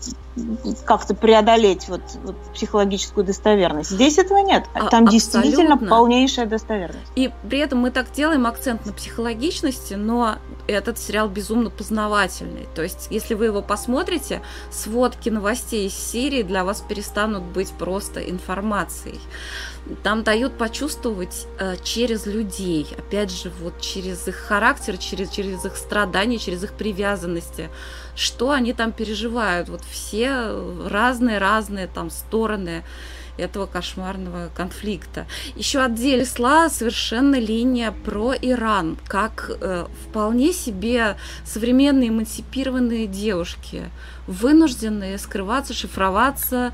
как-то 0.85 1.14
преодолеть 1.14 1.89
вот, 1.89 2.03
вот 2.25 2.37
психологическую 2.55 3.25
достоверность. 3.25 3.91
Здесь 3.91 4.19
этого 4.19 4.39
нет. 4.39 4.64
А- 4.75 4.89
Там 4.89 5.07
действительно 5.07 5.75
абсолютно. 5.75 5.89
полнейшая 5.89 6.47
достоверность. 6.47 7.07
И 7.14 7.31
при 7.49 7.59
этом 7.61 7.81
мы 7.81 7.91
так 7.91 8.12
делаем 8.12 8.47
акцент 8.47 8.85
на 8.85 8.93
психологичности, 8.93 9.95
но 9.95 10.37
этот 10.67 10.99
сериал 10.99 11.29
безумно 11.29 11.71
познавательный. 11.71 12.67
То 12.75 12.83
есть, 12.83 13.09
если 13.11 13.35
вы 13.35 13.47
его 13.47 13.62
посмотрите, 13.62 14.43
сводки 14.71 15.29
новостей 15.29 15.87
из 15.87 15.95
Сирии 15.95 16.43
для 16.43 16.64
вас 16.64 16.83
перестанут 16.87 17.43
быть 17.43 17.71
просто 17.73 18.21
информацией. 18.21 19.21
Там 20.03 20.25
дают 20.25 20.59
почувствовать 20.59 21.47
э, 21.59 21.77
через 21.85 22.27
людей, 22.27 22.89
опять 22.99 23.31
же, 23.31 23.53
вот 23.61 23.81
через 23.81 24.27
их 24.27 24.35
характер, 24.35 24.99
через, 24.99 25.31
через 25.31 25.64
их 25.64 25.77
страдания, 25.77 26.39
через 26.39 26.64
их 26.64 26.73
привязанности, 26.73 27.71
что 28.17 28.51
они 28.51 28.73
там 28.73 28.93
переживают. 28.93 29.69
Вот 29.69 29.83
все 29.85 30.51
разные-разные 30.89 31.87
там 31.87 32.11
стороны 32.11 32.83
этого 33.39 33.66
кошмарного 33.66 34.51
конфликта. 34.55 35.26
Еще 35.55 35.80
отделесла 35.80 36.68
совершенно 36.68 37.37
линия 37.39 37.93
про 37.93 38.34
Иран, 38.34 38.97
как 39.07 39.51
э, 39.61 39.87
вполне 40.09 40.53
себе 40.53 41.16
современные 41.45 42.09
эмансипированные 42.11 43.07
девушки, 43.07 43.84
вынужденные 44.26 45.18
скрываться, 45.18 45.74
шифроваться, 45.74 46.72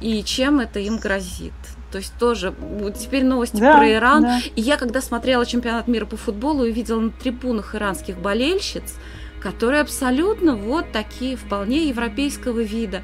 и 0.00 0.22
чем 0.24 0.60
это 0.60 0.80
им 0.80 0.98
грозит. 0.98 1.52
То 1.90 1.98
есть 1.98 2.14
тоже 2.18 2.54
теперь 2.98 3.24
новости 3.24 3.58
Да, 3.58 3.76
про 3.76 3.92
Иран. 3.92 4.22
да. 4.22 4.40
И 4.56 4.60
я, 4.62 4.76
когда 4.78 5.00
смотрела 5.02 5.44
чемпионат 5.44 5.88
мира 5.88 6.06
по 6.06 6.16
футболу, 6.16 6.62
увидела 6.62 7.00
на 7.00 7.10
трибунах 7.10 7.74
иранских 7.74 8.18
болельщиц, 8.18 8.94
которые 9.40 9.82
абсолютно 9.82 10.56
вот 10.56 10.90
такие, 10.92 11.36
вполне 11.36 11.88
европейского 11.88 12.60
вида. 12.60 13.02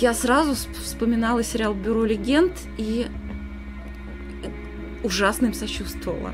Я 0.00 0.14
сразу 0.14 0.52
вс- 0.52 0.82
вспоминала 0.82 1.42
сериал 1.44 1.74
«Бюро 1.74 2.04
легенд» 2.04 2.52
и 2.78 3.06
ужасно 5.04 5.46
им 5.46 5.54
сочувствовала. 5.54 6.32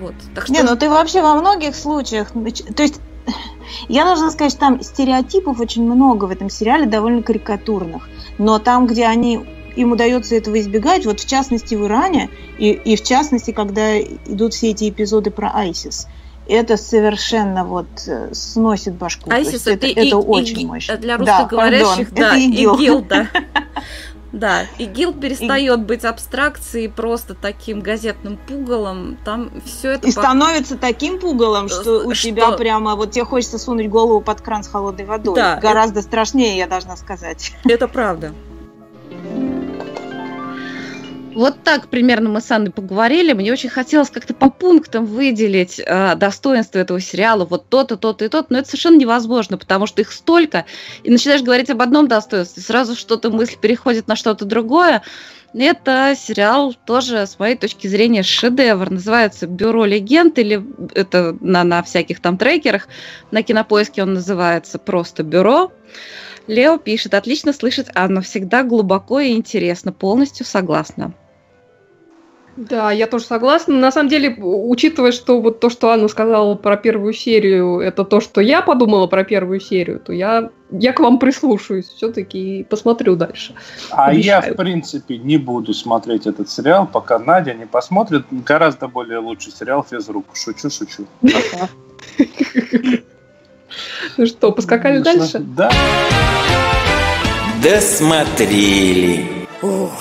Вот. 0.00 0.14
Так 0.34 0.44
что 0.44 0.52
Не, 0.52 0.62
ну 0.62 0.76
ты 0.76 0.88
вообще 0.88 1.22
во 1.22 1.34
многих 1.34 1.74
случаях, 1.74 2.30
то 2.30 2.82
есть 2.82 3.00
я 3.88 4.04
должна 4.04 4.30
сказать, 4.30 4.52
что 4.52 4.60
там 4.60 4.82
стереотипов 4.82 5.58
очень 5.58 5.84
много 5.84 6.26
в 6.26 6.30
этом 6.30 6.50
сериале, 6.50 6.86
довольно 6.86 7.22
карикатурных. 7.22 8.08
Но 8.38 8.60
там, 8.60 8.86
где 8.86 9.06
они 9.06 9.44
им 9.74 9.92
удается 9.92 10.36
этого 10.36 10.60
избегать, 10.60 11.04
вот 11.04 11.20
в 11.20 11.26
частности 11.28 11.74
в 11.74 11.84
Иране, 11.84 12.30
и, 12.58 12.70
и 12.70 12.96
в 12.96 13.02
частности, 13.02 13.50
когда 13.50 14.00
идут 14.00 14.54
все 14.54 14.70
эти 14.70 14.88
эпизоды 14.88 15.30
про 15.30 15.48
ISIS, 15.48 16.06
это 16.48 16.76
совершенно 16.76 17.64
вот 17.64 17.86
э, 18.06 18.30
сносит 18.32 18.94
башку. 18.94 19.30
ISIS 19.30 19.50
есть 19.52 19.66
это, 19.66 19.86
это, 19.86 20.00
и- 20.00 20.12
очень 20.12 20.60
и- 20.62 20.66
мощно. 20.66 20.96
Для 20.96 21.18
Да, 21.18 21.40
русскоговорящих, 21.40 22.08
пардон, 22.10 22.14
да, 22.14 22.28
это 22.30 22.38
ИГИЛ. 22.38 22.74
ИГИЛ, 22.74 23.02
да. 23.08 23.28
Да, 24.30 24.64
ИГИЛ 24.76 25.14
перестает 25.14 25.86
быть 25.86 26.04
абстракцией 26.04 26.88
просто 26.90 27.34
таким 27.34 27.80
газетным 27.80 28.36
пугалом. 28.36 29.16
Там 29.24 29.50
все 29.64 29.92
это 29.92 30.06
И 30.06 30.12
по- 30.12 30.20
становится 30.20 30.76
таким 30.76 31.18
пугалом, 31.18 31.70
что 31.70 32.06
у 32.06 32.12
Что? 32.14 32.28
тебя 32.28 32.50
прямо 32.52 32.94
вот 32.94 33.12
тебе 33.12 33.24
хочется 33.24 33.58
сунуть 33.58 33.88
голову 33.88 34.20
под 34.20 34.42
кран 34.42 34.62
с 34.64 34.68
холодной 34.68 35.06
водой. 35.06 35.34
Да, 35.34 35.56
Гораздо 35.56 36.02
страшнее, 36.02 36.58
я 36.58 36.66
должна 36.66 36.96
сказать. 36.98 37.54
это 37.64 37.88
правда. 37.88 38.34
Вот 41.38 41.62
так 41.62 41.86
примерно 41.86 42.30
мы 42.30 42.40
с 42.40 42.50
Анной 42.50 42.72
поговорили. 42.72 43.32
Мне 43.32 43.52
очень 43.52 43.68
хотелось 43.68 44.10
как-то 44.10 44.34
по 44.34 44.50
пунктам 44.50 45.06
выделить 45.06 45.78
э, 45.78 46.16
достоинства 46.16 46.80
этого 46.80 47.00
сериала. 47.00 47.44
Вот 47.44 47.68
то-то, 47.68 47.96
то-то 47.96 48.24
и 48.24 48.28
то 48.28 48.44
Но 48.48 48.58
это 48.58 48.66
совершенно 48.66 48.96
невозможно, 48.96 49.56
потому 49.56 49.86
что 49.86 50.02
их 50.02 50.10
столько. 50.10 50.64
И 51.04 51.10
начинаешь 51.10 51.42
говорить 51.42 51.70
об 51.70 51.80
одном 51.80 52.08
достоинстве, 52.08 52.60
сразу 52.60 52.96
что-то 52.96 53.30
мысль 53.30 53.56
переходит 53.56 54.08
на 54.08 54.16
что-то 54.16 54.46
другое. 54.46 55.02
Это 55.54 56.16
сериал 56.18 56.74
тоже, 56.74 57.24
с 57.24 57.38
моей 57.38 57.54
точки 57.54 57.86
зрения, 57.86 58.24
шедевр. 58.24 58.90
Называется 58.90 59.46
«Бюро 59.46 59.84
легенд» 59.84 60.36
или 60.40 60.60
это 60.96 61.36
на, 61.40 61.62
на 61.62 61.84
всяких 61.84 62.18
там 62.18 62.36
трекерах. 62.36 62.88
На 63.30 63.44
кинопоиске 63.44 64.02
он 64.02 64.14
называется 64.14 64.80
просто 64.80 65.22
«Бюро». 65.22 65.70
Лео 66.48 66.78
пишет, 66.78 67.14
отлично 67.14 67.52
слышать 67.52 67.86
Анну, 67.94 68.22
всегда 68.22 68.64
глубоко 68.64 69.20
и 69.20 69.34
интересно, 69.34 69.92
полностью 69.92 70.44
согласна. 70.44 71.14
Да, 72.58 72.90
я 72.90 73.06
тоже 73.06 73.24
согласна. 73.24 73.76
На 73.76 73.92
самом 73.92 74.08
деле, 74.08 74.34
учитывая, 74.36 75.12
что 75.12 75.40
вот 75.40 75.60
то, 75.60 75.70
что 75.70 75.90
Анна 75.90 76.08
сказала 76.08 76.56
про 76.56 76.76
первую 76.76 77.12
серию, 77.12 77.78
это 77.78 78.04
то, 78.04 78.20
что 78.20 78.40
я 78.40 78.62
подумала 78.62 79.06
про 79.06 79.22
первую 79.22 79.60
серию, 79.60 80.00
то 80.00 80.12
я, 80.12 80.50
я 80.72 80.92
к 80.92 80.98
вам 80.98 81.20
прислушаюсь 81.20 81.86
все-таки 81.86 82.60
и 82.60 82.64
посмотрю 82.64 83.14
дальше. 83.14 83.54
А 83.92 84.06
Обещаю. 84.06 84.44
я, 84.44 84.52
в 84.52 84.56
принципе, 84.56 85.18
не 85.18 85.36
буду 85.36 85.72
смотреть 85.72 86.26
этот 86.26 86.50
сериал, 86.50 86.88
пока 86.92 87.20
Надя 87.20 87.54
не 87.54 87.64
посмотрит. 87.64 88.24
Гораздо 88.32 88.88
более 88.88 89.18
лучший 89.18 89.52
сериал 89.52 89.86
«Физрук». 89.88 90.26
Шучу, 90.34 90.68
шучу. 90.68 91.06
Ну 94.16 94.26
что, 94.26 94.50
поскакали 94.50 94.98
дальше? 94.98 95.38
Да. 95.38 95.70
Досмотрели. 97.62 99.46
Ух. 99.62 99.92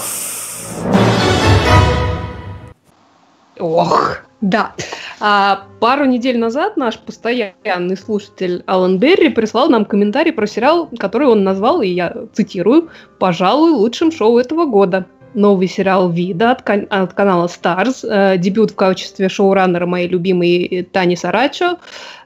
Ох, 3.60 4.18
да. 4.42 4.74
А, 5.20 5.64
пару 5.80 6.06
недель 6.06 6.38
назад 6.38 6.78
наш 6.78 7.00
постоянный 7.00 7.98
слушатель 7.98 8.64
Алан 8.68 9.00
Берри 9.00 9.30
прислал 9.30 9.70
нам 9.70 9.86
комментарий 9.86 10.32
про 10.32 10.46
сериал, 10.46 10.90
который 11.00 11.28
он 11.28 11.44
назвал, 11.44 11.82
и 11.82 11.88
я 11.88 12.14
цитирую, 12.34 12.90
«пожалуй, 13.20 13.72
лучшим 13.72 14.12
шоу 14.12 14.38
этого 14.38 14.66
года» 14.66 15.08
новый 15.38 15.68
сериал 15.68 16.10
«Вида» 16.10 16.52
от, 16.52 16.68
от 16.90 17.14
канала 17.14 17.48
Stars, 17.48 18.04
э, 18.04 18.38
дебют 18.38 18.72
в 18.72 18.76
качестве 18.76 19.30
шоураннера 19.30 19.86
моей 19.86 20.08
любимой 20.08 20.88
Тани 20.92 21.16
Сарачо, 21.16 21.78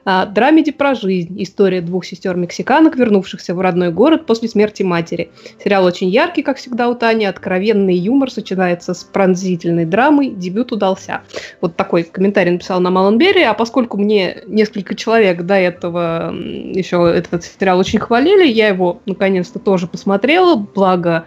э, 0.06 0.26
драмеди 0.26 0.72
про 0.72 0.94
жизнь, 0.94 1.40
история 1.42 1.82
двух 1.82 2.06
сестер-мексиканок, 2.06 2.96
вернувшихся 2.96 3.54
в 3.54 3.60
родной 3.60 3.92
город 3.92 4.24
после 4.24 4.48
смерти 4.48 4.82
матери. 4.82 5.30
Сериал 5.62 5.84
очень 5.84 6.08
яркий, 6.08 6.42
как 6.42 6.56
всегда 6.56 6.88
у 6.88 6.94
Тани, 6.94 7.26
откровенный 7.26 7.96
юмор 7.96 8.30
сочетается 8.30 8.94
с 8.94 9.04
пронзительной 9.04 9.84
драмой, 9.84 10.30
дебют 10.30 10.72
удался. 10.72 11.20
Вот 11.60 11.76
такой 11.76 12.04
комментарий 12.04 12.52
написал 12.52 12.80
на 12.80 12.88
Алан 12.88 13.18
Берри, 13.18 13.42
а 13.42 13.52
поскольку 13.52 13.98
мне 13.98 14.38
несколько 14.46 14.94
человек 14.94 15.42
до 15.42 15.54
этого 15.54 16.32
еще 16.32 17.12
этот 17.14 17.44
сериал 17.44 17.78
очень 17.78 17.98
хвалили, 17.98 18.48
я 18.48 18.68
его 18.68 19.02
наконец-то 19.04 19.58
тоже 19.58 19.86
посмотрела, 19.86 20.56
благо 20.56 21.26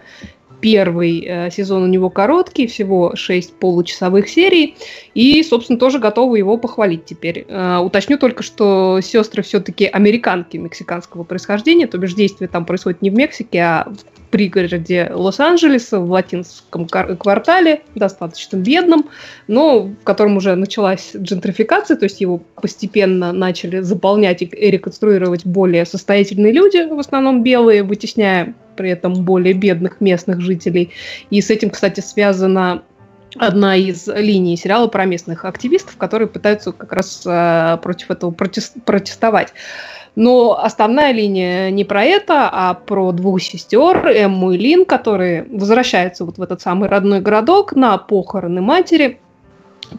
Первый 0.60 1.24
э, 1.26 1.50
сезон 1.50 1.82
у 1.82 1.86
него 1.86 2.10
короткий, 2.10 2.66
всего 2.66 3.14
6 3.14 3.54
получасовых 3.54 4.28
серий, 4.28 4.76
и, 5.14 5.42
собственно, 5.42 5.78
тоже 5.78 5.98
готовы 5.98 6.38
его 6.38 6.56
похвалить 6.56 7.04
теперь. 7.04 7.44
Э, 7.48 7.78
уточню 7.78 8.18
только, 8.18 8.42
что 8.42 9.00
сестры 9.02 9.42
все-таки 9.42 9.86
американки 9.86 10.56
мексиканского 10.56 11.24
происхождения, 11.24 11.86
то 11.86 11.98
бишь 11.98 12.14
действие 12.14 12.48
там 12.48 12.64
происходит 12.64 13.02
не 13.02 13.10
в 13.10 13.14
Мексике, 13.14 13.60
а 13.60 13.92
пригороде 14.36 15.10
Лос-Анджелеса, 15.14 15.98
в 15.98 16.10
латинском 16.10 16.86
квартале, 16.86 17.80
достаточно 17.94 18.58
бедном, 18.58 19.08
но 19.48 19.84
в 19.84 20.04
котором 20.04 20.36
уже 20.36 20.54
началась 20.56 21.12
джентрификация, 21.16 21.96
то 21.96 22.04
есть 22.04 22.20
его 22.20 22.42
постепенно 22.60 23.32
начали 23.32 23.80
заполнять 23.80 24.42
и 24.42 24.46
реконструировать 24.46 25.46
более 25.46 25.86
состоятельные 25.86 26.52
люди, 26.52 26.86
в 26.86 26.98
основном 26.98 27.42
белые, 27.42 27.82
вытесняя 27.82 28.54
при 28.76 28.90
этом 28.90 29.24
более 29.24 29.54
бедных 29.54 30.02
местных 30.02 30.42
жителей. 30.42 30.90
И 31.30 31.40
с 31.40 31.48
этим, 31.48 31.70
кстати, 31.70 32.00
связана 32.00 32.82
одна 33.38 33.74
из 33.74 34.06
линий 34.06 34.58
сериала 34.58 34.86
про 34.86 35.06
местных 35.06 35.46
активистов, 35.46 35.96
которые 35.96 36.28
пытаются 36.28 36.72
как 36.72 36.92
раз 36.92 37.22
э, 37.24 37.78
против 37.82 38.10
этого 38.10 38.32
протестовать. 38.32 39.54
Но 40.16 40.58
основная 40.58 41.12
линия 41.12 41.70
не 41.70 41.84
про 41.84 42.02
это, 42.02 42.48
а 42.50 42.72
про 42.72 43.12
двух 43.12 43.42
сестер, 43.42 44.06
Эмму 44.06 44.52
и 44.52 44.56
Лин, 44.56 44.86
которые 44.86 45.46
возвращаются 45.50 46.24
вот 46.24 46.38
в 46.38 46.42
этот 46.42 46.62
самый 46.62 46.88
родной 46.88 47.20
городок 47.20 47.76
на 47.76 47.98
похороны 47.98 48.62
матери. 48.62 49.20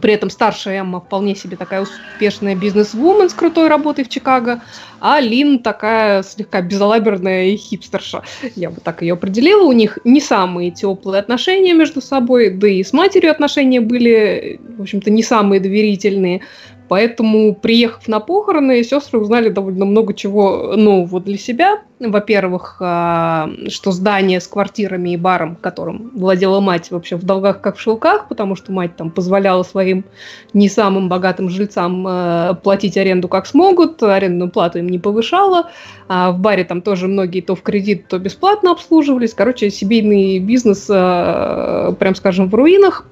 При 0.01 0.13
этом 0.13 0.29
старшая 0.29 0.81
Эмма 0.81 0.99
вполне 0.99 1.35
себе 1.35 1.55
такая 1.55 1.81
успешная 1.81 2.55
бизнес-вумен 2.55 3.29
с 3.29 3.33
крутой 3.33 3.67
работой 3.69 4.03
в 4.03 4.09
Чикаго, 4.09 4.61
а 4.99 5.19
Лин 5.21 5.59
такая 5.59 6.23
слегка 6.23 6.61
безалаберная 6.61 7.55
хипстерша. 7.55 8.23
Я 8.55 8.69
бы 8.69 8.81
так 8.81 9.01
ее 9.01 9.13
определила. 9.13 9.63
У 9.63 9.71
них 9.71 9.99
не 10.03 10.19
самые 10.19 10.71
теплые 10.71 11.19
отношения 11.19 11.73
между 11.73 12.01
собой, 12.01 12.49
да 12.49 12.67
и 12.67 12.83
с 12.83 12.91
матерью 12.91 13.31
отношения 13.31 13.79
были, 13.79 14.59
в 14.77 14.81
общем-то, 14.81 15.09
не 15.09 15.23
самые 15.23 15.61
доверительные. 15.61 16.41
Поэтому, 16.87 17.53
приехав 17.53 18.07
на 18.07 18.19
похороны, 18.19 18.83
сестры 18.83 19.19
узнали 19.19 19.49
довольно 19.49 19.85
много 19.85 20.13
чего 20.13 20.73
нового 20.75 21.19
для 21.19 21.37
себя. 21.37 21.81
Во-первых, 21.99 22.77
а, 22.79 23.49
что 23.69 23.91
здание 23.91 24.39
с 24.39 24.47
квартирами 24.47 25.11
и 25.11 25.17
баром, 25.17 25.55
которым 25.55 26.11
владела 26.13 26.59
мать, 26.59 26.91
вообще 26.91 27.15
в 27.15 27.23
долгах 27.23 27.59
как 27.59 27.77
в 27.77 27.81
шелках, 27.81 28.27
потому 28.27 28.55
что 28.55 28.71
мать 28.71 28.95
там 28.95 29.09
позволяла 29.09 29.63
своим 29.63 30.05
не 30.53 30.69
самым 30.69 31.09
богатым 31.09 31.49
жильцам 31.49 32.05
а, 32.07 32.53
платить 32.53 32.97
аренду 32.97 33.27
как 33.27 33.47
смогут, 33.47 34.01
арендную 34.03 34.51
плату 34.51 34.79
им 34.79 34.89
не 34.89 34.99
повышала. 34.99 35.71
А 36.07 36.31
в 36.31 36.39
баре 36.39 36.63
там 36.63 36.81
тоже 36.81 37.07
многие 37.07 37.41
то 37.41 37.55
в 37.55 37.63
кредит, 37.63 38.07
то 38.07 38.19
бесплатно 38.19 38.71
обслуживались. 38.71 39.33
Короче, 39.33 39.69
семейный 39.69 40.39
бизнес, 40.39 40.85
прям 40.85 42.15
скажем, 42.15 42.47
в 42.47 42.55
руинах. 42.55 43.05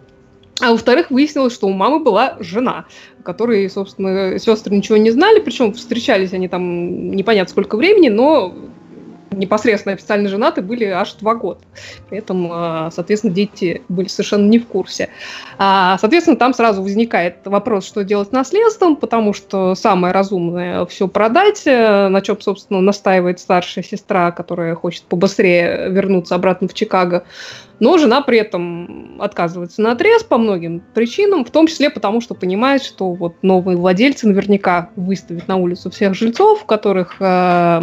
А 0.62 0.72
во-вторых, 0.72 1.12
выяснилось, 1.12 1.54
что 1.54 1.68
у 1.68 1.74
мамы 1.74 2.00
была 2.00 2.38
жена, 2.40 2.86
которые, 3.24 3.70
собственно, 3.70 4.40
сестры 4.40 4.76
ничего 4.76 4.98
не 4.98 5.12
знали, 5.12 5.40
причем 5.40 5.74
встречались 5.74 6.34
они 6.34 6.48
там 6.48 7.12
непонятно 7.12 7.52
сколько 7.52 7.76
времени, 7.76 8.08
но 8.08 8.56
непосредственно 9.36 9.94
официально 9.94 10.30
женаты 10.30 10.62
были 10.62 10.86
аж 10.86 11.14
два 11.14 11.36
года. 11.36 11.60
Поэтому, 12.10 12.50
а, 12.54 12.92
соответственно, 12.92 13.34
дети 13.34 13.82
были 13.90 14.08
совершенно 14.08 14.48
не 14.48 14.60
в 14.60 14.68
курсе. 14.68 15.10
А, 15.58 15.98
соответственно, 16.00 16.38
там 16.38 16.54
сразу 16.54 16.82
возникает 16.82 17.38
вопрос, 17.46 17.86
что 17.86 18.04
делать 18.04 18.30
с 18.30 18.32
наследством, 18.32 18.96
потому 18.96 19.34
что 19.34 19.76
самое 19.76 20.14
разумное 20.14 20.86
все 20.86 21.08
продать, 21.08 21.64
э, 21.66 22.08
на 22.08 22.22
чем, 22.22 22.40
собственно, 22.42 22.82
настаивает 22.82 23.40
старшая 23.40 23.84
сестра, 23.84 24.32
которая 24.32 24.76
хочет 24.76 25.04
побыстрее 25.04 25.90
вернуться 25.90 26.36
обратно 26.36 26.68
в 26.68 26.74
Чикаго. 26.74 27.26
Но 27.80 27.98
жена 27.98 28.22
при 28.22 28.38
этом 28.38 29.18
отказывается 29.20 29.82
на 29.82 29.92
отрез 29.92 30.24
по 30.24 30.38
многим 30.38 30.82
причинам, 30.94 31.44
в 31.44 31.52
том 31.52 31.68
числе 31.68 31.90
потому, 31.90 32.22
что 32.22 32.34
понимает, 32.34 32.84
что 32.84 33.12
вот 33.12 33.36
новые 33.42 33.78
владельцы 33.78 34.28
наверняка 34.28 34.90
выставят 34.96 35.48
на 35.48 35.58
улицу 35.58 35.92
всех 35.92 36.14
жильцов, 36.14 36.66
которых 36.66 37.18
э, 37.20 37.82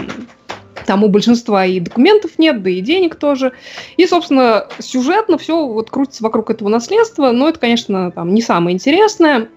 там 0.87 1.05
у 1.05 1.09
большинства 1.09 1.65
и 1.65 1.81
документов 1.81 2.39
нет, 2.39 2.63
да 2.63 2.71
и 2.71 2.81
денег 2.81 3.17
тоже. 3.17 3.53
И, 3.97 4.07
собственно, 4.07 4.67
сюжетно 4.79 5.39
все 5.39 5.67
вот 5.67 5.91
крутится 5.91 6.23
вокруг 6.23 6.51
этого 6.51 6.69
наследства, 6.69 7.33
но 7.33 7.49
это, 7.49 7.59
конечно, 7.59 8.11
там 8.11 8.35
не 8.35 8.43
самое 8.43 8.75
интересное. 8.75 9.49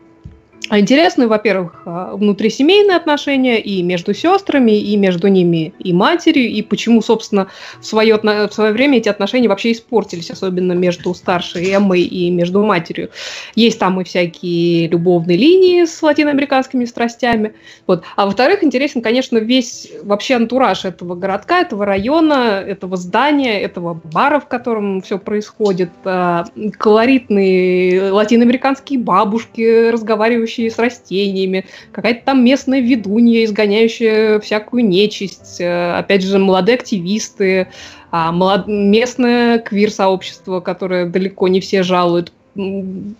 А 0.70 0.80
интересны, 0.80 1.28
во-первых, 1.28 1.84
а, 1.86 2.16
внутрисемейные 2.16 2.98
отношения 2.98 3.60
и 3.60 3.84
между 3.84 4.16
сестрами, 4.16 4.72
и 4.72 4.98
между 4.98 5.28
ними 5.28 5.74
и 5.78 5.94
матерью, 5.94 6.50
и 6.50 6.62
почему, 6.64 7.02
собственно, 7.02 7.48
в 7.80 7.86
свое, 7.86 8.18
в 8.18 8.50
свое 8.52 8.72
время 8.72 8.98
эти 8.98 9.08
отношения 9.08 9.48
вообще 9.48 9.74
испортились, 9.74 10.32
особенно 10.32 10.74
между 10.74 11.14
старшей 11.14 11.72
Эммой 11.72 12.02
и 12.02 12.32
между 12.32 12.64
матерью. 12.64 13.12
Есть 13.54 13.78
там 13.78 14.02
и 14.02 14.04
всякие 14.04 14.88
любовные 14.88 15.38
линии 15.38 15.86
с 15.86 16.02
латиноамериканскими 16.02 16.86
страстями. 16.86 17.54
Вот. 17.86 18.04
А 18.16 18.26
во-вторых, 18.26 18.64
интересен, 18.64 19.02
конечно, 19.02 19.38
весь 19.38 19.92
вообще 20.04 20.36
антураж 20.36 20.86
этого 20.86 21.14
городка, 21.14 21.62
этого 21.62 21.86
района, 21.86 22.64
этого 22.66 22.98
здания, 22.98 23.62
этого 23.62 24.02
бара, 24.04 24.40
в 24.40 24.48
котором 24.48 25.02
все 25.02 25.20
происходит. 25.20 25.92
А, 26.06 26.46
колоритные 26.80 28.12
латиноамериканские 28.12 29.00
бабушки, 29.00 29.90
разговаривающие 29.90 30.55
работающие 30.56 30.72
с 30.72 30.80
растениями, 30.80 31.66
какая-то 31.92 32.22
там 32.26 32.44
местная 32.44 32.80
ведунья, 32.80 33.44
изгоняющая 33.46 34.40
всякую 34.40 34.86
нечисть, 34.86 35.60
э, 35.60 35.94
опять 35.98 36.24
же, 36.24 36.38
молодые 36.40 36.76
активисты, 36.76 37.68
а 38.12 38.32
молод... 38.32 38.68
местное 38.68 39.60
квир-сообщество, 39.60 40.62
которое 40.62 41.06
далеко 41.06 41.48
не 41.48 41.60
все 41.60 41.84
жалуют, 41.84 42.32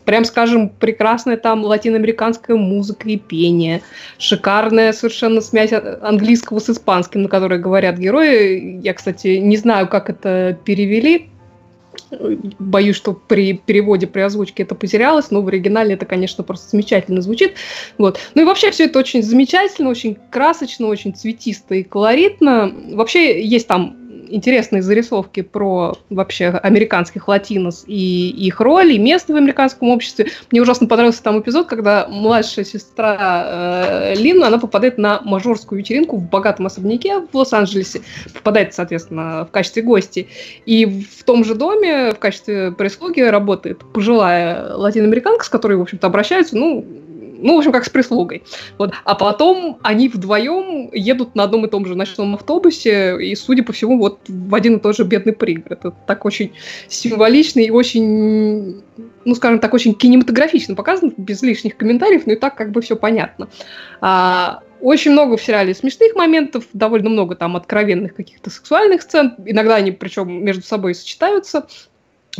прям 0.06 0.24
скажем, 0.24 0.70
прекрасная 0.70 1.36
там 1.36 1.66
латиноамериканская 1.66 2.56
музыка 2.56 3.10
и 3.10 3.18
пение, 3.18 3.82
шикарная 4.18 4.94
совершенно 4.94 5.42
смесь 5.42 5.74
английского 5.74 6.60
с 6.60 6.70
испанским, 6.70 7.24
на 7.24 7.28
которой 7.30 7.60
говорят 7.60 7.98
герои. 7.98 8.80
Я, 8.82 8.94
кстати, 8.94 9.40
не 9.40 9.58
знаю, 9.58 9.90
как 9.90 10.10
это 10.10 10.58
перевели, 10.64 11.28
боюсь, 12.60 12.96
что 12.96 13.14
при 13.14 13.54
переводе, 13.54 14.08
при 14.08 14.22
озвучке 14.22 14.64
это 14.64 14.76
потерялось, 14.76 15.32
но 15.32 15.42
в 15.42 15.48
оригинале 15.48 15.96
это, 15.96 16.06
конечно, 16.06 16.44
просто 16.44 16.70
замечательно 16.70 17.22
звучит. 17.22 17.54
Вот. 17.98 18.20
Ну 18.36 18.42
и 18.42 18.46
вообще 18.46 18.72
все 18.72 18.86
это 18.86 19.00
очень 19.00 19.24
замечательно, 19.24 19.90
очень 19.90 20.18
красочно, 20.30 20.88
очень 20.88 21.16
цветисто 21.16 21.76
и 21.76 21.84
колоритно. 21.84 22.74
Вообще 22.94 23.44
есть 23.44 23.68
там 23.68 24.05
интересные 24.36 24.82
зарисовки 24.82 25.42
про 25.42 25.98
вообще 26.10 26.48
американских 26.48 27.28
латинос 27.28 27.86
и 27.88 28.30
их 28.30 28.60
роль, 28.60 28.92
и 28.92 29.00
место 29.00 29.34
в 29.34 29.38
американском 29.38 29.90
обществе. 29.90 30.28
Мне 30.52 30.62
ужасно 30.62 30.88
понравился 30.88 31.24
там 31.24 31.40
эпизод, 31.40 31.68
когда 31.68 32.08
младшая 32.10 32.66
сестра 32.66 33.46
э, 33.46 34.16
Лин, 34.16 34.44
она 34.44 34.58
попадает 34.58 34.98
на 34.98 35.22
мажорскую 35.24 35.80
вечеринку 35.80 36.18
в 36.18 36.30
богатом 36.30 36.66
особняке 36.66 37.20
в 37.20 37.34
Лос-Анджелесе, 37.34 38.02
попадает, 38.34 38.74
соответственно, 38.74 39.46
в 39.46 39.52
качестве 39.52 39.82
гости. 39.82 40.28
И 40.66 40.86
в 40.86 41.24
том 41.24 41.46
же 41.46 41.56
доме 41.56 42.12
в 42.12 42.20
качестве 42.20 42.72
прислуги 42.72 43.22
работает 43.22 43.80
пожилая 43.94 44.76
латиноамериканка, 44.76 45.46
с 45.46 45.50
которой, 45.50 45.78
в 45.78 45.82
общем-то, 45.82 46.08
обращаются, 46.08 46.58
ну, 46.58 46.86
ну, 47.46 47.56
в 47.56 47.58
общем, 47.60 47.72
как 47.72 47.86
с 47.86 47.90
прислугой. 47.90 48.44
Вот. 48.80 48.94
А 49.04 49.14
потом 49.14 49.78
они 49.84 50.10
вдвоем 50.10 50.90
едут 50.92 51.36
на 51.36 51.44
одном 51.44 51.66
и 51.66 51.70
том 51.70 51.86
же 51.86 51.94
ночном 51.94 52.34
автобусе, 52.34 53.22
и, 53.22 53.36
судя 53.36 53.64
по 53.64 53.72
всему, 53.72 54.00
вот 54.00 54.20
в 54.28 54.56
один 54.56 54.78
и 54.78 54.80
тот 54.80 54.96
же 54.98 55.04
бедный 55.04 55.34
пригород. 55.34 55.86
Это 55.86 55.92
так 56.08 56.26
очень 56.26 56.54
символично 56.88 57.60
и 57.60 57.70
очень, 57.70 58.82
ну, 59.26 59.36
скажем 59.36 59.60
так, 59.60 59.76
очень 59.76 59.94
кинематографично 59.94 60.74
показано, 60.74 61.12
без 61.18 61.44
лишних 61.44 61.78
комментариев, 61.78 62.26
но 62.26 62.34
и 62.34 62.36
так 62.36 62.56
как 62.56 62.72
бы 62.72 62.82
все 62.82 62.96
понятно. 62.96 63.48
А, 64.02 64.62
очень 64.82 65.12
много 65.12 65.38
в 65.38 65.42
сериале 65.44 65.76
смешных 65.76 66.16
моментов, 66.16 66.66
довольно 66.74 67.12
много 67.12 67.36
там 67.36 67.56
откровенных 67.56 68.16
каких-то 68.16 68.50
сексуальных 68.50 69.04
сцен. 69.04 69.36
Иногда 69.46 69.76
они, 69.76 69.92
причем, 69.92 70.44
между 70.44 70.64
собой 70.64 70.96
сочетаются. 70.96 71.68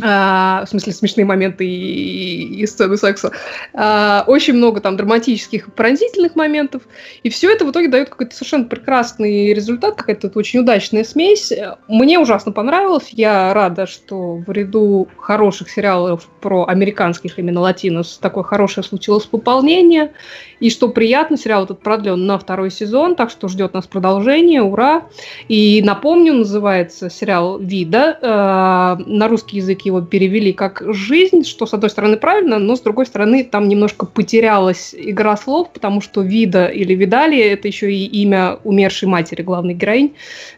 А, 0.02 0.64
в 0.66 0.68
смысле 0.68 0.92
смешные 0.92 1.24
моменты 1.24 1.66
и, 1.66 2.60
и 2.60 2.66
сцены 2.66 2.96
секса. 2.96 3.32
А, 3.72 4.24
очень 4.26 4.54
много 4.54 4.80
там 4.80 4.96
драматических, 4.96 5.72
пронзительных 5.72 6.36
моментов. 6.36 6.82
И 7.22 7.30
все 7.30 7.50
это 7.50 7.64
в 7.64 7.70
итоге 7.70 7.88
дает 7.88 8.10
какой-то 8.10 8.34
совершенно 8.34 8.64
прекрасный 8.64 9.54
результат, 9.54 9.96
какая-то 9.96 10.30
очень 10.34 10.60
удачная 10.60 11.04
смесь. 11.04 11.52
Мне 11.88 12.18
ужасно 12.18 12.52
понравилось. 12.52 13.08
Я 13.12 13.54
рада, 13.54 13.86
что 13.86 14.36
в 14.36 14.50
ряду 14.50 15.08
хороших 15.16 15.70
сериалов 15.70 16.28
про 16.40 16.66
американских 16.66 17.38
именно 17.38 17.60
латинос 17.60 18.18
такое 18.20 18.44
хорошее 18.44 18.84
случилось 18.84 19.24
пополнение. 19.24 20.12
И 20.60 20.70
что 20.70 20.88
приятно, 20.88 21.36
сериал 21.36 21.64
этот 21.64 21.80
продлен 21.80 22.26
на 22.26 22.38
второй 22.38 22.70
сезон, 22.70 23.14
так 23.14 23.30
что 23.30 23.48
ждет 23.48 23.74
нас 23.74 23.86
продолжение, 23.86 24.62
ура. 24.62 25.04
И 25.48 25.82
напомню, 25.82 26.34
называется 26.34 27.08
сериал 27.10 27.58
«Вида». 27.58 28.18
Э, 28.20 29.02
на 29.06 29.28
русский 29.28 29.58
язык 29.58 29.85
его 29.86 30.02
перевели 30.02 30.52
как 30.52 30.82
«Жизнь», 30.86 31.44
что, 31.44 31.66
с 31.66 31.72
одной 31.72 31.90
стороны, 31.90 32.16
правильно, 32.16 32.58
но, 32.58 32.76
с 32.76 32.80
другой 32.80 33.06
стороны, 33.06 33.44
там 33.44 33.68
немножко 33.68 34.04
потерялась 34.06 34.94
игра 34.96 35.36
слов, 35.36 35.70
потому 35.72 36.00
что 36.00 36.22
«Вида» 36.22 36.66
или 36.66 36.94
«Видали»— 36.94 37.38
это 37.40 37.68
еще 37.68 37.92
и 37.92 38.04
имя 38.22 38.58
умершей 38.64 39.08
матери 39.08 39.42
главной 39.42 39.74
героинь. 39.74 40.14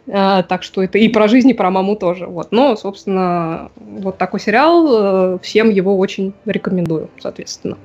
Э, 0.06 0.42
так 0.48 0.62
что 0.62 0.82
это 0.82 0.98
и 0.98 1.08
про 1.08 1.28
жизнь, 1.28 1.50
и 1.50 1.54
про 1.54 1.70
маму 1.70 1.96
тоже. 1.96 2.26
Вот. 2.26 2.48
Но, 2.50 2.76
собственно, 2.76 3.70
вот 3.76 4.18
такой 4.18 4.40
сериал. 4.40 5.36
Э, 5.36 5.38
всем 5.42 5.70
его 5.70 5.96
очень 5.98 6.32
рекомендую, 6.44 7.10
соответственно. 7.20 7.76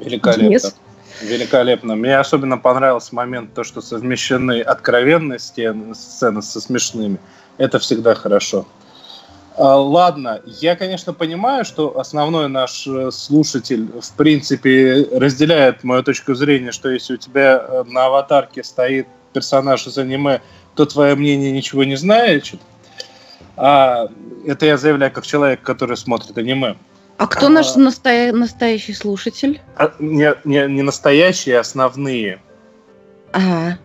Великолепно. 0.00 0.42
Денис? 0.42 0.76
Великолепно. 1.22 1.96
Мне 1.96 2.18
особенно 2.18 2.58
понравился 2.58 3.14
момент, 3.14 3.54
то, 3.54 3.64
что 3.64 3.80
совмещены 3.80 4.60
откровенные 4.60 5.38
сцены, 5.38 5.94
сцены 5.94 6.42
со 6.42 6.60
смешными. 6.60 7.18
Это 7.58 7.78
всегда 7.78 8.14
хорошо. 8.14 8.66
А, 9.58 9.76
ладно, 9.76 10.42
я, 10.44 10.76
конечно, 10.76 11.14
понимаю, 11.14 11.64
что 11.64 11.98
основной 11.98 12.48
наш 12.48 12.86
э, 12.86 13.10
слушатель, 13.10 13.88
в 14.00 14.12
принципе, 14.12 15.08
разделяет 15.12 15.82
мою 15.82 16.02
точку 16.02 16.34
зрения, 16.34 16.72
что 16.72 16.90
если 16.90 17.14
у 17.14 17.16
тебя 17.16 17.64
э, 17.66 17.84
на 17.86 18.06
аватарке 18.06 18.62
стоит 18.62 19.06
персонаж 19.32 19.86
из 19.86 19.96
аниме, 19.96 20.42
то 20.74 20.84
твое 20.84 21.14
мнение 21.14 21.52
ничего 21.52 21.84
не 21.84 21.96
значит. 21.96 22.60
А 23.56 24.08
это 24.46 24.66
я 24.66 24.76
заявляю 24.76 25.10
как 25.10 25.24
человек, 25.24 25.62
который 25.62 25.96
смотрит 25.96 26.36
аниме. 26.36 26.76
А 27.16 27.26
кто 27.26 27.48
наш 27.48 27.76
а, 27.76 27.78
настоя... 27.78 28.32
настоящий 28.32 28.92
слушатель? 28.92 29.62
А, 29.76 29.90
не, 29.98 30.34
не, 30.44 30.66
не 30.68 30.82
настоящие, 30.82 31.56
а 31.56 31.60
основные. 31.60 32.40
Ага. 33.32 33.78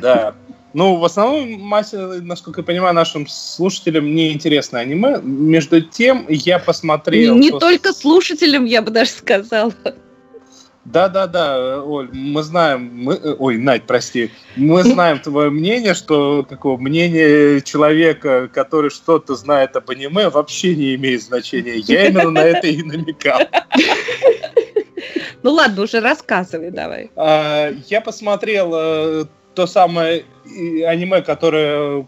Да. 0.00 0.34
Ну, 0.74 0.96
в 0.96 1.04
основном, 1.04 1.60
Мася, 1.60 2.20
насколько 2.22 2.60
я 2.60 2.64
понимаю, 2.64 2.94
нашим 2.94 3.26
слушателям 3.26 4.14
не 4.14 4.32
интересно 4.32 4.80
аниме. 4.80 5.18
Между 5.22 5.80
тем, 5.80 6.26
я 6.28 6.58
посмотрел... 6.58 7.34
Не, 7.34 7.50
не 7.50 7.58
только 7.58 7.92
слушателям, 7.92 8.64
я 8.64 8.82
бы 8.82 8.90
даже 8.90 9.10
сказала. 9.10 9.72
Да-да-да, 10.84 11.82
Оль, 11.82 12.08
мы 12.12 12.42
знаем, 12.42 12.90
мы, 12.94 13.14
э, 13.14 13.36
ой, 13.38 13.58
Надь, 13.58 13.82
прости, 13.84 14.30
мы 14.56 14.82
знаем 14.84 15.18
твое 15.18 15.50
мнение, 15.50 15.92
что 15.92 16.46
какого 16.48 16.78
мнение 16.78 17.60
человека, 17.60 18.48
который 18.48 18.88
что-то 18.88 19.34
знает 19.34 19.76
об 19.76 19.90
аниме, 19.90 20.30
вообще 20.30 20.74
не 20.74 20.94
имеет 20.94 21.22
значения. 21.22 21.76
Я 21.76 22.06
именно 22.06 22.30
на 22.30 22.38
это 22.38 22.68
и 22.68 22.82
намекал. 22.82 23.40
Ну 25.42 25.52
ладно, 25.52 25.82
уже 25.82 26.00
рассказывай 26.00 26.70
давай. 26.70 27.10
А, 27.14 27.70
я 27.88 28.00
посмотрел 28.00 28.70
э, 28.74 29.24
то 29.58 29.66
самое 29.66 30.24
аниме, 30.86 31.20
которое 31.20 32.06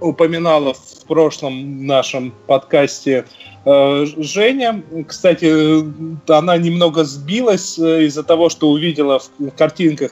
упоминала 0.00 0.74
в 0.74 1.06
прошлом 1.06 1.86
нашем 1.86 2.32
подкасте 2.46 3.24
Э, 3.64 4.04
Женя, 4.18 4.82
кстати, 5.08 5.84
она 6.30 6.56
немного 6.56 7.04
сбилась 7.04 7.78
э, 7.78 8.04
из-за 8.04 8.22
того, 8.22 8.48
что 8.50 8.68
увидела 8.70 9.20
в 9.38 9.50
картинках 9.56 10.10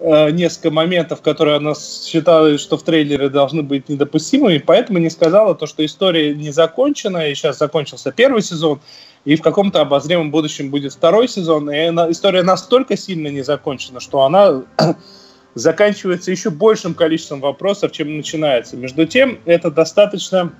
э, 0.00 0.30
несколько 0.30 0.70
моментов, 0.70 1.20
которые 1.20 1.56
она 1.56 1.74
считала, 1.74 2.56
что 2.56 2.78
в 2.78 2.82
трейлере 2.82 3.28
должны 3.28 3.62
быть 3.62 3.88
недопустимыми, 3.88 4.58
поэтому 4.58 4.98
не 4.98 5.10
сказала 5.10 5.54
то, 5.54 5.66
что 5.66 5.84
история 5.84 6.34
не 6.34 6.50
закончена, 6.50 7.28
и 7.28 7.34
сейчас 7.34 7.58
закончился 7.58 8.10
первый 8.10 8.42
сезон, 8.42 8.80
и 9.26 9.36
в 9.36 9.42
каком-то 9.42 9.82
обозримом 9.82 10.30
будущем 10.30 10.70
будет 10.70 10.94
второй 10.94 11.28
сезон, 11.28 11.70
и 11.70 11.76
история 12.10 12.42
настолько 12.42 12.96
сильно 12.96 13.28
не 13.28 13.42
закончена, 13.42 14.00
что 14.00 14.22
она 14.22 14.62
заканчивается 15.54 16.30
еще 16.30 16.50
большим 16.50 16.94
количеством 16.94 17.40
вопросов, 17.40 17.92
чем 17.92 18.16
начинается. 18.16 18.76
Между 18.76 19.06
тем, 19.06 19.40
это 19.44 19.70
достаточно 19.70 20.52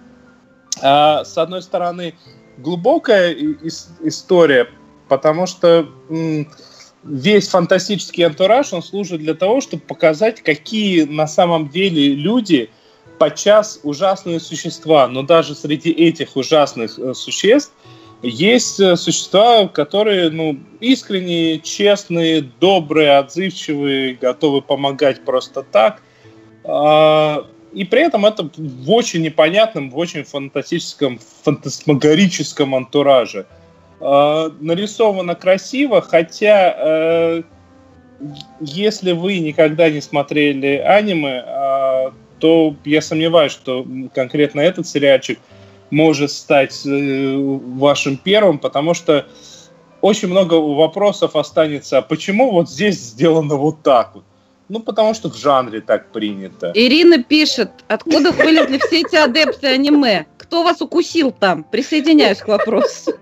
а, 0.83 1.25
с 1.25 1.37
одной 1.39 1.63
стороны, 1.63 2.15
глубокая 2.59 3.37
история, 4.03 4.69
потому 5.09 5.47
что 5.47 5.89
весь 7.03 7.49
фантастический 7.49 8.25
антураж, 8.25 8.73
он 8.73 8.83
служит 8.83 9.21
для 9.21 9.35
того, 9.35 9.61
чтобы 9.61 9.83
показать, 9.83 10.43
какие 10.43 11.03
на 11.03 11.27
самом 11.27 11.69
деле 11.69 12.15
люди 12.15 12.71
подчас 13.19 13.81
ужасные 13.83 14.41
существа, 14.41 15.07
но 15.07 15.23
даже 15.23 15.55
среди 15.55 15.91
этих 15.91 16.37
ужасных 16.37 16.99
э, 16.99 17.15
существ 17.15 17.73
есть 18.25 18.81
э, 18.81 18.97
существа, 18.97 19.69
которые 19.69 20.31
ну, 20.31 20.59
искренние, 20.81 21.61
честные, 21.61 22.43
добрые, 22.61 23.19
отзывчивые, 23.19 24.15
готовы 24.15 24.63
помогать 24.63 25.25
просто 25.25 25.63
так. 25.63 26.03
А, 26.65 27.47
и 27.73 27.85
при 27.85 28.03
этом 28.03 28.25
это 28.25 28.49
в 28.57 28.91
очень 28.91 29.23
непонятном, 29.23 29.91
в 29.91 29.99
очень 29.99 30.25
фантастическом, 30.25 31.19
фантасмагорическом 31.43 32.75
антураже. 32.75 33.47
Э, 34.01 34.51
нарисовано 34.61 35.35
красиво, 35.35 36.01
хотя 36.01 36.75
э, 36.77 37.43
если 38.61 39.13
вы 39.13 39.39
никогда 39.39 39.91
не 39.91 40.01
смотрели 40.01 40.77
аниме, 40.77 41.45
э, 41.47 42.11
то 42.39 42.77
я 42.85 43.01
сомневаюсь, 43.01 43.53
что 43.53 43.87
конкретно 44.15 44.61
этот 44.61 44.87
сериальчик 44.87 45.39
может 45.91 46.31
стать 46.31 46.85
э, 46.87 47.37
вашим 47.37 48.17
первым, 48.17 48.59
потому 48.59 48.95
что 48.95 49.27
очень 50.01 50.29
много 50.29 50.55
вопросов 50.55 51.35
останется, 51.37 51.99
а 51.99 52.03
почему 52.03 52.51
вот 52.51 52.69
здесь 52.69 52.97
сделано 52.97 53.57
вот 53.57 53.83
так 53.83 54.15
вот? 54.15 54.25
Ну, 54.69 54.81
потому 54.81 55.15
что 55.15 55.31
в 55.31 55.37
жанре 55.37 55.81
так 55.81 56.11
принято. 56.11 56.73
Ирина 56.75 57.23
пишет, 57.23 57.71
откуда 57.89 58.33
вылезли 58.33 58.79
все 58.79 59.01
эти 59.01 59.17
адепты 59.17 59.67
аниме? 59.67 60.27
Кто 60.39 60.63
вас 60.63 60.81
укусил 60.81 61.33
там? 61.33 61.65
Присоединяюсь 61.65 62.39
к 62.39 62.49
вопросу. 62.49 63.13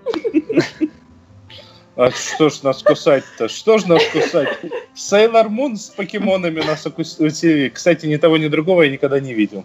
А 1.95 2.11
что 2.11 2.49
ж 2.49 2.63
нас 2.63 2.83
кусать-то? 2.83 3.49
Что 3.49 3.79
ж 3.79 3.85
нас 3.85 4.03
кусать? 4.13 4.49
Сейлор 4.95 5.51
Мун 5.51 5.77
с 5.77 5.89
покемонами 5.89 6.61
нас 6.61 6.87
укусили. 6.87 7.69
Кстати, 7.69 8.07
ни 8.07 8.17
того, 8.17 8.39
ни 8.39 8.49
другого 8.49 8.83
я 8.83 8.91
никогда 8.91 9.21
не 9.21 9.35
видел. 9.35 9.65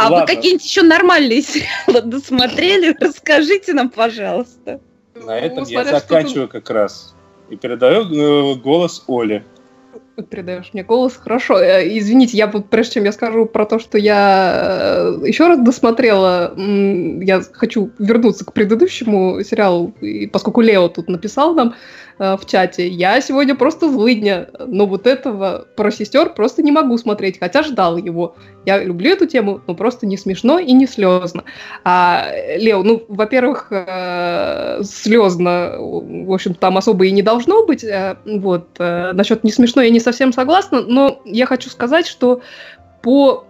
А 0.00 0.04
Ладно. 0.04 0.20
вы 0.20 0.26
какие-нибудь 0.26 0.64
еще 0.64 0.82
нормальные 0.82 1.42
сериалы 1.42 2.00
досмотрели? 2.02 2.96
Расскажите 2.98 3.74
нам, 3.74 3.90
пожалуйста. 3.90 4.80
На 5.14 5.38
этом 5.38 5.64
ну, 5.64 5.68
я 5.68 5.84
заканчиваю 5.84 6.48
как 6.48 6.70
раз. 6.70 7.14
И 7.50 7.56
передаю 7.56 8.04
э, 8.04 8.54
голос 8.56 9.04
Оле. 9.08 9.44
Передаешь 10.28 10.70
мне 10.72 10.82
голос. 10.82 11.16
Хорошо. 11.16 11.58
Э, 11.58 11.86
извините, 11.98 12.36
я 12.36 12.46
вот 12.46 12.68
прежде 12.68 12.94
чем 12.94 13.04
я 13.04 13.12
скажу 13.12 13.46
про 13.46 13.66
то, 13.66 13.78
что 13.78 13.98
я 13.98 15.18
э, 15.22 15.26
еще 15.26 15.46
раз 15.46 15.58
досмотрела, 15.60 16.54
я 16.56 17.42
хочу 17.52 17.90
вернуться 17.98 18.44
к 18.44 18.52
предыдущему 18.52 19.42
сериалу, 19.42 19.94
поскольку 20.32 20.60
Лео 20.60 20.88
тут 20.88 21.08
написал 21.08 21.54
нам, 21.54 21.74
Э, 22.20 22.36
в 22.36 22.44
чате. 22.44 22.86
Я 22.86 23.18
сегодня 23.22 23.54
просто 23.54 23.90
злыдня, 23.90 24.50
но 24.66 24.84
вот 24.84 25.06
этого 25.06 25.66
про 25.74 25.90
сестер 25.90 26.34
просто 26.34 26.62
не 26.62 26.70
могу 26.70 26.98
смотреть, 26.98 27.40
хотя 27.40 27.62
ждал 27.62 27.96
его. 27.96 28.36
Я 28.66 28.84
люблю 28.84 29.12
эту 29.12 29.26
тему, 29.26 29.62
но 29.66 29.74
просто 29.74 30.06
не 30.06 30.18
смешно 30.18 30.58
и 30.58 30.70
не 30.72 30.86
слезно. 30.86 31.44
А, 31.82 32.26
Лео, 32.58 32.82
ну, 32.82 33.02
во-первых, 33.08 33.72
слезно, 34.82 35.76
в 35.78 36.30
общем, 36.30 36.52
там 36.52 36.76
особо 36.76 37.06
и 37.06 37.10
не 37.10 37.22
должно 37.22 37.64
быть. 37.64 37.86
Вот, 38.26 38.68
насчет 38.78 39.42
не 39.42 39.50
смешно 39.50 39.80
я 39.80 39.88
не 39.88 40.00
согласна, 40.12 40.82
но 40.82 41.20
я 41.24 41.46
хочу 41.46 41.70
сказать, 41.70 42.06
что 42.06 42.42
по 43.02 43.46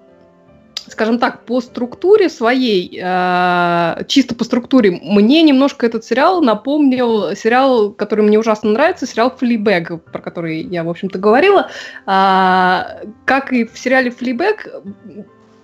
скажем 0.88 1.18
так, 1.18 1.44
по 1.44 1.60
структуре 1.60 2.28
своей, 2.28 2.98
э, 3.00 4.04
чисто 4.08 4.34
по 4.34 4.44
структуре, 4.44 4.90
мне 4.90 5.42
немножко 5.42 5.86
этот 5.86 6.04
сериал 6.04 6.42
напомнил 6.42 7.36
сериал, 7.36 7.92
который 7.92 8.24
мне 8.24 8.38
ужасно 8.38 8.70
нравится, 8.70 9.06
сериал 9.06 9.30
«Флибэг», 9.36 10.04
про 10.04 10.20
который 10.20 10.62
я, 10.62 10.82
в 10.82 10.88
общем-то, 10.88 11.18
говорила. 11.18 11.70
А, 12.06 12.98
как 13.24 13.52
и 13.52 13.64
в 13.64 13.78
сериале 13.78 14.10
«Флибэг», 14.10 14.68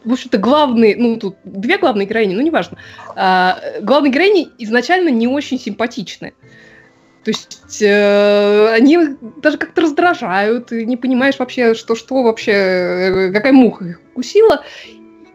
в 0.04 0.12
общем-то, 0.12 0.38
главные, 0.38 0.94
ну, 0.96 1.16
тут 1.16 1.36
две 1.42 1.78
главные 1.78 2.06
героини, 2.06 2.34
ну, 2.34 2.40
неважно. 2.40 2.78
А, 3.16 3.58
главные 3.80 4.12
героини 4.12 4.48
изначально 4.58 5.08
не 5.08 5.26
очень 5.26 5.58
симпатичны. 5.58 6.34
То 7.26 7.32
есть 7.32 7.82
э, 7.82 8.68
они 8.72 8.98
даже 9.42 9.58
как-то 9.58 9.80
раздражают, 9.80 10.70
и 10.70 10.86
не 10.86 10.96
понимаешь 10.96 11.40
вообще, 11.40 11.74
что, 11.74 11.96
что 11.96 12.22
вообще, 12.22 12.52
э, 12.52 13.32
какая 13.32 13.52
муха 13.52 13.84
их 13.84 14.00
укусила. 14.12 14.62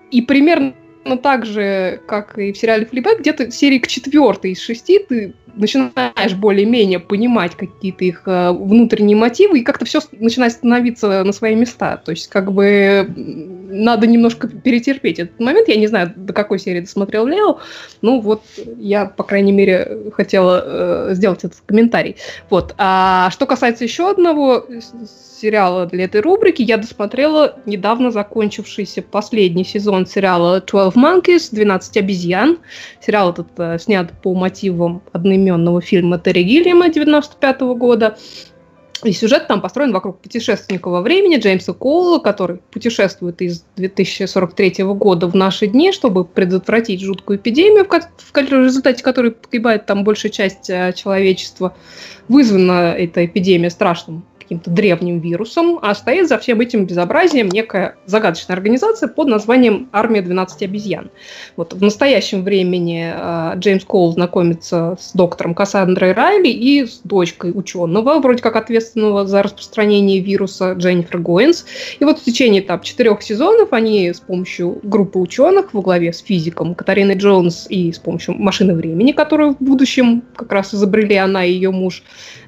И 0.10 0.22
примерно 0.22 0.74
так 1.22 1.46
же, 1.46 2.00
как 2.08 2.39
и 2.39 2.54
в 2.54 2.58
сериале 2.58 2.86
Флибэк, 2.86 3.20
где-то 3.20 3.52
серии 3.52 3.80
к 3.80 3.88
четвертой 3.88 4.52
из 4.52 4.62
шести 4.62 5.00
ты 5.00 5.34
начинаешь 5.54 6.34
более-менее 6.34 7.02
понимать 7.02 7.58
какие-то 7.58 8.06
их 8.06 8.24
э, 8.26 8.52
внутренние 8.54 9.18
мотивы, 9.18 9.60
и 9.60 9.64
как-то 9.64 9.84
все 9.84 10.00
начинает 10.14 10.54
становиться 10.54 11.26
на 11.26 11.34
свои 11.34 11.56
места. 11.56 11.98
То 11.98 12.12
есть, 12.12 12.30
как 12.30 12.54
бы 12.54 13.06
надо 13.72 14.08
немножко 14.08 14.48
перетерпеть 14.48 15.20
этот 15.20 15.40
момент. 15.40 15.68
Я 15.68 15.78
не 15.78 15.88
знаю, 15.88 16.14
до 16.16 16.34
какой 16.34 16.60
серии 16.60 16.82
досмотрел 16.82 17.26
Лео, 17.26 17.60
ну 18.02 18.20
вот 18.20 18.44
я, 18.78 19.06
по 19.06 19.24
крайней 19.24 19.52
мере, 19.52 20.12
хотела 20.14 20.64
э, 20.64 21.14
сделать 21.14 21.44
этот 21.44 21.62
комментарий. 21.66 22.18
Вот. 22.50 22.76
А 22.78 23.30
что 23.32 23.46
касается 23.46 23.84
еще 23.84 24.10
одного 24.10 24.66
сериала 25.42 25.88
для 25.88 26.06
этой 26.06 26.22
рубрики, 26.22 26.62
я 26.62 26.78
досмотрела 26.78 27.56
недавно 27.66 28.12
закончившийся 28.12 29.02
последний 29.02 29.64
сезон 29.64 30.06
сериала 30.06 30.64
«12 30.66 30.94
Monkeys», 30.94 31.52
«12 31.52 32.00
обезьян». 32.00 32.60
Сериал 33.06 33.32
этот 33.32 33.48
э, 33.58 33.80
снят 33.80 34.12
по 34.22 34.34
мотивам 34.36 35.02
одноименного 35.12 35.82
фильма 35.82 36.20
Терри 36.20 36.44
Гиллиама 36.44 36.90
95 36.90 37.62
года. 37.62 38.18
И 39.04 39.14
сюжет 39.14 39.47
там 39.47 39.62
построен 39.62 39.91
вокруг 39.91 40.20
путешественника 40.20 40.89
во 40.89 41.02
времени 41.02 41.38
Джеймса 41.38 41.74
Коула, 41.74 42.20
который 42.20 42.58
путешествует 42.72 43.41
из 43.41 43.64
2043 43.76 44.84
года 44.84 45.28
в 45.28 45.36
наши 45.36 45.68
дни, 45.68 45.91
чтобы 45.91 46.24
предотвратить 46.24 47.02
жуткую 47.02 47.38
эпидемию, 47.38 47.88
в, 47.88 48.38
результате 48.38 49.04
которой 49.04 49.32
погибает 49.32 49.86
там 49.86 50.04
большая 50.04 50.32
часть 50.32 50.70
э, 50.70 50.93
человечества. 50.93 51.76
Вызвана 52.28 52.93
эта 52.93 53.26
эпидемия 53.26 53.70
страшным 53.70 54.24
каким-то 54.52 54.70
древним 54.70 55.20
вирусом, 55.20 55.80
а 55.82 55.95
стоит 55.95 56.28
за 56.28 56.38
всем 56.38 56.60
этим 56.60 56.86
безобразием 56.86 57.47
некая 57.47 57.95
загадочная 58.06 58.58
организация 58.58 59.08
под 59.08 59.30
названием 59.30 59.88
«Армия 59.93 60.22
12 60.22 60.64
обезьян». 60.64 61.10
Вот 61.56 61.74
в 61.74 61.82
настоящем 61.82 62.43
времени 62.43 63.14
э, 63.16 63.54
Джеймс 63.56 63.86
Коул 63.86 64.12
знакомится 64.12 64.97
с 64.99 65.14
доктором 65.14 65.56
Кассандрой 65.56 66.12
Райли 66.12 66.49
и 66.49 66.86
с 66.86 66.99
дочкой 67.06 67.54
ученого, 67.56 68.20
вроде 68.20 68.43
как 68.43 68.58
ответственного 68.58 69.26
за 69.26 69.41
распространение 69.41 70.20
вируса 70.20 70.74
Дженнифер 70.74 71.20
Гоинс. 71.20 71.66
И 72.02 72.04
вот 72.04 72.20
в 72.20 72.24
течение 72.26 72.62
там, 72.62 72.82
четырех 72.82 73.22
сезонов 73.22 73.72
они 73.72 74.12
с 74.14 74.20
помощью 74.20 74.80
группы 74.84 75.18
ученых 75.18 75.74
во 75.74 75.82
главе 75.82 76.12
с 76.12 76.20
физиком 76.20 76.76
Катариной 76.76 77.16
Джонс 77.16 77.68
и 77.70 77.93
с 77.93 77.99
помощью 77.99 78.36
машины 78.36 78.74
времени, 78.74 79.14
которую 79.14 79.54
в 79.54 79.62
будущем 79.62 80.24
как 80.36 80.52
раз 80.52 80.74
изобрели 80.74 81.16
она 81.16 81.45
и 81.45 81.54
ее 81.54 81.72
муж, 81.72 82.04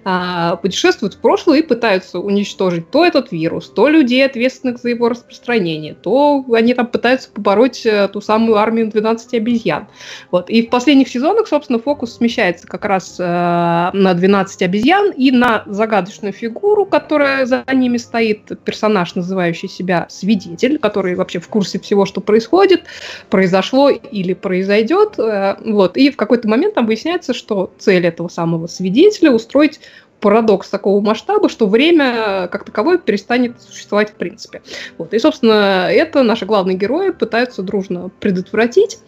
а, 0.05 0.57
путешествуют 0.57 1.13
в 1.13 1.17
прошлое 1.19 1.59
и 1.59 1.61
пытаются 1.61 2.19
уничтожить 2.19 2.89
то 2.91 3.05
этот 3.05 3.31
вирус, 3.31 3.69
то 3.69 3.87
людей, 3.87 4.25
ответственных 4.25 4.79
за 4.79 4.89
его 4.89 5.07
распространение, 5.07 5.93
то 5.93 6.43
они 6.53 6.73
там 6.73 6.87
пытаются 6.87 7.29
побороть 7.29 7.85
э, 7.85 8.09
ту 8.09 8.19
самую 8.19 8.57
армию 8.57 8.89
12 8.89 9.33
обезьян. 9.35 9.87
Вот. 10.29 10.49
И 10.49 10.65
в 10.65 10.69
последних 10.69 11.07
сезонах, 11.07 11.47
собственно, 11.47 11.79
фокус 11.79 12.17
смещается 12.17 12.67
как 12.67 12.83
раз 12.83 13.15
э, 13.17 13.23
на 13.23 14.13
12 14.13 14.61
обезьян 14.63 15.11
и 15.11 15.31
на 15.31 15.63
загадочную 15.67 16.33
фигуру, 16.33 16.85
которая 16.85 17.45
за 17.45 17.63
ними 17.71 17.97
стоит, 17.97 18.51
персонаж, 18.65 19.15
называющий 19.15 19.69
себя 19.69 20.07
свидетель, 20.09 20.79
который 20.79 21.15
вообще 21.15 21.39
в 21.39 21.47
курсе 21.47 21.79
всего, 21.79 22.05
что 22.05 22.19
происходит, 22.19 22.83
произошло 23.29 23.89
или 23.89 24.33
произойдет. 24.33 25.17
Э, 25.17 25.55
вот. 25.63 25.95
И 25.95 26.11
в 26.11 26.17
какой-то 26.17 26.49
момент 26.49 26.73
там 26.73 26.87
выясняется, 26.87 27.33
что 27.33 27.71
цель 27.77 28.05
этого 28.05 28.27
самого 28.27 28.67
свидетеля 28.67 29.31
устроить 29.31 29.79
парадокс 30.23 30.69
такого 30.69 31.01
масштаба, 31.01 31.49
что 31.49 31.67
время 31.67 32.47
как 32.47 32.63
таковое 32.63 32.97
перестанет 32.97 33.61
существовать 33.61 34.11
в 34.11 34.13
принципе. 34.13 34.61
Вот. 34.97 35.13
И, 35.13 35.19
собственно, 35.19 35.89
это 35.91 36.23
наши 36.23 36.45
главные 36.45 36.77
герои 36.77 37.09
пытаются 37.09 37.61
дружно 37.61 38.09
предотвратить. 38.21 38.99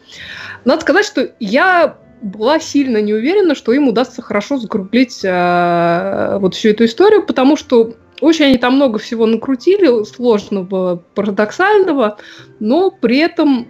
Надо 0.65 0.81
сказать, 0.81 1.05
что 1.05 1.31
я 1.39 1.97
была 2.21 2.59
сильно 2.59 3.01
не 3.01 3.13
уверена, 3.13 3.55
что 3.55 3.71
им 3.71 3.87
удастся 3.87 4.21
хорошо 4.21 4.57
закруглить 4.57 5.21
э, 5.23 6.37
вот 6.39 6.53
всю 6.53 6.69
эту 6.69 6.83
историю, 6.83 7.25
потому 7.25 7.55
что 7.55 7.93
очень 8.19 8.45
они 8.45 8.57
там 8.57 8.75
много 8.75 8.99
всего 8.99 9.25
накрутили, 9.25 10.03
сложного, 10.03 11.01
парадоксального, 11.13 12.17
но 12.59 12.91
при 12.91 13.19
этом 13.19 13.69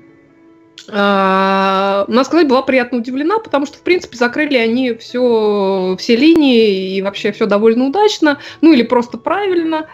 надо 0.88 2.24
сказать, 2.26 2.48
была 2.48 2.62
приятно 2.62 3.00
удивлена, 3.00 3.40
потому 3.40 3.66
что, 3.66 3.78
в 3.78 3.82
принципе, 3.82 4.18
закрыли 4.18 4.58
они 4.58 4.94
все, 4.94 5.96
все 6.00 6.16
линии 6.16 6.98
и 6.98 7.02
вообще 7.02 7.32
все 7.32 7.48
довольно 7.48 7.86
удачно, 7.86 8.40
ну 8.62 8.72
или 8.74 8.84
просто 8.84 9.18
правильно. 9.18 9.88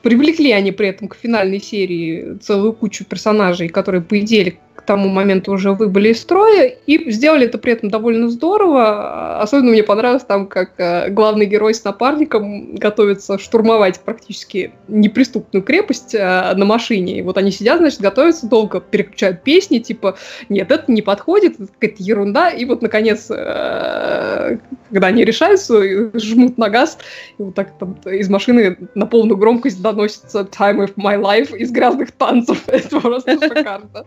Привлекли 0.00 0.50
они 0.50 0.72
при 0.72 0.88
этом 0.88 1.06
к 1.06 1.14
финальной 1.14 1.60
серии 1.60 2.38
целую 2.42 2.72
кучу 2.72 3.04
персонажей, 3.04 3.68
которые, 3.68 4.00
по 4.00 4.18
идее, 4.18 4.58
тому 4.86 5.08
моменту 5.08 5.52
уже 5.52 5.72
выбыли 5.72 6.08
из 6.08 6.20
строя, 6.20 6.66
и 6.86 7.10
сделали 7.10 7.46
это 7.46 7.58
при 7.58 7.72
этом 7.72 7.90
довольно 7.90 8.28
здорово. 8.28 9.40
Особенно 9.40 9.70
мне 9.70 9.82
понравилось 9.82 10.24
там, 10.24 10.46
как 10.46 10.72
э, 10.78 11.10
главный 11.10 11.46
герой 11.46 11.74
с 11.74 11.84
напарником 11.84 12.74
готовится 12.74 13.38
штурмовать 13.38 14.00
практически 14.00 14.72
неприступную 14.88 15.62
крепость 15.62 16.14
э, 16.14 16.54
на 16.54 16.64
машине. 16.64 17.18
И 17.18 17.22
вот 17.22 17.38
они 17.38 17.50
сидят, 17.50 17.78
значит, 17.78 18.00
готовятся, 18.00 18.48
долго 18.48 18.80
переключают 18.80 19.42
песни, 19.42 19.78
типа, 19.78 20.16
нет, 20.48 20.70
это 20.70 20.90
не 20.90 21.02
подходит, 21.02 21.60
это 21.60 21.68
какая-то 21.78 22.02
ерунда. 22.02 22.50
И 22.50 22.64
вот, 22.64 22.82
наконец, 22.82 23.28
э, 23.30 24.58
когда 24.90 25.06
они 25.06 25.24
решаются, 25.24 25.82
жмут 26.18 26.58
на 26.58 26.68
газ, 26.68 26.98
и 27.38 27.42
вот 27.42 27.54
так 27.54 27.78
там 27.78 27.94
из 28.04 28.28
машины 28.28 28.76
на 28.94 29.06
полную 29.06 29.36
громкость 29.36 29.80
доносится 29.80 30.40
«Time 30.40 30.84
of 30.84 30.94
my 30.96 31.20
life» 31.20 31.56
из 31.56 31.70
грязных 31.70 32.12
танцев. 32.12 32.62
Это 32.66 33.00
просто 33.00 33.32
шикарно. 33.32 34.06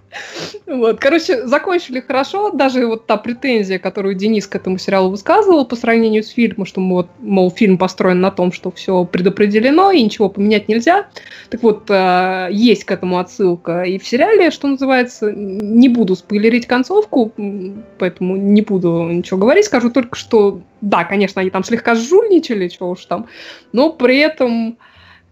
Вот, 0.68 1.00
короче, 1.00 1.46
закончили 1.46 2.00
хорошо. 2.00 2.50
Даже 2.50 2.88
вот 2.88 3.06
та 3.06 3.18
претензия, 3.18 3.78
которую 3.78 4.16
Денис 4.16 4.48
к 4.48 4.56
этому 4.56 4.80
сериалу 4.80 5.12
высказывал 5.12 5.66
по 5.66 5.76
сравнению 5.76 6.24
с 6.24 6.30
фильмом, 6.30 6.66
что, 6.66 6.82
вот, 6.82 7.08
мол, 7.20 7.52
фильм 7.52 7.78
построен 7.78 8.20
на 8.20 8.32
том, 8.32 8.52
что 8.52 8.72
все 8.72 9.06
предопределено 9.06 9.92
и 9.92 10.02
ничего 10.02 10.28
поменять 10.28 10.68
нельзя. 10.68 11.08
Так 11.52 11.62
вот, 11.62 11.86
э, 11.90 12.50
есть 12.52 12.84
к 12.84 12.92
этому 12.92 13.20
отсылка 13.20 13.84
и 13.84 14.00
в 14.00 14.08
сериале, 14.08 14.50
что 14.50 14.68
называется. 14.68 15.32
Не 15.32 15.88
буду 15.88 16.16
спойлерить 16.16 16.66
концовку, 16.66 17.32
поэтому 18.00 18.36
не 18.36 18.62
буду 18.64 19.04
ничего 19.04 19.40
говорить. 19.40 19.66
Скажу 19.66 19.92
только, 19.92 20.16
что 20.16 20.62
да, 20.82 21.04
конечно, 21.04 21.42
они 21.42 21.50
там 21.50 21.64
слегка 21.64 21.96
жульничали, 21.96 22.68
чего 22.68 22.92
уж 22.92 23.06
там, 23.06 23.28
но 23.72 23.92
при 23.92 24.18
этом 24.18 24.78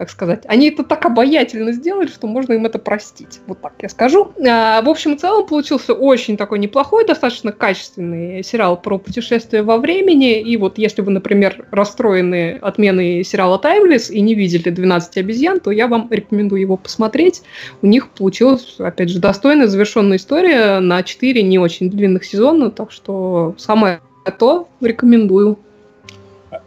как 0.04 0.10
сказать, 0.10 0.44
они 0.48 0.68
это 0.68 0.84
так 0.84 1.06
обаятельно 1.06 1.72
сделали, 1.72 2.08
что 2.08 2.28
можно 2.28 2.52
им 2.52 2.66
это 2.66 2.78
простить. 2.78 3.40
Вот 3.48 3.62
так 3.62 3.74
я 3.82 3.88
скажу. 3.88 4.34
А, 4.46 4.82
в 4.82 4.90
общем 4.90 5.14
и 5.14 5.18
целом 5.18 5.48
получился 5.48 5.94
очень 5.94 6.36
такой 6.36 6.60
неплохой, 6.60 7.08
достаточно 7.08 7.54
качественный 7.54 8.44
сериал 8.44 8.76
про 8.76 8.98
путешествие 8.98 9.64
во 9.64 9.78
времени. 9.78 10.42
И 10.42 10.58
вот 10.58 10.78
если 10.78 11.02
вы, 11.02 11.12
например, 11.12 11.68
расстроены 11.72 12.60
отменой 12.62 13.24
сериала 13.24 13.58
«Таймлесс» 13.58 14.10
и 14.10 14.20
не 14.20 14.36
видели 14.36 14.74
«12 14.74 15.18
обезьян», 15.18 15.62
то 15.62 15.72
я 15.72 15.88
вам 15.88 16.10
рекомендую 16.12 16.60
его 16.60 16.76
посмотреть. 16.76 17.42
У 17.82 17.88
них 17.88 18.10
получилась, 18.10 18.76
опять 18.80 19.08
же, 19.08 19.20
достойная 19.20 19.68
завершенная 19.68 20.18
история 20.18 20.82
на 20.82 21.02
4 21.02 21.42
не 21.44 21.60
очень 21.60 21.90
длинных 21.90 22.26
сезона, 22.26 22.72
так 22.72 22.92
что 22.92 23.56
самое 23.58 24.02
то 24.38 24.68
рекомендую. 24.82 25.60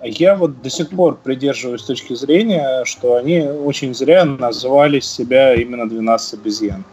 Я 0.09 0.36
вот 0.36 0.62
до 0.62 0.70
сих 0.70 0.90
пор 0.90 1.16
придерживаюсь 1.16 1.82
точки 1.82 2.14
зрения, 2.14 2.84
что 2.84 3.16
они 3.16 3.40
очень 3.40 3.94
зря 3.94 4.24
назвали 4.24 5.00
себя 5.00 5.54
именно 5.54 5.82
«12 5.82 6.34
обезьян». 6.34 6.84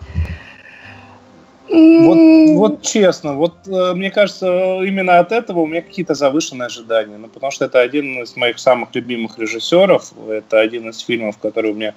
Вот, 1.70 2.18
вот 2.58 2.82
честно, 2.84 3.34
вот 3.34 3.56
э, 3.66 3.94
мне 3.94 4.12
кажется, 4.12 4.82
именно 4.84 5.18
от 5.18 5.32
этого 5.32 5.62
у 5.62 5.66
меня 5.66 5.82
какие-то 5.82 6.14
завышенные 6.14 6.68
ожидания. 6.68 7.18
Ну, 7.18 7.28
потому 7.30 7.52
что 7.52 7.66
это 7.66 7.80
один 7.80 8.22
из 8.22 8.36
моих 8.36 8.60
самых 8.60 8.94
любимых 8.94 9.40
режиссеров. 9.40 10.12
Это 10.28 10.60
один 10.60 10.90
из 10.90 11.00
фильмов, 11.00 11.40
который 11.40 11.72
у 11.72 11.74
меня 11.74 11.96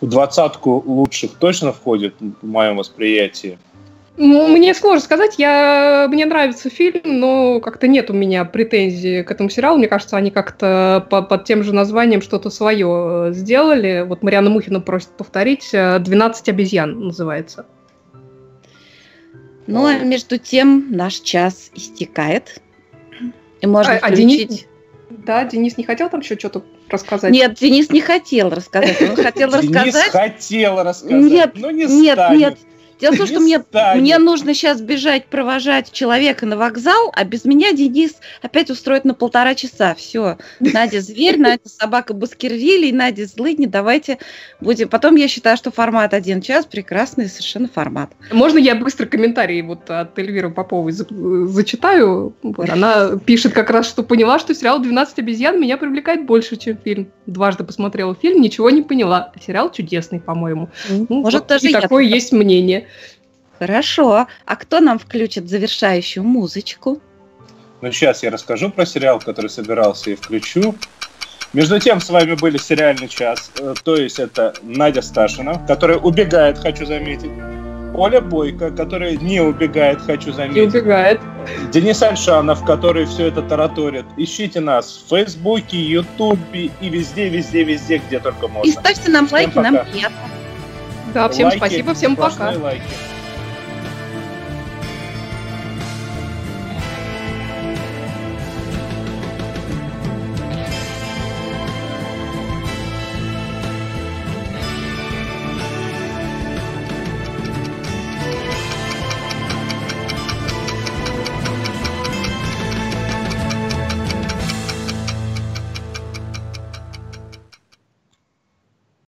в 0.00 0.08
двадцатку 0.08 0.82
лучших 0.86 1.34
точно 1.34 1.72
входит 1.72 2.14
в 2.20 2.46
моем 2.46 2.76
восприятии. 2.76 3.58
Ну, 4.16 4.46
мне 4.46 4.74
сложно 4.74 5.00
сказать, 5.00 5.34
я, 5.38 6.06
мне 6.08 6.24
нравится 6.24 6.70
фильм, 6.70 7.00
но 7.04 7.60
как-то 7.60 7.88
нет 7.88 8.10
у 8.10 8.12
меня 8.12 8.44
претензий 8.44 9.24
к 9.24 9.30
этому 9.30 9.50
сериалу. 9.50 9.78
Мне 9.78 9.88
кажется, 9.88 10.16
они 10.16 10.30
как-то 10.30 11.04
по, 11.10 11.22
под 11.22 11.44
тем 11.44 11.64
же 11.64 11.74
названием 11.74 12.22
что-то 12.22 12.48
свое 12.50 13.32
сделали. 13.32 14.04
Вот 14.06 14.22
Мариана 14.22 14.50
Мухина 14.50 14.80
просит 14.80 15.10
повторить. 15.10 15.70
«12 15.74 16.48
обезьян» 16.48 17.06
называется. 17.06 17.66
Ну, 19.66 19.86
а 19.86 19.98
между 19.98 20.38
тем 20.38 20.88
наш 20.90 21.14
час 21.14 21.70
истекает. 21.74 22.62
И 23.60 23.66
можно 23.66 23.94
а, 23.94 23.98
включить... 23.98 24.12
А 24.12 24.16
Денис... 24.16 24.66
Да, 25.10 25.44
Денис 25.44 25.76
не 25.76 25.84
хотел 25.84 26.08
там 26.08 26.20
еще 26.20 26.38
что-то 26.38 26.62
рассказать? 26.88 27.32
Нет, 27.32 27.54
Денис 27.54 27.90
не 27.90 28.00
хотел 28.00 28.50
рассказать. 28.50 29.00
Он 29.02 29.16
хотел 29.16 29.48
рассказать... 29.48 29.92
Денис 29.92 30.10
хотел 30.10 30.82
рассказать, 30.82 31.30
нет, 31.32 31.52
но 31.56 31.70
не 31.70 31.86
Нет, 31.86 32.18
нет, 32.30 32.58
Дело 33.00 33.14
в 33.14 33.18
том, 33.18 33.26
что 33.26 33.40
мне, 33.40 33.62
мне 33.96 34.18
нужно 34.18 34.54
сейчас 34.54 34.80
бежать 34.80 35.26
провожать 35.26 35.92
человека 35.92 36.46
на 36.46 36.56
вокзал, 36.56 37.12
а 37.14 37.24
без 37.24 37.44
меня 37.44 37.72
Денис 37.72 38.12
опять 38.42 38.70
устроит 38.70 39.04
на 39.04 39.14
полтора 39.14 39.54
часа. 39.54 39.94
Все, 39.94 40.38
Надя 40.60 41.00
зверь, 41.00 41.38
Надя 41.38 41.68
собака 41.68 42.14
Баскервилли, 42.14 42.92
Надя 42.92 43.26
злыдни, 43.26 43.66
давайте 43.66 44.18
будем. 44.60 44.88
Потом 44.88 45.16
я 45.16 45.28
считаю, 45.28 45.56
что 45.56 45.70
формат 45.70 46.14
один 46.14 46.40
час 46.40 46.66
прекрасный 46.66 47.28
совершенно 47.28 47.68
формат. 47.68 48.12
Можно 48.32 48.58
я 48.58 48.74
быстро 48.74 49.06
комментарий 49.06 49.62
вот 49.62 49.90
от 49.90 50.18
Эльвиры 50.18 50.50
Поповой 50.50 50.92
зачитаю? 50.92 52.34
Вот, 52.42 52.68
она 52.68 53.16
пишет 53.16 53.52
как 53.52 53.70
раз, 53.70 53.88
что 53.88 54.02
поняла, 54.02 54.38
что 54.38 54.54
сериал 54.54 54.82
«12 54.82 55.08
обезьян» 55.16 55.60
меня 55.60 55.76
привлекает 55.76 56.26
больше, 56.26 56.56
чем 56.56 56.78
фильм. 56.82 57.08
Дважды 57.26 57.64
посмотрела 57.64 58.14
фильм, 58.14 58.40
ничего 58.40 58.70
не 58.70 58.82
поняла. 58.82 59.32
Сериал 59.44 59.70
чудесный, 59.70 60.20
по-моему. 60.20 60.70
Ну, 60.88 61.06
Может, 61.08 61.40
вот, 61.40 61.48
даже 61.48 61.68
и 61.68 61.72
такое 61.72 62.04
есть 62.04 62.32
мнение. 62.32 62.83
Хорошо. 63.58 64.26
А 64.44 64.56
кто 64.56 64.80
нам 64.80 64.98
включит 64.98 65.48
завершающую 65.48 66.24
музычку? 66.24 67.00
Ну, 67.80 67.92
сейчас 67.92 68.22
я 68.22 68.30
расскажу 68.30 68.70
про 68.70 68.86
сериал, 68.86 69.20
который 69.20 69.50
собирался 69.50 70.10
и 70.10 70.14
включу. 70.14 70.74
Между 71.52 71.78
тем, 71.78 72.00
с 72.00 72.10
вами 72.10 72.34
были 72.34 72.56
«Сериальный 72.56 73.06
час», 73.06 73.52
э, 73.60 73.74
то 73.84 73.94
есть 73.94 74.18
это 74.18 74.54
Надя 74.62 75.02
Сташина, 75.02 75.64
которая 75.68 75.98
убегает, 75.98 76.58
хочу 76.58 76.84
заметить. 76.84 77.30
Оля 77.94 78.20
Бойко, 78.20 78.72
которая 78.72 79.16
не 79.16 79.40
убегает, 79.40 80.00
хочу 80.00 80.32
заметить. 80.32 80.56
Не 80.56 80.62
убегает. 80.62 81.20
Денис 81.70 82.02
Альшанов, 82.02 82.64
который 82.64 83.04
все 83.04 83.26
это 83.26 83.40
тараторит. 83.42 84.04
Ищите 84.16 84.58
нас 84.58 85.04
в 85.06 85.10
Фейсбуке, 85.10 85.78
Ютубе 85.78 86.70
и 86.80 86.88
везде, 86.88 87.28
везде, 87.28 87.62
везде, 87.62 87.98
где 87.98 88.18
только 88.18 88.48
можно. 88.48 88.68
И 88.68 88.72
ставьте 88.72 89.10
нам 89.10 89.26
всем 89.26 89.36
лайки, 89.36 89.54
пока. 89.54 89.70
нам 89.70 89.86
приятно. 89.86 90.18
Да, 91.14 91.28
всем 91.28 91.46
лайки, 91.46 91.58
спасибо, 91.58 91.94
всем 91.94 92.16
пока. 92.16 92.50
Лайки. 92.58 92.82